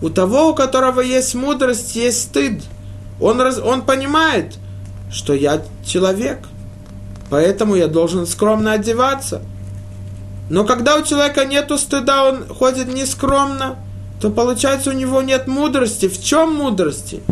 У 0.00 0.08
того, 0.08 0.48
у 0.48 0.54
которого 0.54 1.00
есть 1.02 1.34
мудрость, 1.34 1.94
есть 1.94 2.22
стыд. 2.22 2.62
Он, 3.22 3.40
раз, 3.40 3.58
он 3.58 3.82
понимает, 3.82 4.54
что 5.10 5.32
я 5.32 5.62
человек, 5.84 6.40
поэтому 7.30 7.76
я 7.76 7.86
должен 7.86 8.26
скромно 8.26 8.72
одеваться. 8.72 9.42
Но 10.50 10.64
когда 10.64 10.96
у 10.96 11.02
человека 11.02 11.46
нет 11.46 11.70
стыда, 11.78 12.28
он 12.28 12.46
ходит 12.48 12.92
нескромно, 12.92 13.76
то 14.20 14.28
получается 14.30 14.90
у 14.90 14.92
него 14.92 15.22
нет 15.22 15.46
мудрости. 15.46 16.08
В 16.08 16.22
чем 16.22 16.54
мудрости? 16.54 17.22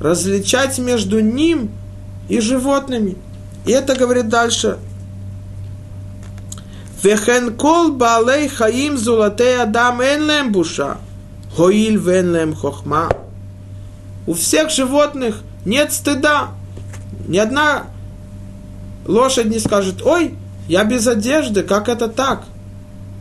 Различать 0.00 0.78
между 0.78 1.20
ним 1.20 1.70
и 2.28 2.40
животными– 2.40 3.16
и 3.68 3.72
это 3.72 3.94
говорит 3.94 4.28
дальше. 4.28 4.78
Вехен 7.02 7.54
кол 7.54 7.92
балей 7.92 8.48
хаим 8.48 8.96
зулатей 8.96 9.60
адам 9.60 10.00
энлем 10.00 10.52
буша. 10.52 10.96
Хоиль 11.54 11.98
венлем 11.98 12.54
хохма. 12.54 13.10
У 14.28 14.34
всех 14.34 14.68
животных 14.68 15.40
нет 15.64 15.90
стыда. 15.90 16.50
Ни 17.28 17.38
одна 17.38 17.86
лошадь 19.06 19.46
не 19.46 19.58
скажет, 19.58 20.02
ой, 20.04 20.34
я 20.68 20.84
без 20.84 21.06
одежды, 21.06 21.62
как 21.62 21.88
это 21.88 22.08
так? 22.08 22.44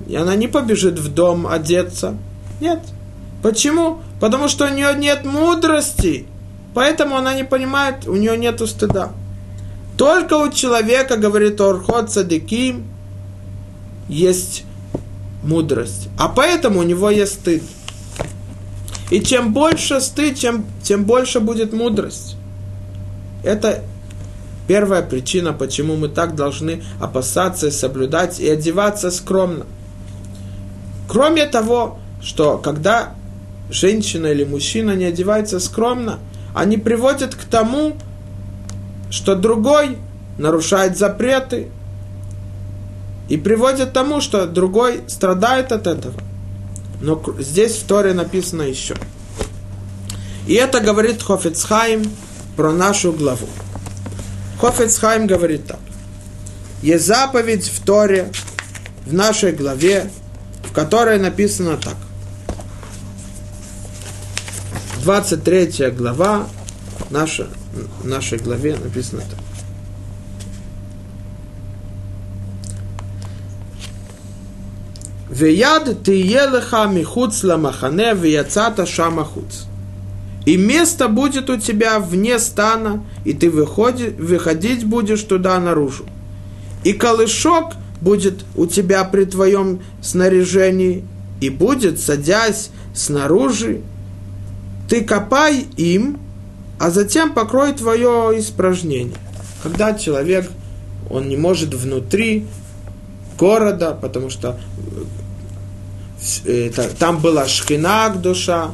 И 0.05 0.17
она 0.17 0.35
не 0.35 0.49
побежит 0.49 0.99
в 0.99 1.13
дом 1.13 1.47
одеться. 1.47 2.17
Нет. 2.59 2.81
Почему? 3.41 4.01
Потому 4.19 4.49
что 4.49 4.65
у 4.65 4.69
нее 4.69 4.93
нет 4.97 5.23
мудрости. 5.23 6.25
Поэтому 6.73 7.15
она 7.15 7.33
не 7.33 7.45
понимает, 7.45 8.05
у 8.05 8.17
нее 8.17 8.37
нет 8.37 8.59
стыда. 8.67 9.13
Только 9.97 10.33
у 10.33 10.51
человека, 10.51 11.15
говорит 11.15 11.61
Орхот 11.61 12.11
Садиким, 12.11 12.85
есть 14.09 14.65
мудрость. 15.41 16.09
А 16.19 16.27
поэтому 16.27 16.81
у 16.81 16.83
него 16.83 17.09
есть 17.09 17.35
стыд. 17.35 17.63
И 19.09 19.21
чем 19.21 19.53
больше 19.53 20.01
стыд, 20.01 20.37
чем, 20.37 20.65
тем 20.83 21.05
больше 21.05 21.39
будет 21.39 21.71
мудрость. 21.73 22.35
Это 23.43 23.83
первая 24.67 25.01
причина, 25.01 25.53
почему 25.53 25.95
мы 25.95 26.09
так 26.09 26.35
должны 26.35 26.83
опасаться, 26.99 27.71
соблюдать 27.71 28.39
и 28.39 28.49
одеваться 28.49 29.09
скромно. 29.11 29.65
Кроме 31.07 31.45
того, 31.45 31.99
что 32.21 32.57
когда 32.57 33.13
женщина 33.69 34.27
или 34.27 34.43
мужчина 34.43 34.95
не 34.95 35.05
одевается 35.05 35.59
скромно, 35.59 36.19
они 36.53 36.77
приводят 36.77 37.35
к 37.35 37.43
тому, 37.45 37.95
что 39.09 39.35
другой 39.35 39.97
нарушает 40.37 40.97
запреты 40.97 41.69
и 43.29 43.37
приводит 43.37 43.89
к 43.89 43.93
тому, 43.93 44.19
что 44.19 44.45
другой 44.45 45.01
страдает 45.07 45.71
от 45.71 45.87
этого. 45.87 46.15
Но 47.01 47.21
здесь 47.39 47.77
в 47.77 47.85
Торе 47.85 48.13
написано 48.13 48.63
еще. 48.63 48.95
И 50.47 50.53
это 50.53 50.79
говорит 50.79 51.21
Хофицхайм 51.21 52.03
про 52.55 52.71
нашу 52.71 53.11
главу. 53.11 53.47
Хофицхайм 54.59 55.27
говорит 55.27 55.67
так. 55.67 55.79
Есть 56.81 57.05
заповедь 57.05 57.67
в 57.67 57.83
Торе, 57.83 58.31
в 59.05 59.13
нашей 59.13 59.51
главе, 59.51 60.09
в 60.63 60.71
которой 60.73 61.19
написано 61.19 61.77
так. 61.77 61.97
23 65.03 65.91
глава, 65.91 66.47
наша, 67.09 67.47
нашей 68.03 68.39
главе 68.39 68.75
написано 68.75 69.21
так. 69.21 69.46
Веяд 75.37 76.03
ты 76.03 76.13
елеха 76.13 76.87
михуц 76.87 77.43
ламахане 77.43 78.15
вияцата 78.15 78.87
шамахуц. 78.87 79.65
И 80.47 80.57
место 80.57 81.07
будет 81.09 81.51
у 81.51 81.57
тебя 81.57 81.99
вне 81.99 82.39
стана, 82.39 83.05
и 83.23 83.33
ты 83.33 83.51
выходи, 83.51 84.09
выходить 84.17 84.83
будешь 84.83 85.21
туда 85.21 85.59
наружу. 85.59 86.05
И 86.83 86.93
колышок 86.93 87.75
будет 88.01 88.45
у 88.55 88.65
тебя 88.65 89.03
при 89.03 89.25
твоем 89.25 89.81
снаряжении, 90.01 91.05
и 91.39 91.51
будет, 91.51 91.99
садясь 91.99 92.71
снаружи, 92.95 93.81
ты 94.89 95.03
копай 95.03 95.67
им, 95.77 96.17
а 96.79 96.89
затем 96.89 97.33
покрой 97.33 97.73
твое 97.73 98.33
испражнение. 98.39 99.17
Когда 99.61 99.93
человек, 99.93 100.49
он 101.11 101.29
не 101.29 101.37
может 101.37 101.75
внутри 101.75 102.47
города, 103.37 103.95
потому 104.01 104.31
что 104.31 104.57
э, 104.77 105.03
это, 106.45 106.89
там 106.89 107.19
была 107.19 107.47
шхинак 107.47 108.21
душа, 108.21 108.71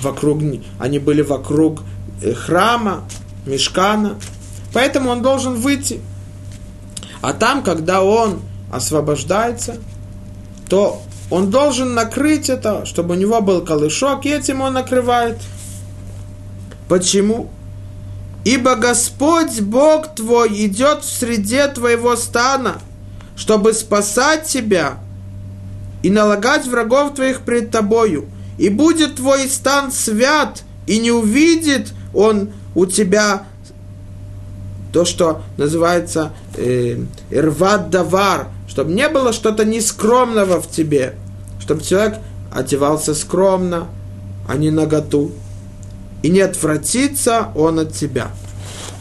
вокруг, 0.00 0.40
они 0.78 0.98
были 0.98 1.22
вокруг 1.22 1.82
э, 2.22 2.32
храма, 2.32 3.04
мешкана, 3.46 4.16
поэтому 4.72 5.10
он 5.10 5.22
должен 5.22 5.54
выйти. 5.54 6.00
А 7.20 7.32
там, 7.32 7.62
когда 7.62 8.02
он 8.02 8.40
освобождается, 8.72 9.76
то 10.68 11.02
он 11.30 11.50
должен 11.50 11.94
накрыть 11.94 12.48
это, 12.48 12.86
чтобы 12.86 13.14
у 13.14 13.18
него 13.18 13.40
был 13.40 13.62
колышок, 13.62 14.24
и 14.24 14.30
этим 14.30 14.60
он 14.60 14.74
накрывает. 14.74 15.38
Почему? 16.88 17.50
Ибо 18.44 18.74
Господь 18.74 19.60
Бог 19.60 20.14
твой 20.14 20.66
идет 20.66 21.02
в 21.04 21.10
среде 21.10 21.68
твоего 21.68 22.16
стана, 22.16 22.78
чтобы 23.36 23.74
спасать 23.74 24.46
тебя 24.46 24.98
и 26.02 26.10
налагать 26.10 26.66
врагов 26.66 27.14
твоих 27.14 27.42
пред 27.42 27.70
тобою. 27.70 28.26
И 28.58 28.68
будет 28.68 29.16
твой 29.16 29.48
стан 29.48 29.90
свят, 29.92 30.62
и 30.86 30.98
не 30.98 31.10
увидит 31.10 31.92
он 32.12 32.50
у 32.74 32.86
тебя 32.86 33.44
то, 34.92 35.04
что 35.04 35.42
называется 35.56 36.32
э, 36.56 36.98
рват 37.30 37.90
давар, 37.90 38.48
чтобы 38.68 38.92
не 38.92 39.08
было 39.08 39.32
что-то 39.32 39.64
нескромного 39.64 40.60
в 40.60 40.70
тебе, 40.70 41.14
чтобы 41.60 41.82
человек 41.82 42.18
одевался 42.52 43.14
скромно, 43.14 43.86
а 44.48 44.56
не 44.56 44.70
наготу 44.70 45.32
и 46.22 46.30
не 46.30 46.40
отвратится 46.40 47.48
он 47.54 47.78
от 47.78 47.94
тебя. 47.94 48.30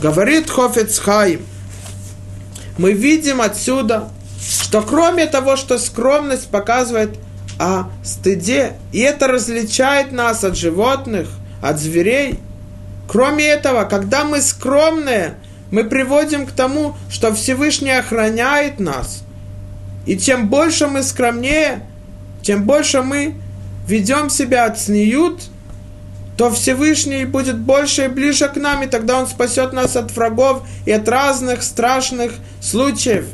Говорит 0.02 0.50
Хофецхайм, 0.50 1.42
мы 2.78 2.94
видим 2.94 3.42
отсюда, 3.42 4.10
что 4.40 4.82
кроме 4.82 5.26
того, 5.26 5.56
что 5.56 5.78
скромность 5.78 6.50
показывает 6.50 7.18
о 7.60 7.86
стыде, 8.04 8.74
и 8.92 9.00
это 9.00 9.28
различает 9.28 10.12
нас 10.12 10.44
от 10.44 10.56
животных, 10.56 11.28
от 11.62 11.80
зверей, 11.80 12.40
кроме 13.08 13.46
этого, 13.46 13.84
когда 13.84 14.24
мы 14.24 14.42
скромные, 14.42 15.36
мы 15.72 15.84
приводим 15.84 16.46
к 16.46 16.52
тому, 16.52 16.96
что 17.10 17.34
Всевышний 17.34 17.92
охраняет 17.92 18.80
нас. 18.80 19.24
И 20.06 20.18
чем 20.18 20.48
больше 20.48 20.88
мы 20.88 21.04
скромнее, 21.04 21.82
тем 22.42 22.64
больше 22.64 23.02
мы 23.02 23.36
ведем 23.88 24.30
себя 24.30 24.66
от 24.66 24.80
снеют, 24.80 25.42
то 26.38 26.50
Всевышний 26.50 27.26
будет 27.26 27.58
больше 27.58 28.06
и 28.06 28.08
ближе 28.08 28.48
к 28.48 28.56
нам, 28.56 28.84
и 28.84 28.88
тогда 28.88 29.20
Он 29.20 29.28
спасет 29.28 29.74
нас 29.74 29.98
от 29.98 30.12
врагов 30.16 30.64
и 30.86 30.92
от 30.92 31.08
разных 31.10 31.62
страшных 31.62 32.32
случаев. 32.62 33.26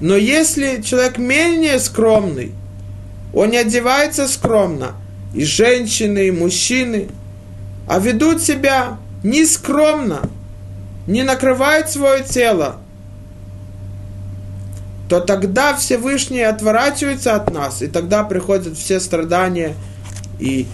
Но 0.00 0.16
если 0.16 0.80
человек 0.82 1.18
менее 1.18 1.78
скромный, 1.78 2.52
он 3.34 3.50
не 3.50 3.58
одевается 3.58 4.26
скромно, 4.26 4.94
и 5.34 5.44
женщины, 5.44 6.28
и 6.28 6.30
мужчины, 6.30 7.08
а 7.86 7.98
ведут 7.98 8.42
себя 8.42 8.98
нескромно, 9.22 10.22
не 11.06 11.22
накрывают 11.22 11.90
свое 11.90 12.24
тело, 12.24 12.76
то 15.08 15.20
тогда 15.20 15.76
Всевышний 15.76 16.42
отворачивается 16.42 17.34
от 17.34 17.52
нас, 17.52 17.82
и 17.82 17.88
тогда 17.88 18.22
приходят 18.24 18.76
все 18.76 19.00
страдания 19.00 19.74
и 20.38 20.66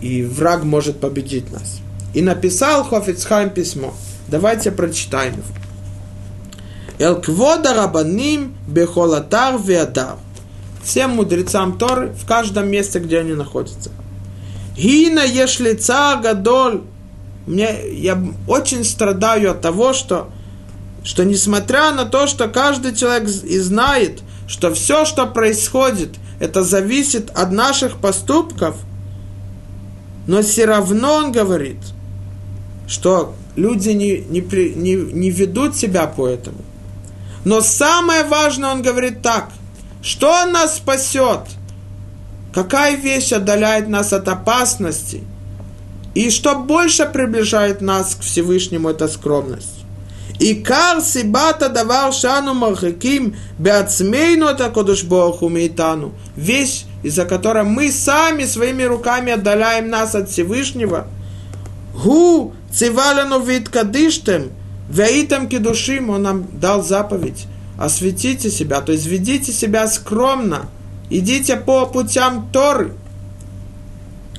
и 0.00 0.22
враг 0.22 0.64
может 0.64 1.00
победить 1.00 1.50
нас. 1.52 1.80
И 2.14 2.22
написал 2.22 2.84
Хофицхайм 2.84 3.50
письмо. 3.50 3.94
Давайте 4.28 4.70
прочитаем 4.70 5.34
его. 5.34 5.44
Эл 7.00 7.20
квода 7.20 7.74
рабаним 7.74 8.54
бехолатар 8.68 9.58
веадар. 9.58 10.16
Всем 10.84 11.10
мудрецам 11.10 11.78
Торы 11.78 12.12
в 12.12 12.24
каждом 12.26 12.68
месте, 12.70 13.00
где 13.00 13.18
они 13.18 13.32
находятся. 13.32 13.90
Гина 14.76 15.24
ешлица 15.26 16.20
гадоль. 16.22 16.82
Мне, 17.46 17.74
я 17.92 18.22
очень 18.46 18.84
страдаю 18.84 19.50
от 19.50 19.60
того, 19.60 19.92
что, 19.92 20.30
что 21.02 21.24
несмотря 21.24 21.90
на 21.90 22.04
то, 22.04 22.28
что 22.28 22.46
каждый 22.48 22.94
человек 22.94 23.28
и 23.28 23.58
знает, 23.58 24.20
что 24.46 24.72
все, 24.72 25.04
что 25.04 25.26
происходит, 25.26 26.10
это 26.38 26.62
зависит 26.62 27.30
от 27.30 27.50
наших 27.50 27.96
поступков– 27.96 28.76
но 30.30 30.42
все 30.42 30.64
равно 30.64 31.14
он 31.14 31.32
говорит, 31.32 31.78
что 32.86 33.34
люди 33.56 33.88
не, 33.90 34.18
не, 34.18 34.40
не, 34.40 34.94
не 34.94 35.30
ведут 35.30 35.74
себя 35.74 36.06
по 36.06 36.28
этому. 36.28 36.58
Но 37.44 37.60
самое 37.60 38.24
важное, 38.24 38.70
он 38.70 38.82
говорит 38.82 39.22
так, 39.22 39.50
что 40.02 40.46
нас 40.46 40.76
спасет? 40.76 41.40
Какая 42.54 42.96
вещь 42.96 43.32
отдаляет 43.32 43.88
нас 43.88 44.12
от 44.12 44.28
опасности? 44.28 45.24
И 46.14 46.30
что 46.30 46.56
больше 46.56 47.06
приближает 47.06 47.80
нас 47.80 48.14
к 48.14 48.22
Всевышнему, 48.22 48.88
это 48.88 49.08
скромность. 49.08 49.84
И 50.40 50.54
кар 50.54 51.02
сибата 51.02 51.68
давал 51.68 52.12
шану 52.12 52.54
мархаким 52.54 53.36
беацмейну 53.58 54.46
это 54.46 54.70
кодуш 54.70 55.04
боху 55.04 55.48
мейтану. 55.48 56.14
Вещь, 56.34 56.84
из-за 57.02 57.26
которой 57.26 57.64
мы 57.64 57.92
сами 57.92 58.44
своими 58.46 58.84
руками 58.84 59.32
отдаляем 59.32 59.90
нас 59.90 60.14
от 60.14 60.30
Всевышнего. 60.30 61.06
Гу 61.94 62.54
циваляну 62.72 63.40
вид 63.40 63.68
кадыштем, 63.68 64.50
веитам 64.90 65.48
кедушим, 65.48 66.10
он 66.10 66.22
нам 66.22 66.46
дал 66.52 66.82
заповедь. 66.82 67.46
Осветите 67.78 68.50
себя, 68.50 68.80
то 68.80 68.92
есть 68.92 69.06
ведите 69.06 69.52
себя 69.52 69.88
скромно. 69.88 70.68
Идите 71.08 71.56
по 71.56 71.86
путям 71.86 72.50
Торы. 72.52 72.92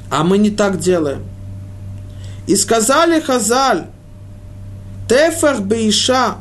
А 0.10 0.24
мы 0.24 0.38
не 0.38 0.52
так 0.52 0.80
делаем. 0.80 1.24
И 2.48 2.56
сказали 2.56 3.20
Хазаль, 3.20 3.88
Тефах 5.10 5.62
Бейша, 5.62 6.36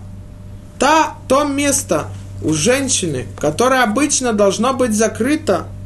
та, 0.79 1.15
то 1.29 1.45
место 1.45 2.09
у 2.43 2.53
женщины, 2.53 3.27
которое 3.39 3.83
обычно 3.83 4.33
должно 4.33 4.75
быть 4.75 4.95
закрыто– 4.95 5.67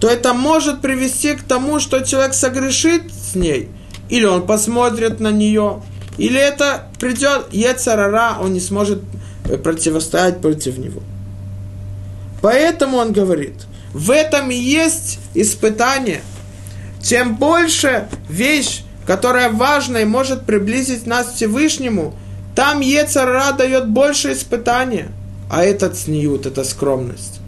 то 0.00 0.08
это 0.08 0.32
может 0.32 0.80
привести 0.80 1.34
к 1.34 1.42
тому, 1.42 1.80
что 1.80 2.00
человек 2.00 2.34
согрешит 2.34 3.12
с 3.12 3.34
ней, 3.34 3.68
или 4.08 4.24
он 4.24 4.46
посмотрит 4.46 5.20
на 5.20 5.32
нее, 5.32 5.82
или 6.18 6.38
это 6.38 6.88
придет 6.98 7.46
Ецарара, 7.52 8.36
он 8.40 8.52
не 8.52 8.60
сможет 8.60 9.02
э, 9.48 9.56
противостоять 9.56 10.40
против 10.40 10.76
него. 10.76 11.00
Поэтому 12.42 12.98
он 12.98 13.12
говорит, 13.12 13.54
в 13.92 14.10
этом 14.10 14.50
и 14.50 14.54
есть 14.54 15.20
испытание. 15.34 16.20
Чем 17.02 17.36
больше 17.36 18.08
вещь, 18.28 18.82
которая 19.06 19.50
важна 19.50 20.00
и 20.00 20.04
может 20.04 20.44
приблизить 20.44 21.06
нас 21.06 21.28
к 21.28 21.34
Всевышнему, 21.34 22.14
там 22.54 22.80
Ецарара 22.80 23.52
дает 23.52 23.88
больше 23.88 24.32
испытания. 24.32 25.08
А 25.50 25.64
этот 25.64 25.96
сниют, 25.96 26.44
это 26.44 26.64
скромность. 26.64 27.40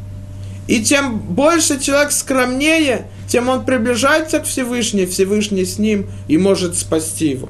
И 0.69 0.85
чем 0.85 1.19
больше 1.19 1.81
человек 1.81 2.13
скромнее, 2.13 3.09
тем 3.29 3.49
он 3.49 3.65
приближается 3.65 4.39
к 4.39 4.45
Всевышнему, 4.45 5.09
Всевышний 5.09 5.65
с 5.65 5.79
ним 5.79 6.09
и 6.29 6.39
может 6.39 6.79
спасти 6.79 7.31
его. 7.31 7.49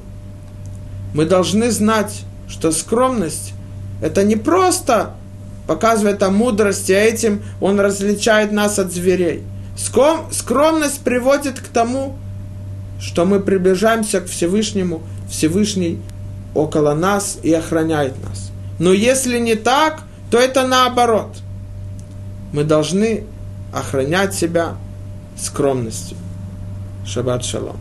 Мы 1.15 1.25
должны 1.25 1.71
знать, 1.71 2.23
что 2.49 2.73
скромность– 2.73 3.53
это 4.03 4.25
не 4.25 4.37
просто 4.37 5.15
показывает 5.67 6.23
о 6.23 6.31
мудрости, 6.31 6.93
а 6.93 7.01
этим 7.01 7.43
он 7.61 7.79
различает 7.81 8.53
нас 8.53 8.79
от 8.79 8.93
зверей. 8.93 9.43
Скромность 9.77 11.01
приводит 11.01 11.61
к 11.61 11.69
тому, 11.69 12.17
что 13.01 13.25
мы 13.25 13.41
приближаемся 13.41 14.21
к 14.21 14.27
Всевышнему, 14.27 15.03
Всевышний 15.29 16.01
около 16.55 16.95
нас 16.95 17.39
и 17.43 17.53
охраняет 17.53 18.15
нас. 18.23 18.51
Но 18.79 18.93
если 18.93 19.39
не 19.39 19.55
так, 19.55 20.03
то 20.31 20.39
это 20.39 20.67
наоборот– 20.67 21.37
мы 22.53 22.65
должны 22.65 23.25
охранять 23.73 24.35
себя 24.35 24.75
скромностью. 25.39 26.17
Шаббат 27.07 27.45
шалом. 27.45 27.79